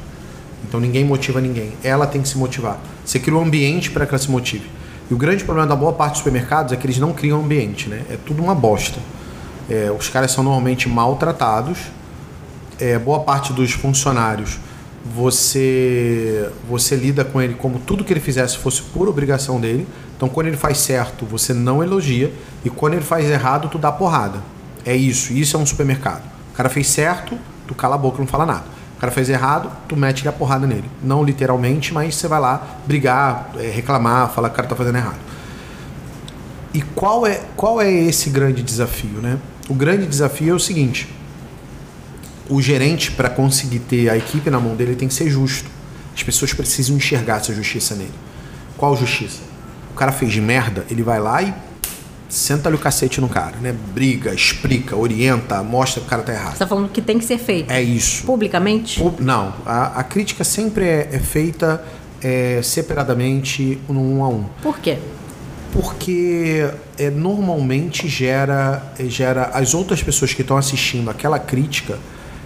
Então 0.66 0.78
ninguém 0.78 1.04
motiva 1.04 1.40
ninguém. 1.40 1.72
Ela 1.82 2.06
tem 2.06 2.20
que 2.20 2.28
se 2.28 2.36
motivar. 2.36 2.78
Você 3.04 3.18
cria 3.18 3.36
um 3.36 3.42
ambiente 3.42 3.90
para 3.90 4.04
que 4.04 4.12
ela 4.12 4.18
se 4.18 4.30
motive. 4.30 4.68
E 5.10 5.14
o 5.14 5.16
grande 5.16 5.44
problema 5.44 5.68
da 5.68 5.76
boa 5.76 5.92
parte 5.92 6.12
dos 6.12 6.18
supermercados 6.18 6.72
é 6.72 6.76
que 6.76 6.86
eles 6.86 6.98
não 6.98 7.12
criam 7.12 7.40
ambiente, 7.40 7.88
né? 7.88 8.02
É 8.10 8.16
tudo 8.16 8.42
uma 8.42 8.54
bosta. 8.54 8.98
É, 9.68 9.90
os 9.90 10.08
caras 10.08 10.30
são 10.30 10.44
normalmente 10.44 10.88
maltratados. 10.88 11.78
É, 12.78 12.98
boa 12.98 13.20
parte 13.20 13.52
dos 13.52 13.72
funcionários 13.72 14.58
você 15.04 16.50
você 16.68 16.96
lida 16.96 17.24
com 17.24 17.40
ele 17.40 17.54
como 17.54 17.78
tudo 17.78 18.02
que 18.02 18.12
ele 18.12 18.20
fizesse 18.20 18.56
fosse 18.56 18.80
por 18.82 19.08
obrigação 19.08 19.60
dele. 19.60 19.86
Então 20.16 20.28
quando 20.28 20.46
ele 20.46 20.56
faz 20.56 20.78
certo, 20.78 21.26
você 21.26 21.52
não 21.52 21.82
elogia 21.82 22.32
e 22.64 22.70
quando 22.70 22.94
ele 22.94 23.02
faz 23.04 23.28
errado, 23.28 23.68
tu 23.68 23.76
dá 23.76 23.92
porrada. 23.92 24.42
É 24.86 24.96
isso, 24.96 25.32
isso 25.32 25.56
é 25.56 25.60
um 25.60 25.66
supermercado. 25.66 26.22
O 26.52 26.56
cara 26.56 26.68
fez 26.68 26.86
certo, 26.86 27.38
tu 27.66 27.74
cala 27.74 27.96
a 27.96 27.98
boca, 27.98 28.18
não 28.18 28.26
fala 28.26 28.46
nada. 28.46 28.64
O 28.96 29.00
cara 29.00 29.12
fez 29.12 29.28
errado, 29.28 29.70
tu 29.88 29.96
mete 29.96 30.26
a 30.26 30.32
porrada 30.32 30.66
nele. 30.66 30.88
Não 31.02 31.22
literalmente, 31.22 31.92
mas 31.92 32.14
você 32.14 32.28
vai 32.28 32.40
lá 32.40 32.78
brigar, 32.86 33.50
é, 33.58 33.68
reclamar, 33.68 34.30
falar 34.30 34.48
que 34.48 34.54
o 34.54 34.56
cara 34.56 34.68
tá 34.68 34.76
fazendo 34.76 34.96
errado. 34.96 35.18
E 36.74 36.82
qual 36.82 37.26
é, 37.26 37.40
qual 37.56 37.80
é 37.80 37.90
esse 37.90 38.28
grande 38.30 38.62
desafio, 38.62 39.20
né? 39.22 39.38
O 39.68 39.74
grande 39.74 40.06
desafio 40.06 40.50
é 40.52 40.54
o 40.56 40.58
seguinte: 40.58 41.08
o 42.50 42.60
gerente, 42.60 43.10
para 43.12 43.30
conseguir 43.30 43.78
ter 43.78 44.08
a 44.10 44.16
equipe 44.16 44.50
na 44.50 44.58
mão 44.60 44.74
dele, 44.74 44.90
ele 44.90 44.98
tem 44.98 45.08
que 45.08 45.14
ser 45.14 45.30
justo. 45.30 45.70
As 46.14 46.22
pessoas 46.22 46.52
precisam 46.52 46.96
enxergar 46.96 47.36
essa 47.38 47.54
justiça 47.54 47.94
nele. 47.94 48.12
Qual 48.76 48.96
justiça? 48.96 49.40
O 49.92 49.94
cara 49.94 50.10
fez 50.12 50.34
merda, 50.36 50.84
ele 50.90 51.02
vai 51.02 51.20
lá 51.20 51.42
e 51.42 51.54
senta-lhe 52.28 52.74
o 52.74 52.78
cacete 52.78 53.20
no 53.20 53.28
cara, 53.28 53.56
né? 53.58 53.72
Briga, 53.94 54.34
explica, 54.34 54.96
orienta, 54.96 55.62
mostra 55.62 56.00
que 56.00 56.06
o 56.06 56.10
cara 56.10 56.22
tá 56.22 56.32
Você 56.32 56.38
errado. 56.38 56.52
está 56.54 56.66
falando 56.66 56.88
que 56.88 57.00
tem 57.00 57.18
que 57.18 57.24
ser 57.24 57.38
feito 57.38 57.70
É 57.70 57.80
isso. 57.80 58.24
publicamente? 58.24 58.98
Pu- 59.00 59.14
Não, 59.20 59.54
a, 59.64 60.00
a 60.00 60.02
crítica 60.04 60.42
sempre 60.42 60.84
é, 60.84 61.08
é 61.12 61.18
feita 61.20 61.84
é, 62.20 62.60
separadamente, 62.62 63.78
um 63.88 64.24
a 64.24 64.28
um. 64.28 64.44
Por 64.62 64.78
quê? 64.80 64.98
Porque 65.74 66.70
é, 66.96 67.10
normalmente 67.10 68.08
gera, 68.08 68.94
é, 68.98 69.04
gera 69.06 69.50
as 69.52 69.74
outras 69.74 70.02
pessoas 70.02 70.32
que 70.32 70.42
estão 70.42 70.56
assistindo 70.56 71.10
aquela 71.10 71.38
crítica 71.38 71.98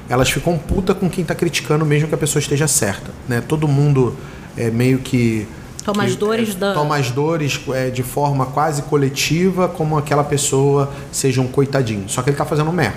elas 0.09 0.31
ficam 0.31 0.57
puta 0.57 0.95
com 0.95 1.09
quem 1.09 1.23
está 1.23 1.35
criticando, 1.35 1.85
mesmo 1.85 2.09
que 2.09 2.14
a 2.14 2.19
pessoa 2.19 2.41
esteja 2.41 2.67
certa. 2.67 3.11
Né? 3.29 3.43
Todo 3.47 3.69
mundo 3.69 4.17
é 4.57 4.71
meio 4.71 4.99
que. 4.99 5.47
Toma 5.85 6.05
as 6.05 6.12
que, 6.12 6.17
dores 6.17 6.51
é, 6.51 6.55
da. 6.55 6.73
Toma 6.73 6.97
as 6.97 7.11
dores 7.11 7.61
é, 7.75 7.91
de 7.91 8.03
forma 8.03 8.47
quase 8.47 8.83
coletiva, 8.83 9.69
como 9.69 9.99
aquela 9.99 10.25
pessoa 10.25 10.91
seja 11.12 11.43
um 11.43 11.47
coitadinho. 11.47 12.09
Só 12.09 12.23
que 12.23 12.31
ele 12.31 12.35
está 12.35 12.47
fazendo 12.47 12.73
merda. 12.73 12.97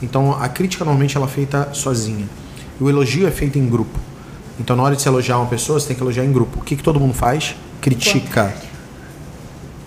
Então 0.00 0.32
a 0.40 0.48
crítica 0.48 0.84
normalmente 0.84 1.16
ela 1.16 1.26
é 1.26 1.28
feita 1.28 1.70
sozinha. 1.72 2.28
E 2.80 2.84
o 2.84 2.88
elogio 2.88 3.26
é 3.26 3.30
feito 3.30 3.58
em 3.58 3.68
grupo. 3.68 3.98
Então 4.60 4.76
na 4.76 4.84
hora 4.84 4.94
de 4.94 5.02
se 5.02 5.08
elogiar 5.08 5.38
uma 5.38 5.46
pessoa, 5.46 5.80
você 5.80 5.88
tem 5.88 5.96
que 5.96 6.02
elogiar 6.02 6.24
em 6.24 6.32
grupo. 6.32 6.60
O 6.60 6.62
que, 6.62 6.76
que 6.76 6.82
todo 6.82 7.00
mundo 7.00 7.14
faz? 7.14 7.56
Critica 7.80 8.54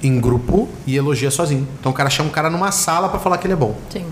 em 0.05 0.19
grupo 0.19 0.67
e 0.85 0.95
elogia 0.95 1.31
sozinho. 1.31 1.67
Então 1.79 1.91
o 1.91 1.95
cara 1.95 2.09
chama 2.09 2.29
o 2.29 2.31
cara 2.31 2.49
numa 2.49 2.71
sala 2.71 3.09
para 3.09 3.19
falar 3.19 3.37
que 3.37 3.47
ele 3.47 3.53
é 3.53 3.57
bom, 3.57 3.75
Sim. 3.89 4.05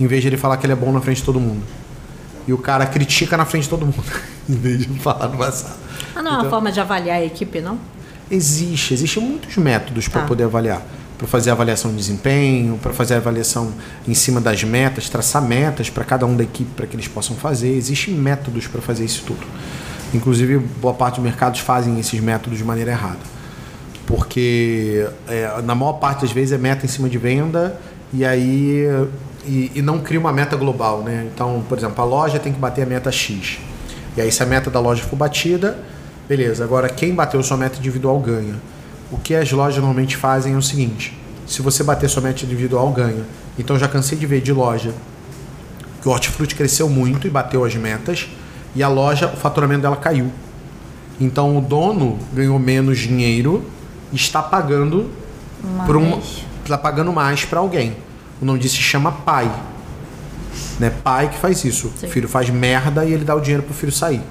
em 0.00 0.06
vez 0.06 0.22
de 0.22 0.28
ele 0.28 0.36
falar 0.36 0.56
que 0.56 0.66
ele 0.66 0.72
é 0.72 0.76
bom 0.76 0.90
na 0.92 1.00
frente 1.00 1.18
de 1.18 1.24
todo 1.24 1.38
mundo. 1.38 1.62
E 2.46 2.52
o 2.52 2.58
cara 2.58 2.86
critica 2.86 3.36
na 3.36 3.44
frente 3.44 3.64
de 3.64 3.68
todo 3.68 3.84
mundo, 3.84 4.02
em 4.48 4.54
vez 4.54 4.86
de 4.86 4.98
falar 5.00 5.28
numa 5.28 5.50
sala. 5.52 5.76
Ah, 6.14 6.22
não 6.22 6.30
é 6.30 6.34
uma 6.34 6.38
Então- 6.40 6.50
forma 6.50 6.72
de 6.72 6.80
avaliar 6.80 7.18
a 7.18 7.24
equipe, 7.24 7.60
não? 7.60 7.78
Existe, 8.30 8.92
existem 8.94 9.22
muitos 9.22 9.56
métodos 9.56 10.08
para 10.08 10.22
Tá. 10.22 10.26
poder 10.26 10.44
avaliar. 10.44 10.82
Para 11.16 11.26
fazer 11.26 11.50
avaliação 11.50 11.90
de 11.90 11.96
desempenho, 11.96 12.78
para 12.78 12.92
fazer 12.92 13.14
avaliação 13.14 13.72
em 14.06 14.14
cima 14.14 14.40
das 14.40 14.62
metas, 14.62 15.08
traçar 15.08 15.42
metas 15.42 15.90
para 15.90 16.04
cada 16.04 16.24
um 16.24 16.36
da 16.36 16.44
equipe 16.44 16.70
para 16.76 16.86
que 16.86 16.94
eles 16.94 17.08
possam 17.08 17.34
fazer. 17.34 17.74
Existem 17.74 18.14
métodos 18.14 18.66
para 18.68 18.80
fazer 18.80 19.04
isso 19.04 19.24
tudo. 19.26 19.44
Inclusive, 20.14 20.58
boa 20.80 20.94
parte 20.94 21.16
dos 21.16 21.24
mercados 21.24 21.60
fazem 21.60 21.98
esses 21.98 22.20
métodos 22.20 22.56
de 22.58 22.64
maneira 22.64 22.92
errada. 22.92 23.18
Porque 24.08 25.06
é, 25.28 25.60
na 25.62 25.74
maior 25.74 25.92
parte 25.94 26.22
das 26.22 26.32
vezes 26.32 26.52
é 26.52 26.58
meta 26.58 26.86
em 26.86 26.88
cima 26.88 27.10
de 27.10 27.18
venda 27.18 27.78
e 28.10 28.24
aí 28.24 28.88
e, 29.44 29.70
e 29.74 29.82
não 29.82 29.98
cria 30.00 30.18
uma 30.18 30.32
meta 30.32 30.56
global, 30.56 31.02
né? 31.02 31.28
Então, 31.30 31.62
por 31.68 31.76
exemplo, 31.76 32.02
a 32.02 32.06
loja 32.06 32.38
tem 32.38 32.50
que 32.50 32.58
bater 32.58 32.84
a 32.84 32.86
meta 32.86 33.12
X. 33.12 33.58
E 34.16 34.20
aí 34.22 34.32
se 34.32 34.42
a 34.42 34.46
meta 34.46 34.70
da 34.70 34.80
loja 34.80 35.02
for 35.02 35.14
batida, 35.14 35.78
beleza. 36.26 36.64
Agora 36.64 36.88
quem 36.88 37.14
bateu 37.14 37.42
sua 37.42 37.58
meta 37.58 37.78
individual 37.78 38.18
ganha. 38.18 38.54
O 39.12 39.18
que 39.18 39.34
as 39.34 39.52
lojas 39.52 39.76
normalmente 39.76 40.16
fazem 40.16 40.54
é 40.54 40.56
o 40.56 40.62
seguinte: 40.62 41.14
se 41.46 41.60
você 41.60 41.84
bater 41.84 42.08
sua 42.08 42.22
meta 42.22 42.46
individual 42.46 42.90
ganha. 42.90 43.26
Então 43.58 43.78
já 43.78 43.88
cansei 43.88 44.16
de 44.16 44.24
ver 44.24 44.40
de 44.40 44.54
loja 44.54 44.94
que 46.00 46.08
o 46.08 46.12
hortifruti 46.12 46.54
cresceu 46.54 46.88
muito 46.88 47.26
e 47.26 47.30
bateu 47.30 47.62
as 47.62 47.74
metas 47.74 48.26
e 48.74 48.82
a 48.82 48.88
loja, 48.88 49.26
o 49.26 49.36
faturamento 49.36 49.82
dela 49.82 49.96
caiu. 49.96 50.32
Então 51.20 51.58
o 51.58 51.60
dono 51.60 52.18
ganhou 52.32 52.58
menos 52.58 52.98
dinheiro 52.98 53.64
está 54.12 54.42
pagando 54.42 55.10
por 55.86 55.96
um, 55.96 56.20
está 56.62 56.78
pagando 56.78 57.12
mais 57.12 57.44
para 57.44 57.60
alguém. 57.60 57.96
O 58.40 58.44
nome 58.44 58.58
disso 58.58 58.76
se 58.76 58.82
chama 58.82 59.10
pai. 59.10 59.50
Né? 60.78 60.90
Pai 61.02 61.28
que 61.28 61.38
faz 61.38 61.64
isso. 61.64 61.92
Sim. 61.98 62.06
O 62.06 62.10
filho 62.10 62.28
faz 62.28 62.48
merda 62.50 63.04
e 63.04 63.12
ele 63.12 63.24
dá 63.24 63.34
o 63.34 63.40
dinheiro 63.40 63.62
pro 63.62 63.74
filho 63.74 63.92
sair. 63.92 64.22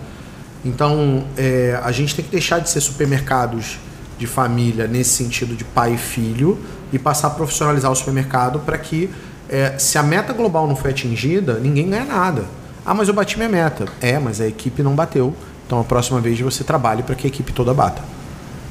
Então, 0.63 1.25
é, 1.37 1.79
a 1.83 1.91
gente 1.91 2.15
tem 2.15 2.23
que 2.23 2.31
deixar 2.31 2.59
de 2.59 2.69
ser 2.69 2.81
supermercados 2.81 3.79
de 4.17 4.25
família 4.25 4.87
nesse 4.87 5.11
sentido 5.11 5.55
de 5.55 5.63
pai 5.63 5.93
e 5.93 5.97
filho 5.97 6.57
e 6.91 6.97
passar 6.97 7.27
a 7.27 7.29
profissionalizar 7.31 7.91
o 7.91 7.95
supermercado 7.95 8.59
para 8.59 8.77
que, 8.77 9.09
é, 9.49 9.77
se 9.77 9.97
a 9.97 10.03
meta 10.03 10.33
global 10.33 10.67
não 10.67 10.75
foi 10.75 10.91
atingida, 10.91 11.59
ninguém 11.59 11.89
ganha 11.89 12.05
nada. 12.05 12.45
Ah, 12.85 12.93
mas 12.93 13.07
eu 13.07 13.13
bati 13.13 13.37
minha 13.37 13.49
meta. 13.49 13.85
É, 14.01 14.17
mas 14.17 14.41
a 14.41 14.47
equipe 14.47 14.81
não 14.81 14.95
bateu. 14.95 15.35
Então, 15.65 15.79
a 15.79 15.83
próxima 15.83 16.19
vez 16.21 16.39
você 16.39 16.63
trabalhe 16.63 17.03
para 17.03 17.15
que 17.15 17.27
a 17.27 17.29
equipe 17.29 17.51
toda 17.51 17.73
bata. 17.73 18.01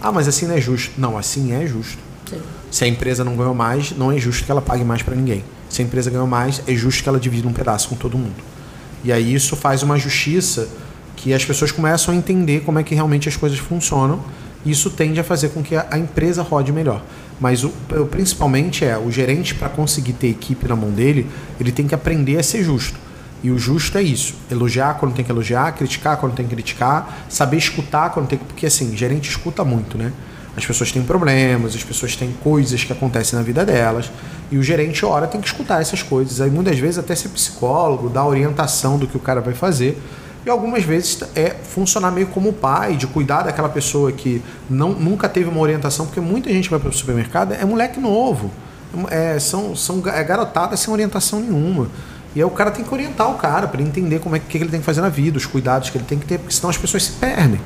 Ah, 0.00 0.12
mas 0.12 0.28
assim 0.28 0.46
não 0.46 0.54
é 0.54 0.60
justo. 0.60 0.92
Não, 0.98 1.16
assim 1.16 1.52
é 1.52 1.66
justo. 1.66 1.98
Sim. 2.28 2.40
Se 2.70 2.84
a 2.84 2.88
empresa 2.88 3.24
não 3.24 3.36
ganhou 3.36 3.54
mais, 3.54 3.92
não 3.92 4.12
é 4.12 4.18
justo 4.18 4.44
que 4.44 4.50
ela 4.50 4.62
pague 4.62 4.84
mais 4.84 5.02
para 5.02 5.14
ninguém. 5.14 5.44
Se 5.68 5.82
a 5.82 5.84
empresa 5.84 6.10
ganhou 6.10 6.26
mais, 6.26 6.62
é 6.66 6.74
justo 6.74 7.02
que 7.02 7.08
ela 7.08 7.18
divida 7.18 7.48
um 7.48 7.52
pedaço 7.52 7.88
com 7.88 7.96
todo 7.96 8.16
mundo. 8.16 8.34
E 9.02 9.12
aí 9.12 9.34
isso 9.34 9.56
faz 9.56 9.82
uma 9.82 9.98
justiça 9.98 10.68
que 11.16 11.32
as 11.32 11.44
pessoas 11.44 11.72
começam 11.72 12.12
a 12.12 12.16
entender 12.16 12.60
como 12.60 12.78
é 12.78 12.82
que 12.82 12.94
realmente 12.94 13.28
as 13.28 13.36
coisas 13.36 13.58
funcionam. 13.58 14.22
E 14.64 14.70
isso 14.70 14.90
tende 14.90 15.20
a 15.20 15.24
fazer 15.24 15.50
com 15.50 15.62
que 15.62 15.76
a, 15.76 15.96
empresa 15.96 16.42
rode 16.42 16.72
melhor. 16.72 17.02
Mas 17.40 17.62
o 17.62 17.70
principalmente 18.10 18.84
é 18.84 18.98
o 18.98 19.10
gerente 19.10 19.54
para 19.54 19.68
conseguir 19.68 20.14
ter 20.14 20.28
equipe 20.28 20.66
na 20.66 20.74
mão 20.74 20.90
dele, 20.90 21.26
ele 21.60 21.70
tem 21.70 21.86
que 21.86 21.94
aprender 21.94 22.38
a 22.38 22.42
ser 22.42 22.64
justo. 22.64 22.98
E 23.42 23.50
o 23.50 23.58
justo 23.58 23.98
é 23.98 24.02
isso: 24.02 24.34
elogiar 24.50 24.94
quando 24.94 25.14
tem 25.14 25.24
que 25.24 25.30
elogiar, 25.30 25.72
criticar 25.72 26.16
quando 26.16 26.34
tem 26.34 26.46
que 26.46 26.54
criticar, 26.54 27.26
saber 27.28 27.56
escutar 27.56 28.10
quando 28.10 28.28
tem 28.28 28.38
que. 28.38 28.44
Porque 28.44 28.66
assim, 28.66 28.96
gerente 28.96 29.30
escuta 29.30 29.64
muito, 29.64 29.96
né? 29.96 30.12
As 30.56 30.64
pessoas 30.64 30.90
têm 30.90 31.02
problemas, 31.02 31.74
as 31.74 31.84
pessoas 31.84 32.16
têm 32.16 32.32
coisas 32.42 32.82
que 32.82 32.90
acontecem 32.90 33.38
na 33.38 33.44
vida 33.44 33.64
delas. 33.64 34.10
E 34.50 34.56
o 34.56 34.62
gerente, 34.62 35.04
ora, 35.04 35.26
tem 35.26 35.38
que 35.40 35.46
escutar 35.46 35.82
essas 35.82 36.02
coisas. 36.02 36.40
Aí 36.40 36.50
muitas 36.50 36.78
vezes 36.78 36.98
até 36.98 37.14
ser 37.14 37.28
psicólogo, 37.28 38.08
dar 38.08 38.24
orientação 38.24 38.98
do 38.98 39.06
que 39.06 39.16
o 39.16 39.20
cara 39.20 39.42
vai 39.42 39.52
fazer. 39.52 40.00
E 40.46 40.48
algumas 40.48 40.84
vezes 40.84 41.22
é 41.34 41.50
funcionar 41.50 42.10
meio 42.12 42.28
como 42.28 42.52
pai, 42.52 42.96
de 42.96 43.06
cuidar 43.06 43.42
daquela 43.42 43.68
pessoa 43.68 44.12
que 44.12 44.40
não, 44.70 44.90
nunca 44.90 45.28
teve 45.28 45.50
uma 45.50 45.60
orientação, 45.60 46.06
porque 46.06 46.20
muita 46.20 46.48
gente 46.50 46.70
vai 46.70 46.78
para 46.78 46.88
o 46.88 46.92
supermercado, 46.92 47.52
é 47.52 47.64
moleque 47.64 47.98
novo. 48.00 48.50
É, 49.10 49.38
são, 49.40 49.74
são 49.74 50.00
é 50.06 50.22
garotada 50.22 50.76
sem 50.76 50.90
orientação 50.92 51.40
nenhuma. 51.40 51.88
E 52.36 52.38
aí 52.38 52.44
o 52.44 52.50
cara 52.50 52.70
tem 52.70 52.84
que 52.84 52.92
orientar 52.92 53.30
o 53.30 53.34
cara 53.36 53.66
para 53.66 53.80
entender 53.80 54.20
como 54.20 54.36
é 54.36 54.38
que, 54.38 54.58
ele 54.58 54.68
tem 54.68 54.78
que 54.78 54.84
fazer 54.84 55.00
na 55.00 55.08
vida, 55.08 55.38
os 55.38 55.46
cuidados 55.46 55.88
que 55.88 55.96
ele 55.96 56.04
tem 56.04 56.18
que 56.18 56.26
ter, 56.26 56.38
porque 56.38 56.54
senão 56.54 56.68
as 56.68 56.76
pessoas 56.76 57.04
se 57.04 57.12
perdem. 57.12 57.58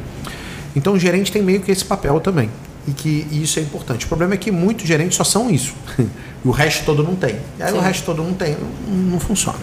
Então 0.77 0.93
o 0.93 0.99
gerente 0.99 1.33
tem 1.33 1.43
meio 1.43 1.61
que 1.61 1.73
esse 1.73 1.85
papel 1.85 2.21
também. 2.21 2.49
E 2.87 2.93
que 2.93 3.27
e 3.33 3.43
isso 3.43 3.59
é 3.59 3.63
importante. 3.63 4.05
O 4.05 4.09
problema 4.09 4.35
é 4.35 4.37
que 4.37 4.53
muitos 4.53 4.87
gerentes 4.87 5.17
só 5.17 5.25
são 5.25 5.51
isso. 5.51 5.75
e 5.99 6.49
o 6.49 6.53
resto 6.53 6.85
todo 6.85 7.03
não 7.03 7.17
tem. 7.17 7.35
E 7.59 7.63
aí 7.65 7.73
o 7.73 7.79
Sim. 7.79 7.83
resto 7.83 8.05
todo 8.05 8.23
não 8.23 8.33
tem, 8.33 8.57
não, 8.87 8.95
não 8.95 9.19
funciona. 9.19 9.59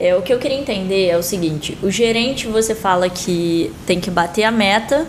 É, 0.00 0.16
o 0.16 0.22
que 0.22 0.32
eu 0.32 0.38
queria 0.38 0.58
entender 0.58 1.08
é 1.08 1.18
o 1.18 1.22
seguinte: 1.22 1.76
o 1.82 1.90
gerente 1.90 2.46
você 2.46 2.74
fala 2.74 3.10
que 3.10 3.70
tem 3.84 4.00
que 4.00 4.10
bater 4.10 4.44
a 4.44 4.50
meta 4.50 5.06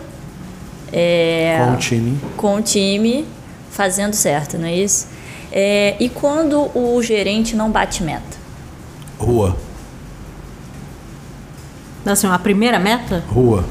é, 0.92 1.58
Com 1.64 1.72
o 1.72 1.76
time. 1.78 2.18
com 2.36 2.54
o 2.56 2.60
time 2.60 3.24
fazendo 3.70 4.12
certo, 4.12 4.58
não 4.58 4.66
é 4.66 4.74
isso? 4.74 5.06
É, 5.50 5.96
e 5.98 6.10
quando 6.10 6.70
o 6.76 7.02
gerente 7.02 7.56
não 7.56 7.70
bate 7.70 8.02
meta? 8.02 8.37
Rua. 9.18 9.56
Assim, 12.06 12.26
a 12.26 12.38
primeira 12.38 12.78
meta? 12.78 13.22
Rua. 13.28 13.64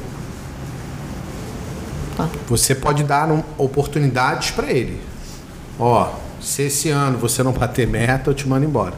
Tá. 2.16 2.28
Você 2.48 2.74
pode 2.74 3.02
dar 3.02 3.30
um- 3.30 3.42
oportunidades 3.56 4.50
para 4.50 4.70
ele. 4.70 5.00
Ó, 5.78 6.10
se 6.40 6.62
esse 6.62 6.90
ano 6.90 7.18
você 7.18 7.42
não 7.42 7.52
bater 7.52 7.86
meta, 7.86 8.30
eu 8.30 8.34
te 8.34 8.46
mando 8.48 8.64
embora. 8.64 8.94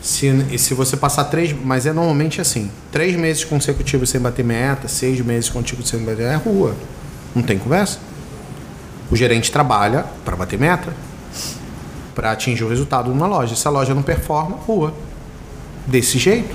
Se, 0.00 0.26
e 0.50 0.58
se 0.58 0.74
você 0.74 0.96
passar 0.96 1.24
três, 1.24 1.52
mas 1.64 1.84
é 1.86 1.92
normalmente 1.92 2.40
assim, 2.40 2.70
três 2.92 3.16
meses 3.16 3.44
consecutivos 3.44 4.10
sem 4.10 4.20
bater 4.20 4.44
meta, 4.44 4.86
seis 4.86 5.20
meses 5.20 5.50
consecutivos 5.50 5.88
sem 5.88 6.00
bater, 6.04 6.22
é 6.26 6.36
rua. 6.36 6.74
Não 7.34 7.42
tem 7.42 7.58
conversa. 7.58 7.98
O 9.10 9.16
gerente 9.16 9.50
trabalha 9.50 10.04
para 10.24 10.36
bater 10.36 10.58
meta, 10.58 10.92
para 12.14 12.30
atingir 12.30 12.62
o 12.62 12.68
resultado 12.68 13.08
numa 13.10 13.26
loja. 13.26 13.56
Se 13.56 13.66
a 13.66 13.70
loja 13.70 13.92
não 13.94 14.02
performa, 14.02 14.56
rua. 14.56 14.94
Desse 15.88 16.18
jeito. 16.18 16.54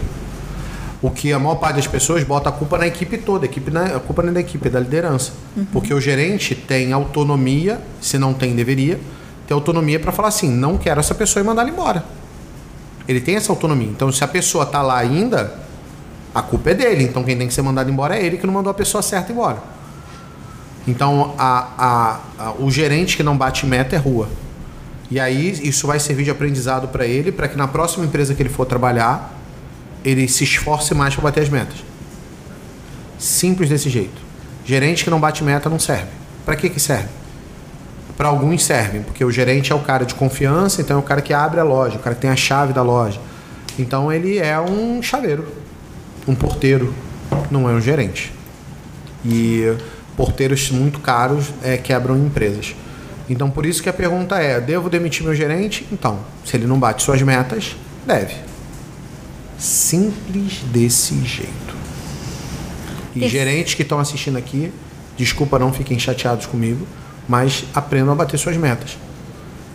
O 1.02 1.10
que 1.12 1.34
a 1.34 1.40
maior 1.40 1.56
parte 1.56 1.76
das 1.78 1.88
pessoas 1.88 2.24
bota 2.24 2.48
a 2.48 2.52
culpa 2.52 2.78
na 2.78 2.88
equipe 2.88 3.18
toda. 3.18 3.46
A, 3.46 3.50
equipe 3.50 3.76
é, 3.76 3.96
a 3.96 4.00
culpa 4.00 4.22
não 4.22 4.30
é 4.30 4.34
da 4.34 4.40
equipe, 4.40 4.68
é 4.68 4.72
da 4.72 4.80
liderança. 4.80 5.34
Porque 5.74 5.94
o 5.94 6.00
gerente 6.00 6.56
tem 6.56 6.94
autonomia, 6.94 7.82
se 8.00 8.18
não 8.18 8.34
tem, 8.34 8.56
deveria, 8.56 9.00
ter 9.46 9.54
autonomia 9.54 10.00
para 10.00 10.12
falar 10.14 10.30
assim: 10.30 10.50
não 10.50 10.78
quero 10.78 11.00
essa 11.02 11.14
pessoa 11.14 11.44
e 11.44 11.46
mandar 11.46 11.64
ela 11.64 11.72
embora. 11.72 12.06
Ele 13.06 13.20
tem 13.20 13.36
essa 13.36 13.52
autonomia. 13.52 13.90
Então, 13.90 14.10
se 14.14 14.24
a 14.24 14.28
pessoa 14.30 14.66
tá 14.66 14.82
lá 14.82 14.98
ainda, 14.98 15.60
a 16.34 16.42
culpa 16.42 16.70
é 16.70 16.74
dele. 16.74 17.04
Então, 17.04 17.22
quem 17.22 17.36
tem 17.38 17.48
que 17.50 17.54
ser 17.54 17.62
mandado 17.64 17.90
embora 17.92 18.16
é 18.18 18.24
ele 18.26 18.38
que 18.38 18.48
não 18.48 18.54
mandou 18.54 18.72
a 18.72 18.74
pessoa 18.74 19.02
certa 19.02 19.32
embora. 19.34 19.58
Então, 20.88 21.34
a, 21.38 21.68
a, 21.78 22.20
a- 22.48 22.54
o 22.60 22.70
gerente 22.72 23.18
que 23.18 23.24
não 23.24 23.38
bate 23.38 23.66
meta 23.66 23.96
é 23.96 24.00
rua. 24.00 24.30
E 25.14 25.20
aí, 25.20 25.60
isso 25.62 25.86
vai 25.86 26.00
servir 26.00 26.24
de 26.24 26.32
aprendizado 26.32 26.88
para 26.88 27.06
ele, 27.06 27.32
para 27.32 27.48
que 27.48 27.56
na 27.56 27.68
próxima 27.68 28.04
empresa 28.04 28.34
que 28.34 28.42
ele 28.42 28.50
for 28.50 28.66
trabalhar, 28.66 29.40
ele 30.04 30.28
se 30.28 30.44
esforce 30.44 30.96
mais 30.96 31.14
para 31.14 31.26
bater 31.26 31.44
as 31.44 31.50
metas. 31.50 31.84
Simples 33.20 33.70
desse 33.70 33.92
jeito. 33.92 34.20
Gerente 34.66 35.04
que 35.04 35.12
não 35.12 35.20
bate 35.20 35.44
meta 35.44 35.70
não 35.70 35.78
serve. 35.78 36.08
Para 36.44 36.56
que 36.56 36.68
que 36.68 36.80
serve? 36.80 37.10
Para 38.18 38.30
alguns 38.30 38.66
servem, 38.66 39.04
porque 39.04 39.24
o 39.24 39.30
gerente 39.30 39.72
é 39.72 39.76
o 39.76 39.82
cara 39.82 40.04
de 40.04 40.16
confiança, 40.16 40.82
então 40.82 40.98
é 40.98 41.00
o 41.00 41.04
cara 41.04 41.22
que 41.22 41.32
abre 41.32 41.60
a 41.60 41.64
loja, 41.64 41.98
o 41.98 42.00
cara 42.00 42.16
que 42.16 42.22
tem 42.22 42.32
a 42.32 42.36
chave 42.36 42.74
da 42.74 42.82
loja. 42.82 43.22
Então 43.78 44.12
ele 44.12 44.40
é 44.40 44.60
um 44.60 45.00
chaveiro, 45.04 45.46
um 46.28 46.34
porteiro, 46.34 46.92
não 47.52 47.70
é 47.70 47.74
um 47.74 47.82
gerente. 47.82 48.34
E 49.24 49.78
porteiros 50.18 50.72
muito 50.72 51.00
caros 51.00 51.54
é, 51.62 51.78
quebram 51.78 52.18
empresas. 52.18 52.74
Então 53.30 53.50
por 53.50 53.66
isso 53.66 53.82
que 53.82 53.90
a 53.90 53.94
pergunta 53.94 54.38
é: 54.38 54.60
devo 54.60 54.90
demitir 54.90 55.24
meu 55.24 55.34
gerente? 55.36 55.88
Então, 55.92 56.20
se 56.46 56.56
ele 56.58 56.66
não 56.68 56.78
bate 56.80 57.04
suas 57.04 57.22
metas, 57.22 57.76
deve. 58.06 58.36
Simples 59.58 60.60
desse 60.72 61.16
jeito. 61.24 61.74
E 63.16 63.20
Esse- 63.20 63.30
gerentes 63.30 63.74
que 63.76 63.84
estão 63.84 64.00
assistindo 64.00 64.38
aqui, 64.38 64.72
desculpa, 65.16 65.58
não 65.60 65.72
fiquem 65.72 65.98
chateados 66.00 66.46
comigo, 66.46 66.86
mas 67.28 67.64
aprendam 67.74 68.14
a 68.14 68.16
bater 68.16 68.38
suas 68.38 68.58
metas. 68.58 68.98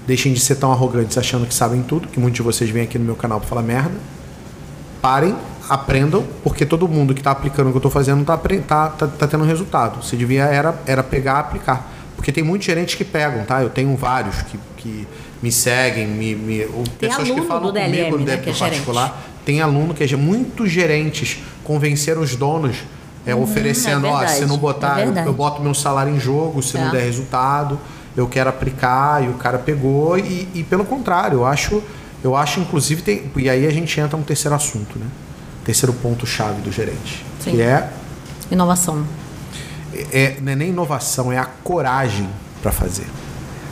Deixem 0.06 0.32
de 0.32 0.40
ser 0.40 0.56
tão 0.56 0.72
arrogantes 0.72 1.16
achando 1.16 1.46
que 1.46 1.54
sabem 1.54 1.82
tudo, 1.82 2.08
que 2.08 2.18
muitos 2.18 2.36
de 2.36 2.42
vocês 2.42 2.68
vêm 2.70 2.82
aqui 2.82 2.98
no 2.98 3.04
meu 3.04 3.14
canal 3.16 3.38
para 3.40 3.48
falar 3.48 3.62
merda. 3.62 3.94
Parem, 5.00 5.36
aprendam, 5.68 6.24
porque 6.42 6.66
todo 6.66 6.88
mundo 6.88 7.14
que 7.14 7.20
está 7.20 7.30
aplicando 7.30 7.68
o 7.68 7.70
que 7.70 7.76
eu 7.76 7.78
estou 7.78 7.90
fazendo 7.90 8.22
está 8.22 8.36
tá, 8.36 8.88
tá, 8.88 9.06
tá 9.06 9.26
tendo 9.26 9.44
resultado. 9.44 10.02
Você 10.02 10.16
devia 10.16 10.44
era, 10.44 10.74
era 10.86 11.02
pegar 11.02 11.36
e 11.36 11.40
aplicar. 11.40 11.92
Porque 12.18 12.32
tem 12.32 12.42
muitos 12.42 12.66
gerentes 12.66 12.96
que 12.96 13.04
pegam, 13.04 13.44
tá? 13.44 13.62
Eu 13.62 13.70
tenho 13.70 13.96
vários 13.96 14.42
que, 14.42 14.58
que 14.76 15.06
me 15.40 15.52
seguem, 15.52 16.04
me, 16.08 16.34
me 16.34 16.58
tem 16.98 17.08
pessoas 17.08 17.30
que 17.30 17.42
falam 17.42 17.72
comigo 17.72 18.18
DLM, 18.18 18.24
né, 18.24 18.36
que 18.38 18.50
é 18.50 18.52
particular. 18.52 19.06
Gerente. 19.06 19.28
Tem 19.44 19.60
aluno 19.60 19.94
que 19.94 20.02
é 20.02 20.16
muitos 20.16 20.68
gerentes 20.68 21.38
convenceram 21.62 22.20
os 22.20 22.34
donos 22.34 22.78
é, 23.24 23.36
uhum, 23.36 23.44
oferecendo, 23.44 24.08
é 24.08 24.10
ó, 24.10 24.26
se 24.26 24.44
não 24.46 24.58
botar, 24.58 25.00
é 25.00 25.06
eu, 25.06 25.14
eu, 25.14 25.32
boto 25.32 25.62
meu 25.62 25.74
salário 25.74 26.12
em 26.12 26.18
jogo, 26.18 26.60
se 26.60 26.76
não 26.76 26.90
der 26.90 27.04
resultado, 27.04 27.78
eu 28.16 28.26
quero 28.26 28.50
aplicar, 28.50 29.22
e 29.22 29.28
o 29.28 29.34
cara 29.34 29.58
pegou, 29.58 30.18
e, 30.18 30.48
e 30.54 30.64
pelo 30.64 30.84
contrário, 30.84 31.38
eu 31.38 31.46
acho, 31.46 31.80
eu 32.24 32.34
acho 32.34 32.58
inclusive, 32.58 33.00
tem, 33.00 33.30
e 33.36 33.48
aí 33.48 33.64
a 33.64 33.70
gente 33.70 34.00
entra 34.00 34.18
no 34.18 34.24
terceiro 34.24 34.56
assunto, 34.56 34.98
né? 34.98 35.06
Terceiro 35.64 35.92
ponto-chave 35.92 36.62
do 36.62 36.72
gerente, 36.72 37.24
Sim. 37.38 37.52
que 37.52 37.62
é 37.62 37.90
inovação. 38.50 39.04
É, 40.12 40.36
não 40.40 40.52
é 40.52 40.56
nem 40.56 40.68
inovação, 40.70 41.32
é 41.32 41.38
a 41.38 41.44
coragem 41.44 42.28
para 42.62 42.72
fazer. 42.72 43.06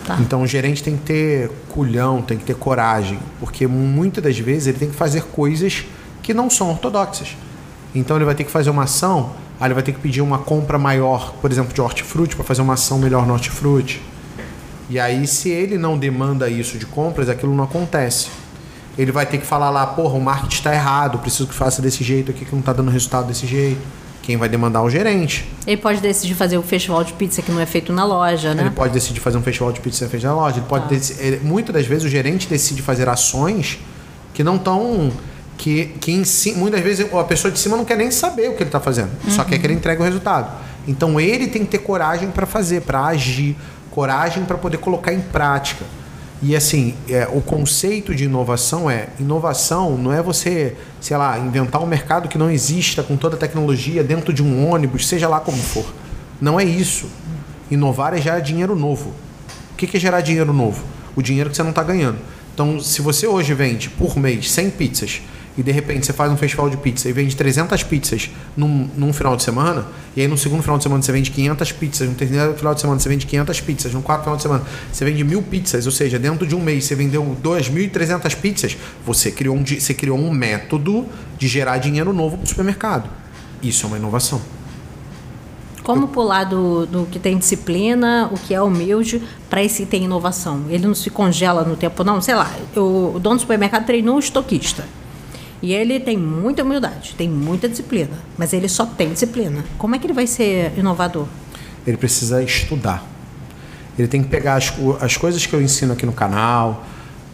Tá. 0.06 0.18
Então 0.20 0.42
o 0.42 0.46
gerente 0.46 0.82
tem 0.82 0.96
que 0.96 1.02
ter 1.02 1.50
culhão, 1.68 2.22
tem 2.22 2.38
que 2.38 2.44
ter 2.44 2.54
coragem, 2.54 3.18
porque 3.40 3.66
muitas 3.66 4.22
das 4.22 4.38
vezes 4.38 4.68
ele 4.68 4.78
tem 4.78 4.90
que 4.90 4.96
fazer 4.96 5.22
coisas 5.24 5.84
que 6.22 6.32
não 6.32 6.48
são 6.48 6.70
ortodoxas. 6.70 7.36
Então 7.94 8.16
ele 8.16 8.24
vai 8.24 8.34
ter 8.34 8.44
que 8.44 8.50
fazer 8.50 8.70
uma 8.70 8.84
ação 8.84 9.32
Aí 9.58 9.68
ele 9.68 9.74
vai 9.74 9.82
ter 9.82 9.92
que 9.92 10.00
pedir 10.00 10.20
uma 10.20 10.38
compra 10.38 10.78
maior, 10.78 11.32
por 11.40 11.50
exemplo, 11.50 11.72
de 11.72 11.80
hortifruti, 11.80 12.36
para 12.36 12.44
fazer 12.44 12.60
uma 12.60 12.74
ação 12.74 12.98
melhor 12.98 13.26
no 13.26 13.32
hortifruti. 13.32 14.02
E 14.90 15.00
aí, 15.00 15.26
se 15.26 15.48
ele 15.48 15.78
não 15.78 15.96
demanda 15.96 16.48
isso 16.48 16.78
de 16.78 16.84
compras, 16.84 17.28
aquilo 17.28 17.54
não 17.54 17.64
acontece. 17.64 18.28
Ele 18.98 19.10
vai 19.10 19.24
ter 19.24 19.38
que 19.38 19.46
falar 19.46 19.70
lá, 19.70 19.86
porra, 19.86 20.14
o 20.14 20.20
marketing 20.20 20.56
está 20.56 20.74
errado, 20.74 21.18
preciso 21.18 21.46
que 21.46 21.54
faça 21.54 21.80
desse 21.80 22.04
jeito 22.04 22.30
aqui, 22.30 22.44
que 22.44 22.52
não 22.52 22.60
está 22.60 22.72
dando 22.72 22.90
resultado 22.90 23.26
desse 23.26 23.46
jeito. 23.46 23.80
Quem 24.26 24.36
vai 24.36 24.48
demandar 24.48 24.80
é 24.80 24.82
o 24.82 24.90
gerente. 24.90 25.48
Ele 25.64 25.76
pode 25.76 26.00
decidir 26.00 26.34
fazer 26.34 26.58
o 26.58 26.62
festival 26.62 27.04
de 27.04 27.12
pizza 27.12 27.40
que 27.40 27.52
não 27.52 27.60
é 27.60 27.64
feito 27.64 27.92
na 27.92 28.04
loja, 28.04 28.54
né? 28.54 28.62
Ele 28.64 28.70
pode 28.72 28.92
decidir 28.92 29.20
fazer 29.20 29.38
um 29.38 29.42
festival 29.42 29.70
de 29.70 29.78
pizza 29.78 29.98
que 29.98 30.02
não 30.02 30.08
é 30.08 30.10
feito 30.10 30.26
na 30.26 30.34
loja. 30.34 30.56
Ele 30.56 30.66
pode 30.66 30.84
tá. 30.86 30.90
decidir, 30.90 31.40
muitas 31.44 31.72
das 31.72 31.86
vezes 31.86 32.02
o 32.02 32.08
gerente 32.08 32.48
decide 32.48 32.82
fazer 32.82 33.08
ações 33.08 33.78
que 34.34 34.42
não 34.42 34.56
estão 34.56 35.12
que, 35.56 35.94
que 36.00 36.10
em 36.10 36.24
si, 36.24 36.54
muitas 36.54 36.80
vezes 36.80 37.06
a 37.14 37.22
pessoa 37.22 37.52
de 37.52 37.58
cima 37.60 37.76
não 37.76 37.84
quer 37.84 37.96
nem 37.96 38.10
saber 38.10 38.48
o 38.48 38.54
que 38.54 38.64
ele 38.64 38.68
está 38.68 38.80
fazendo, 38.80 39.10
uhum. 39.24 39.30
só 39.30 39.44
quer 39.44 39.60
que 39.60 39.66
ele 39.68 39.74
entregue 39.74 40.02
o 40.02 40.04
resultado. 40.04 40.50
Então 40.88 41.20
ele 41.20 41.46
tem 41.46 41.64
que 41.64 41.70
ter 41.70 41.78
coragem 41.78 42.28
para 42.28 42.46
fazer, 42.46 42.80
para 42.80 43.04
agir, 43.04 43.56
coragem 43.92 44.44
para 44.44 44.58
poder 44.58 44.78
colocar 44.78 45.12
em 45.12 45.20
prática. 45.20 45.84
E 46.42 46.54
assim, 46.54 46.94
é, 47.08 47.26
o 47.32 47.40
conceito 47.40 48.14
de 48.14 48.24
inovação 48.24 48.90
é: 48.90 49.08
inovação 49.18 49.96
não 49.96 50.12
é 50.12 50.22
você, 50.22 50.76
sei 51.00 51.16
lá, 51.16 51.38
inventar 51.38 51.82
um 51.82 51.86
mercado 51.86 52.28
que 52.28 52.36
não 52.36 52.50
exista 52.50 53.02
com 53.02 53.16
toda 53.16 53.36
a 53.36 53.38
tecnologia 53.38 54.04
dentro 54.04 54.32
de 54.32 54.42
um 54.42 54.70
ônibus, 54.70 55.06
seja 55.08 55.28
lá 55.28 55.40
como 55.40 55.56
for. 55.56 55.86
Não 56.40 56.60
é 56.60 56.64
isso. 56.64 57.08
Inovar 57.70 58.14
é 58.14 58.20
gerar 58.20 58.40
dinheiro 58.40 58.76
novo. 58.76 59.12
O 59.72 59.76
que 59.76 59.96
é 59.96 60.00
gerar 60.00 60.20
dinheiro 60.20 60.52
novo? 60.52 60.84
O 61.14 61.22
dinheiro 61.22 61.48
que 61.50 61.56
você 61.56 61.62
não 61.62 61.70
está 61.70 61.82
ganhando. 61.82 62.18
Então, 62.52 62.80
se 62.80 63.02
você 63.02 63.26
hoje 63.26 63.52
vende 63.54 63.90
por 63.90 64.16
mês 64.16 64.50
100 64.50 64.70
pizzas 64.70 65.22
e 65.56 65.62
de 65.62 65.72
repente 65.72 66.06
você 66.06 66.12
faz 66.12 66.30
um 66.30 66.36
festival 66.36 66.68
de 66.68 66.76
pizza 66.76 67.08
e 67.08 67.12
vende 67.12 67.34
300 67.34 67.82
pizzas 67.82 68.30
num, 68.56 68.88
num 68.96 69.12
final 69.12 69.36
de 69.36 69.42
semana, 69.42 69.86
e 70.14 70.20
aí 70.20 70.28
no 70.28 70.36
segundo 70.36 70.62
final 70.62 70.76
de 70.76 70.82
semana 70.82 71.02
você 71.02 71.12
vende 71.12 71.30
500 71.30 71.72
pizzas, 71.72 72.08
no 72.08 72.14
terceiro 72.14 72.54
final 72.54 72.74
de 72.74 72.80
semana 72.80 73.00
você 73.00 73.08
vende 73.08 73.26
500 73.26 73.60
pizzas, 73.60 73.94
no 73.94 74.02
quarto 74.02 74.22
final 74.22 74.36
de 74.36 74.42
semana 74.42 74.64
você 74.92 75.04
vende 75.04 75.24
mil 75.24 75.42
pizzas, 75.42 75.86
ou 75.86 75.92
seja, 75.92 76.18
dentro 76.18 76.46
de 76.46 76.54
um 76.54 76.60
mês 76.60 76.84
você 76.84 76.94
vendeu 76.94 77.36
2.300 77.42 78.36
pizzas, 78.36 78.76
você 79.04 79.30
criou, 79.30 79.56
um, 79.56 79.64
você 79.64 79.94
criou 79.94 80.18
um 80.18 80.30
método 80.30 81.06
de 81.38 81.48
gerar 81.48 81.78
dinheiro 81.78 82.12
novo 82.12 82.36
para 82.36 82.44
o 82.44 82.48
supermercado. 82.48 83.08
Isso 83.62 83.86
é 83.86 83.88
uma 83.88 83.96
inovação. 83.96 84.40
Como 85.86 86.08
pular 86.08 86.42
do, 86.42 86.84
do 86.84 87.06
que 87.06 87.16
tem 87.16 87.38
disciplina, 87.38 88.28
o 88.32 88.36
que 88.36 88.52
é 88.52 88.60
humilde, 88.60 89.22
para 89.48 89.62
esse 89.62 89.84
que 89.84 89.88
tem 89.88 90.02
inovação? 90.02 90.64
Ele 90.68 90.84
não 90.84 90.96
se 90.96 91.10
congela 91.10 91.62
no 91.62 91.76
tempo, 91.76 92.02
não? 92.02 92.20
Sei 92.20 92.34
lá, 92.34 92.52
o 92.76 93.20
dono 93.20 93.36
do 93.36 93.40
supermercado 93.40 93.86
treinou 93.86 94.16
um 94.16 94.18
estoquista. 94.18 94.84
E 95.62 95.72
ele 95.72 95.98
tem 95.98 96.16
muita 96.16 96.62
humildade, 96.62 97.14
tem 97.16 97.28
muita 97.28 97.68
disciplina, 97.68 98.18
mas 98.36 98.52
ele 98.52 98.68
só 98.68 98.84
tem 98.84 99.12
disciplina. 99.12 99.64
Como 99.78 99.94
é 99.94 99.98
que 99.98 100.06
ele 100.06 100.12
vai 100.12 100.26
ser 100.26 100.72
inovador? 100.76 101.26
Ele 101.86 101.96
precisa 101.96 102.42
estudar. 102.42 103.04
Ele 103.98 104.06
tem 104.06 104.22
que 104.22 104.28
pegar 104.28 104.56
as, 104.56 104.72
as 105.00 105.16
coisas 105.16 105.46
que 105.46 105.54
eu 105.54 105.62
ensino 105.62 105.94
aqui 105.94 106.04
no 106.04 106.12
canal, 106.12 106.84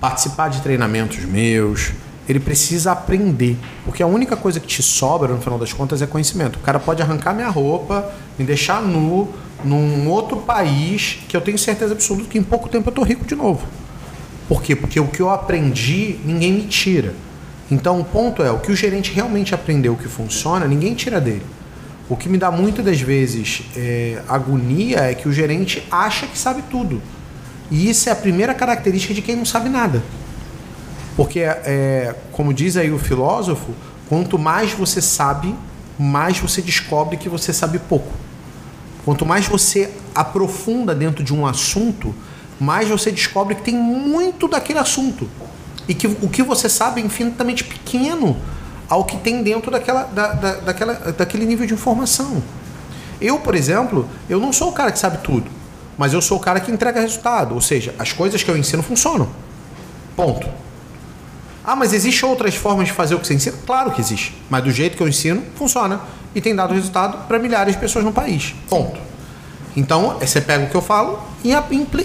participar 0.01 0.49
de 0.49 0.61
treinamentos 0.61 1.25
meus. 1.25 1.93
Ele 2.29 2.39
precisa 2.39 2.93
aprender, 2.93 3.57
porque 3.85 4.03
a 4.03 4.07
única 4.07 4.37
coisa 4.37 4.61
que 4.61 4.67
te 4.67 4.83
sobra 4.83 5.33
no 5.33 5.41
final 5.41 5.59
das 5.59 5.73
contas 5.73 6.01
é 6.01 6.07
conhecimento. 6.07 6.57
O 6.57 6.61
cara 6.61 6.79
pode 6.79 7.03
arrancar 7.03 7.35
minha 7.35 7.49
roupa, 7.49 8.13
me 8.39 8.45
deixar 8.45 8.81
nu 8.81 9.29
num 9.65 10.09
outro 10.09 10.39
país 10.39 11.19
que 11.29 11.37
eu 11.37 11.41
tenho 11.41 11.59
certeza 11.59 11.93
absoluta 11.93 12.29
que 12.29 12.39
em 12.39 12.43
pouco 12.43 12.69
tempo 12.69 12.91
eu 12.91 12.95
tô 12.95 13.03
rico 13.03 13.25
de 13.25 13.35
novo. 13.35 13.67
Por 14.49 14.63
quê? 14.63 14.77
Porque 14.77 15.01
o 15.01 15.07
que 15.07 15.21
eu 15.21 15.31
aprendi, 15.31 16.19
ninguém 16.25 16.53
me 16.53 16.63
tira. 16.63 17.15
Então 17.73 17.99
o 17.99 18.05
ponto 18.05 18.43
é, 18.43 18.51
o 18.51 18.59
que 18.59 18.71
o 18.71 18.77
gerente 18.77 19.11
realmente 19.13 19.55
aprendeu 19.55 19.97
que 19.97 20.07
funciona, 20.07 20.67
ninguém 20.67 20.95
tira 20.95 21.19
dele. 21.19 21.47
O 22.07 22.15
que 22.15 22.29
me 22.29 22.37
dá 22.37 22.51
muitas 22.51 22.85
das 22.85 23.01
vezes 23.01 23.63
é, 23.75 24.21
agonia 24.29 24.99
é 24.99 25.15
que 25.15 25.27
o 25.27 25.33
gerente 25.33 25.83
acha 25.91 26.27
que 26.27 26.37
sabe 26.37 26.63
tudo. 26.71 27.01
E 27.71 27.89
isso 27.89 28.11
é 28.11 28.13
a 28.13 28.15
primeira 28.15 28.53
característica 28.53 29.15
de 29.15 29.23
quem 29.23 29.37
não 29.37 29.47
sabe 29.47 29.71
nada. 29.71 30.03
Porque, 31.17 31.41
é, 31.41 32.15
como 32.33 32.53
diz 32.53 32.77
aí 32.77 32.93
o 32.93 32.99
filósofo, 32.99 33.73
quanto 34.07 34.39
mais 34.39 34.73
você 34.73 35.01
sabe, 35.01 35.55
mais 35.99 36.39
você 36.39 36.61
descobre 36.61 37.17
que 37.17 37.31
você 37.31 37.55
sabe 37.55 37.79
pouco. 37.79 38.13
Quanto 39.03 39.25
mais 39.25 39.49
você 39.49 39.91
aprofunda 40.15 40.95
dentro 40.95 41.25
de 41.25 41.33
um 41.33 41.47
assunto, 41.47 42.15
mais 42.61 42.91
você 42.91 43.11
descobre 43.11 43.55
que 43.55 43.63
tem 43.63 43.75
muito 43.75 44.47
daquele 44.47 44.79
assunto 44.79 45.27
e 45.89 45.95
que 45.95 46.07
o 46.07 46.29
que 46.29 46.43
você 46.43 46.69
sabe 46.69 47.01
é 47.01 47.05
infinitamente 47.05 47.65
pequeno 47.65 48.37
ao 48.89 49.05
que 49.05 49.17
tem 49.17 49.43
dentro 49.43 49.71
daquela, 49.71 50.05
da, 50.05 50.33
da, 50.33 50.55
daquela, 50.57 50.95
daquele 51.13 51.47
nível 51.47 51.67
de 51.67 51.75
informação. 51.75 52.43
Eu, 53.21 53.39
por 53.39 53.55
exemplo, 53.55 54.09
eu 54.29 54.39
não 54.41 54.53
sou 54.53 54.69
o 54.69 54.73
cara 54.73 54.93
que 54.93 54.99
sabe 54.99 55.19
tudo, 55.19 55.51
mas 55.97 56.13
eu 56.13 56.21
sou 56.21 56.39
o 56.39 56.41
cara 56.41 56.61
que 56.61 56.71
entrega 56.71 57.01
resultado, 57.01 57.55
ou 57.55 57.61
seja, 57.61 57.95
as 57.99 58.13
coisas 58.13 58.43
que 58.43 58.51
eu 58.51 58.57
ensino 58.57 58.83
funcionam. 58.83 59.29
Ponto. 60.17 60.49
Ah, 61.65 61.77
mas 61.77 61.93
existem 61.93 62.29
outras 62.29 62.55
formas 62.55 62.89
de 62.89 62.93
fazer 62.93 63.15
o 63.15 63.21
que 63.21 63.27
você 63.27 63.35
ensina? 63.35 63.57
Claro 63.65 63.93
que 63.93 64.01
existe, 64.01 64.37
mas 64.51 64.65
do 64.65 64.71
jeito 64.71 64.97
que 64.97 65.03
eu 65.03 65.09
ensino, 65.09 65.43
funciona 65.55 66.01
e 66.35 66.41
tem 66.41 66.55
dado 66.55 66.75
resultado 66.75 67.27
para 67.27 67.39
milhares 67.39 67.75
de 67.75 67.81
pessoas 67.81 68.05
no 68.05 68.13
país. 68.13 68.55
Ponto. 68.69 69.12
Então, 69.77 70.19
você 70.19 70.41
pega 70.41 70.65
o 70.65 70.69
que 70.69 70.75
eu 70.75 70.83
falo 70.83 71.19
e 71.43 71.53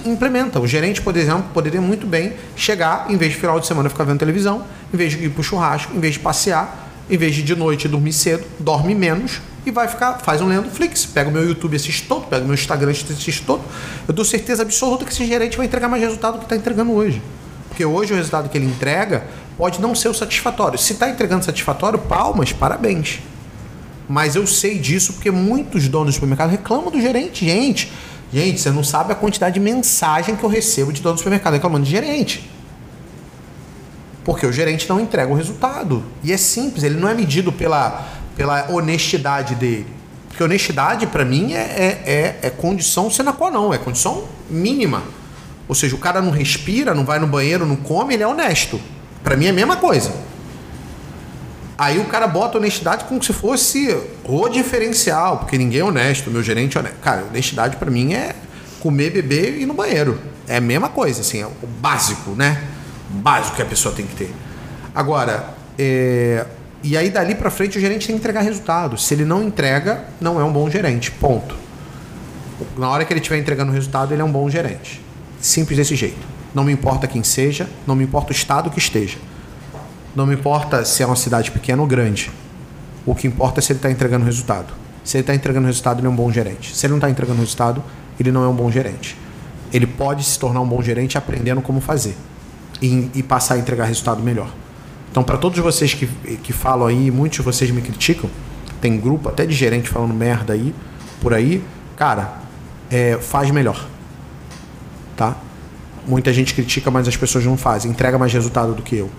implementa. 0.06 0.60
O 0.60 0.68
gerente, 0.68 1.02
por 1.02 1.16
exemplo, 1.18 1.46
poderia 1.54 1.82
muito 1.82 2.08
bem 2.08 2.34
chegar, 2.56 3.08
em 3.10 3.18
vez 3.18 3.34
de 3.34 3.40
final 3.40 3.60
de 3.60 3.68
semana 3.68 3.90
ficar 3.90 4.06
vendo 4.06 4.20
televisão, 4.20 4.64
em 4.94 4.98
vez 4.98 5.14
de 5.14 5.26
ir 5.26 5.30
para 5.30 5.42
o 5.42 5.44
churrasco, 5.44 5.96
em 5.96 6.00
vez 6.00 6.14
de 6.14 6.20
passear, 6.20 6.88
em 7.10 7.18
vez 7.18 7.36
de 7.36 7.44
de 7.44 7.56
noite 7.56 7.88
dormir 7.88 8.14
cedo, 8.14 8.46
dorme 8.60 8.96
menos 8.96 9.42
e 9.66 9.72
vai 9.72 9.88
ficar, 9.88 10.20
faz 10.20 10.42
um 10.42 10.48
Netflix, 10.48 11.06
pega 11.06 11.30
o 11.30 11.34
meu 11.34 11.46
YouTube 11.46 11.76
assiste 11.76 12.08
todo, 12.08 12.28
pega 12.28 12.44
o 12.44 12.46
meu 12.46 12.54
Instagram 12.54 12.92
assiste 12.92 13.44
todo. 13.44 13.62
Eu 14.08 14.14
dou 14.14 14.24
certeza 14.24 14.64
absoluta 14.64 15.04
que 15.04 15.12
esse 15.12 15.26
gerente 15.26 15.58
vai 15.58 15.66
entregar 15.66 15.90
mais 15.90 16.02
resultado 16.02 16.34
do 16.34 16.40
que 16.40 16.46
está 16.46 16.56
entregando 16.56 16.94
hoje. 16.94 17.22
Porque 17.68 17.84
hoje 17.84 18.14
o 18.14 18.16
resultado 18.16 18.50
que 18.50 18.58
ele 18.58 18.66
entrega 18.66 19.26
pode 19.58 19.82
não 19.82 19.94
ser 19.94 20.08
o 20.08 20.14
satisfatório. 20.14 20.80
Se 20.80 20.94
está 20.94 21.10
entregando 21.10 21.44
satisfatório, 21.44 22.00
palmas, 22.00 22.54
parabéns. 22.54 23.20
Mas 24.08 24.36
eu 24.36 24.48
sei 24.48 24.80
disso 24.80 25.14
porque 25.14 25.30
muitos 25.32 25.88
donos 25.88 26.08
do 26.08 26.14
supermercado 26.14 26.50
reclamam 26.50 26.90
do 26.90 27.00
gerente. 27.02 27.46
Gente, 27.46 27.92
gente, 28.32 28.62
você 28.62 28.72
não 28.72 28.84
sabe 28.84 29.12
a 29.12 29.16
quantidade 29.16 29.56
de 29.56 29.60
mensagem 29.60 30.36
que 30.36 30.44
eu 30.44 30.50
recebo 30.50 30.94
de 30.94 31.02
dono 31.02 31.16
do 31.16 31.18
supermercado 31.18 31.54
reclamando 31.54 31.86
de 31.86 31.92
gerente. 31.92 32.50
Porque 34.24 34.46
o 34.46 34.52
gerente 34.52 34.88
não 34.88 35.00
entrega 35.00 35.32
o 35.32 35.36
resultado. 35.36 36.04
E 36.24 36.32
é 36.32 36.38
simples, 36.38 36.84
ele 36.84 37.00
não 37.00 37.10
é 37.10 37.14
medido 37.14 37.52
pela, 37.52 38.08
pela 38.36 38.72
honestidade 38.72 39.56
dele. 39.56 39.88
Porque 40.28 40.44
honestidade, 40.44 41.08
para 41.08 41.26
mim, 41.26 41.54
é, 41.54 41.58
é, 41.58 42.04
é, 42.06 42.40
é 42.44 42.50
condição 42.50 43.10
sine 43.10 43.34
qua 43.34 43.50
non, 43.50 43.74
é 43.74 43.78
condição 43.78 44.26
mínima. 44.50 45.04
Ou 45.68 45.76
seja, 45.76 45.96
o 45.96 45.98
cara 45.98 46.22
não 46.22 46.32
respira, 46.32 46.94
não 46.94 47.04
vai 47.04 47.20
no 47.20 47.28
banheiro, 47.28 47.66
não 47.66 47.76
come, 47.76 48.14
ele 48.14 48.24
é 48.24 48.28
honesto. 48.28 48.80
Para 49.24 49.36
mim 49.36 49.48
é 49.48 49.50
a 49.50 49.54
mesma 49.54 49.76
coisa. 49.76 50.14
Aí 51.78 52.00
o 52.00 52.06
cara 52.06 52.28
bota 52.28 52.58
honestidade 52.58 53.06
como 53.06 53.22
se 53.22 53.32
fosse 53.32 53.96
o 54.24 54.50
diferencial, 54.50 55.38
porque 55.38 55.58
ninguém 55.58 55.82
é 55.82 55.84
honesto, 55.84 56.32
meu 56.32 56.42
gerente 56.42 56.76
é 56.76 56.80
honesto. 56.80 56.98
Cara, 57.02 57.26
honestidade 57.30 57.76
para 57.76 57.92
mim 57.92 58.14
é 58.14 58.36
comer, 58.80 59.12
beber 59.12 59.58
e 59.58 59.62
ir 59.62 59.66
no 59.68 59.76
banheiro. 59.76 60.20
É 60.48 60.58
a 60.58 60.62
mesma 60.62 60.90
coisa, 60.90 61.22
assim, 61.22 61.42
é 61.42 61.46
o 61.46 61.68
básico, 61.80 62.32
né? 62.32 62.64
O 63.12 63.20
básico 63.20 63.56
que 63.56 63.62
a 63.62 63.66
pessoa 63.66 63.94
tem 63.94 64.08
que 64.08 64.16
ter. 64.16 64.34
Agora, 64.96 65.54
é... 65.78 66.46
e 66.82 66.98
aí 66.98 67.12
dali 67.12 67.36
para 67.36 67.52
frente 67.52 67.78
o 67.78 67.82
gerente 67.82 68.08
tem 68.08 68.16
que 68.16 68.22
entregar 68.22 68.42
resultado. 68.42 68.98
Se 68.98 69.14
ele 69.14 69.26
não 69.26 69.44
entrega, 69.44 70.06
não 70.20 70.42
é 70.42 70.44
um 70.44 70.52
bom 70.52 70.68
gerente. 70.70 71.12
Ponto. 71.12 71.56
Na 72.76 72.90
hora 72.90 73.06
que 73.06 73.14
ele 73.14 73.20
estiver 73.20 73.38
entregando 73.38 73.72
resultado, 73.72 74.14
ele 74.14 74.22
é 74.22 74.26
um 74.26 74.32
bom 74.32 74.50
gerente. 74.50 75.00
Simples 75.40 75.78
desse 75.78 75.96
jeito. 75.96 76.26
Não 76.56 76.64
me 76.64 76.72
importa 76.72 77.06
quem 77.06 77.24
seja, 77.24 77.70
não 77.86 77.96
me 77.96 78.04
importa 78.04 78.32
o 78.32 78.36
estado 78.36 78.72
que 78.72 78.80
esteja. 78.80 79.20
Não 80.18 80.26
me 80.26 80.34
importa 80.34 80.84
se 80.84 81.04
é 81.04 81.06
uma 81.06 81.16
cidade 81.16 81.52
pequena 81.52 81.80
ou 81.80 81.88
grande. 81.88 82.32
O 83.06 83.14
que 83.14 83.28
importa 83.28 83.60
é 83.60 83.62
se 83.62 83.72
ele 83.72 83.78
está 83.78 83.92
entregando 83.92 84.26
resultado. 84.26 84.74
Se 85.04 85.16
ele 85.16 85.22
está 85.22 85.36
entregando 85.36 85.68
resultado, 85.68 86.00
ele 86.00 86.08
é 86.08 86.10
um 86.10 86.16
bom 86.16 86.32
gerente. 86.32 86.76
Se 86.76 86.88
ele 86.88 86.94
não 86.94 86.98
está 86.98 87.08
entregando 87.08 87.40
resultado, 87.40 87.84
ele 88.20 88.32
não 88.32 88.44
é 88.44 88.48
um 88.48 88.56
bom 88.56 88.72
gerente. 88.72 89.16
Ele 89.72 89.86
pode 89.86 90.24
se 90.24 90.40
tornar 90.40 90.60
um 90.62 90.68
bom 90.68 90.82
gerente 90.82 91.20
aprendendo 91.20 91.62
como 91.62 91.80
fazer 91.80 92.18
e, 92.82 93.12
e 93.14 93.22
passar 93.22 93.54
a 93.54 93.58
entregar 93.60 93.86
resultado 93.86 94.24
melhor. 94.24 94.50
Então, 95.12 95.24
para 95.24 95.38
todos 95.38 95.60
vocês 95.60 95.94
que, 95.94 96.08
que 96.38 96.52
falam 96.52 96.88
aí, 96.88 97.12
muitos 97.12 97.38
de 97.38 97.44
vocês 97.44 97.70
me 97.70 97.84
criticam, 97.84 98.28
tem 98.82 99.00
grupo 99.00 99.30
até 99.30 99.46
de 99.46 99.54
gerente 99.54 99.88
falando 99.88 100.16
merda 100.16 100.54
aí, 100.54 100.74
por 101.22 101.32
aí, 101.32 101.64
cara, 101.96 102.40
é, 102.90 103.20
faz 103.22 103.52
melhor. 103.52 103.86
Tá? 105.16 105.36
Muita 106.08 106.34
gente 106.34 106.56
critica, 106.56 106.90
mas 106.90 107.08
as 107.08 107.16
pessoas 107.16 107.46
não 107.46 107.56
fazem. 107.56 107.92
Entrega 107.92 108.18
mais 108.18 108.34
resultado 108.34 108.74
do 108.74 108.82
que 108.82 108.96
eu. 108.96 109.12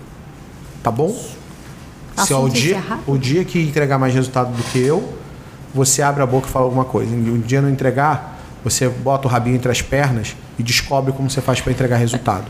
Tá 0.83 0.91
bom? 0.91 1.15
Se 2.25 2.33
é 2.33 2.37
o 2.37 2.49
dia, 2.49 2.83
o 3.07 3.17
dia 3.17 3.45
que 3.45 3.59
entregar 3.59 3.97
mais 3.97 4.13
resultado 4.13 4.55
do 4.55 4.63
que 4.63 4.79
eu, 4.79 5.17
você 5.73 6.01
abre 6.01 6.21
a 6.21 6.25
boca 6.25 6.47
e 6.47 6.51
fala 6.51 6.65
alguma 6.65 6.85
coisa. 6.85 7.13
E 7.13 7.29
um 7.29 7.39
dia 7.39 7.61
não 7.61 7.69
entregar, 7.69 8.39
você 8.63 8.89
bota 8.89 9.27
o 9.27 9.31
rabinho 9.31 9.55
entre 9.55 9.71
as 9.71 9.81
pernas 9.81 10.35
e 10.57 10.63
descobre 10.63 11.13
como 11.13 11.29
você 11.29 11.41
faz 11.41 11.61
para 11.61 11.71
entregar 11.71 11.97
resultado. 11.97 12.45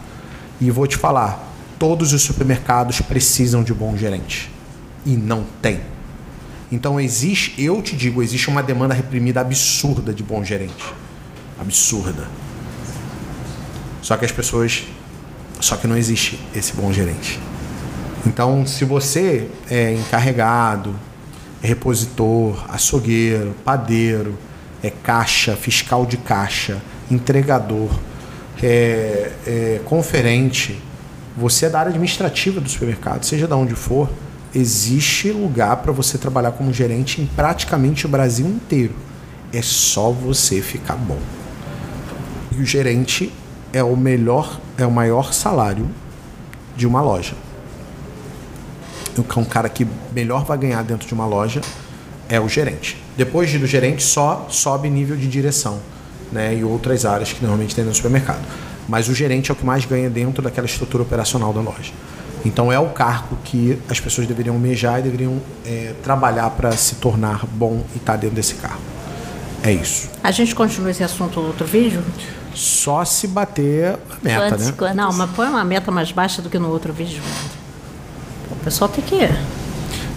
E 0.60 0.72
vou 0.72 0.88
te 0.88 0.98
falar, 0.98 1.48
todos 1.78 2.14
os 2.14 2.22
supermercados 2.22 3.02
precisam 3.02 3.64
de 3.64 3.74
bom 3.74 3.96
gerente. 3.96 4.52
E 5.06 5.16
não 5.16 5.46
tem. 5.62 5.82
Então 6.72 7.00
existe, 7.00 7.62
eu 7.62 7.82
te 7.82 7.96
digo, 7.96 8.22
existe 8.22 8.48
uma 8.50 8.62
demanda 8.62 8.94
reprimida 8.94 9.42
absurda 9.42 10.14
de 10.14 10.24
bom 10.24 10.44
gerente. 10.44 10.94
Absurda. 11.60 12.28
Só 14.02 14.16
que 14.18 14.26
as 14.26 14.32
pessoas. 14.32 14.84
Só 15.60 15.76
que 15.76 15.88
não 15.88 15.98
existe 15.98 16.40
esse 16.56 16.74
bom 16.74 16.92
gerente. 16.94 17.40
Então, 18.26 18.66
se 18.66 18.84
você 18.84 19.50
é 19.70 19.94
encarregado, 19.94 20.94
repositor, 21.62 22.66
açougueiro, 22.70 23.56
padeiro, 23.64 24.38
é 24.84 24.90
caixa, 24.90 25.56
fiscal 25.56 26.06
de 26.06 26.18
caixa, 26.18 26.82
entregador, 27.10 27.90
é, 28.62 29.32
é 29.48 29.82
conferente, 29.86 30.82
você 31.36 31.66
é 31.66 31.70
da 31.70 31.80
área 31.80 31.90
administrativa 31.90 32.60
do 32.60 32.70
supermercado, 32.70 33.24
seja 33.24 33.48
de 33.48 33.54
onde 33.54 33.74
for, 33.74 34.10
existe 34.54 35.32
lugar 35.32 35.78
para 35.78 35.92
você 35.92 36.18
trabalhar 36.18 36.52
como 36.52 36.74
gerente 36.74 37.22
em 37.22 37.26
praticamente 37.26 38.06
o 38.06 38.10
Brasil 38.10 38.48
inteiro. 38.48 38.94
É 39.54 39.62
só 39.62 40.12
você 40.12 40.62
ficar 40.62 40.96
bom. 40.96 41.20
E 42.52 42.62
o 42.62 42.66
gerente 42.66 43.32
é 43.72 43.84
o 43.84 43.96
melhor, 43.96 44.60
é 44.78 44.86
o 44.86 44.92
maior 44.92 45.34
salário 45.34 45.88
de 46.76 46.86
uma 46.86 47.02
loja. 47.02 47.34
Então, 49.20 49.44
um 49.44 49.46
cara 49.46 49.70
que 49.70 49.88
melhor 50.14 50.46
vai 50.46 50.58
ganhar 50.58 50.84
dentro 50.84 51.08
de 51.08 51.14
uma 51.14 51.26
loja 51.26 51.62
é 52.28 52.40
o 52.40 52.48
gerente. 52.48 53.02
Depois 53.18 53.52
do 53.52 53.66
gerente, 53.66 54.04
só 54.04 54.48
sobe 54.50 54.90
nível 54.90 55.18
de 55.18 55.28
direção, 55.28 55.80
né? 56.32 56.56
E 56.56 56.64
outras 56.64 57.06
áreas 57.06 57.34
que 57.34 57.42
normalmente 57.42 57.76
tem 57.76 57.84
no 57.84 57.94
supermercado. 57.94 58.42
Mas 58.88 59.10
o 59.10 59.14
gerente 59.14 59.52
é 59.52 59.54
o 59.54 59.56
que 59.56 59.66
mais 59.66 59.86
ganha 59.86 60.10
dentro 60.10 60.42
daquela 60.42 60.66
estrutura 60.66 61.04
operacional 61.04 61.52
da 61.52 61.62
loja. 61.62 61.92
Então 62.46 62.72
é 62.72 62.80
o 62.80 62.90
cargo 62.90 63.38
que 63.44 63.78
as 63.90 64.00
pessoas 64.00 64.26
deveriam 64.26 64.56
almejar 64.56 65.00
e 65.00 65.04
deveriam 65.04 65.42
é, 65.66 65.94
trabalhar 66.02 66.50
para 66.52 66.72
se 66.72 66.96
tornar 66.96 67.46
bom 67.46 67.84
e 67.94 67.98
estar 67.98 68.14
tá 68.14 68.18
dentro 68.18 68.36
desse 68.36 68.56
cargo. 68.56 68.80
É 69.64 69.72
isso. 69.72 70.10
A 70.24 70.32
gente 70.32 70.56
continua 70.56 70.92
esse 70.92 71.04
assunto 71.04 71.42
no 71.42 71.48
outro 71.48 71.66
vídeo? 71.66 72.02
Só 72.54 73.04
se 73.04 73.28
bater 73.28 73.98
a 74.10 74.18
meta, 74.24 74.50
quantos, 74.50 74.66
né? 74.66 74.74
Quantos? 74.78 74.96
Não, 74.96 75.14
mas 75.14 75.30
põe 75.32 75.48
uma 75.50 75.64
meta 75.66 75.92
mais 75.92 76.12
baixa 76.12 76.42
do 76.42 76.50
que 76.50 76.58
no 76.58 76.70
outro 76.70 76.94
vídeo. 76.94 77.22
O 78.60 78.64
pessoal 78.64 78.90
tem 78.90 79.04
que. 79.04 79.18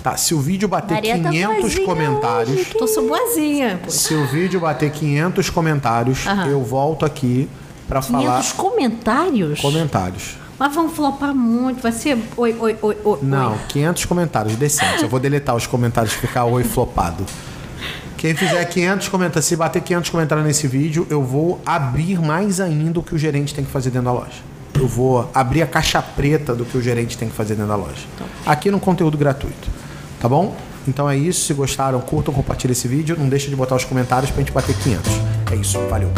Tá, 0.03 0.17
se 0.17 0.35
o 0.35 0.41
vídeo 0.41 0.67
bater 0.67 0.95
Maria 0.95 1.17
500 1.19 1.75
tá 1.75 1.85
comentários. 1.85 2.59
Hoje, 2.59 2.75
Tô 2.77 2.87
sou 2.89 3.07
boazinha. 3.07 3.81
Se 3.89 4.15
o 4.15 4.27
vídeo 4.27 4.59
bater 4.59 4.91
500 4.91 5.49
comentários, 5.49 6.27
Aham. 6.27 6.49
eu 6.49 6.61
volto 6.63 7.05
aqui 7.07 7.49
para 7.87 8.03
falar. 8.03 8.41
500 8.41 8.53
comentários? 8.53 9.61
Comentários. 9.61 10.37
Mas 10.59 10.75
vão 10.75 10.89
flopar 10.89 11.35
muito, 11.35 11.81
vai 11.81 11.93
ser 11.93 12.19
oi, 12.37 12.55
oi, 12.59 12.77
oi, 12.83 12.97
oi. 13.05 13.19
Não, 13.23 13.57
500 13.69 14.05
comentários 14.07 14.57
decentes. 14.57 15.03
Eu 15.03 15.09
vou 15.09 15.21
deletar 15.21 15.55
os 15.55 15.67
comentários 15.67 16.13
e 16.13 16.17
ficar 16.17 16.45
oi 16.45 16.65
flopado. 16.65 17.25
Quem 18.17 18.35
fizer 18.35 18.65
500 18.65 19.09
comentários, 19.09 19.47
se 19.47 19.57
bater 19.57 19.83
500 19.83 20.11
comentários 20.11 20.47
nesse 20.47 20.67
vídeo, 20.69 21.07
eu 21.11 21.23
vou 21.23 21.61
abrir 21.67 22.21
mais 22.21 22.61
ainda 22.61 23.01
o 23.01 23.03
que 23.03 23.15
o 23.15 23.19
gerente 23.19 23.55
tem 23.55 23.65
que 23.65 23.71
fazer 23.71 23.91
dentro 23.91 24.07
da 24.07 24.13
loja. 24.13 24.52
Eu 24.83 24.89
vou 24.89 25.31
abrir 25.33 25.63
a 25.63 25.67
caixa 25.69 26.03
preta 26.03 26.57
do 26.57 26.65
que 26.65 26.77
o 26.77 26.83
gerente 26.83 27.17
tem 27.17 27.29
que 27.29 27.37
fazer 27.37 27.55
dentro 27.55 27.69
da 27.69 27.77
loja. 27.77 28.05
Aqui 28.45 28.69
no 28.69 28.81
conteúdo 28.81 29.17
gratuito. 29.17 29.71
Tá 30.21 30.29
bom? 30.29 30.57
Então 30.89 31.09
é 31.09 31.17
isso. 31.17 31.47
Se 31.47 31.55
gostaram, 31.55 32.01
curtam, 32.01 32.35
compartilhem 32.35 32.73
esse 32.73 32.89
vídeo. 32.89 33.17
Não 33.17 33.29
deixa 33.29 33.49
de 33.49 33.55
botar 33.55 33.77
os 33.77 33.85
comentários 33.85 34.33
pra 34.33 34.41
gente 34.41 34.51
bater 34.51 34.77
500. 34.77 35.13
É 35.53 35.55
isso. 35.55 35.79
Valeu. 35.89 36.11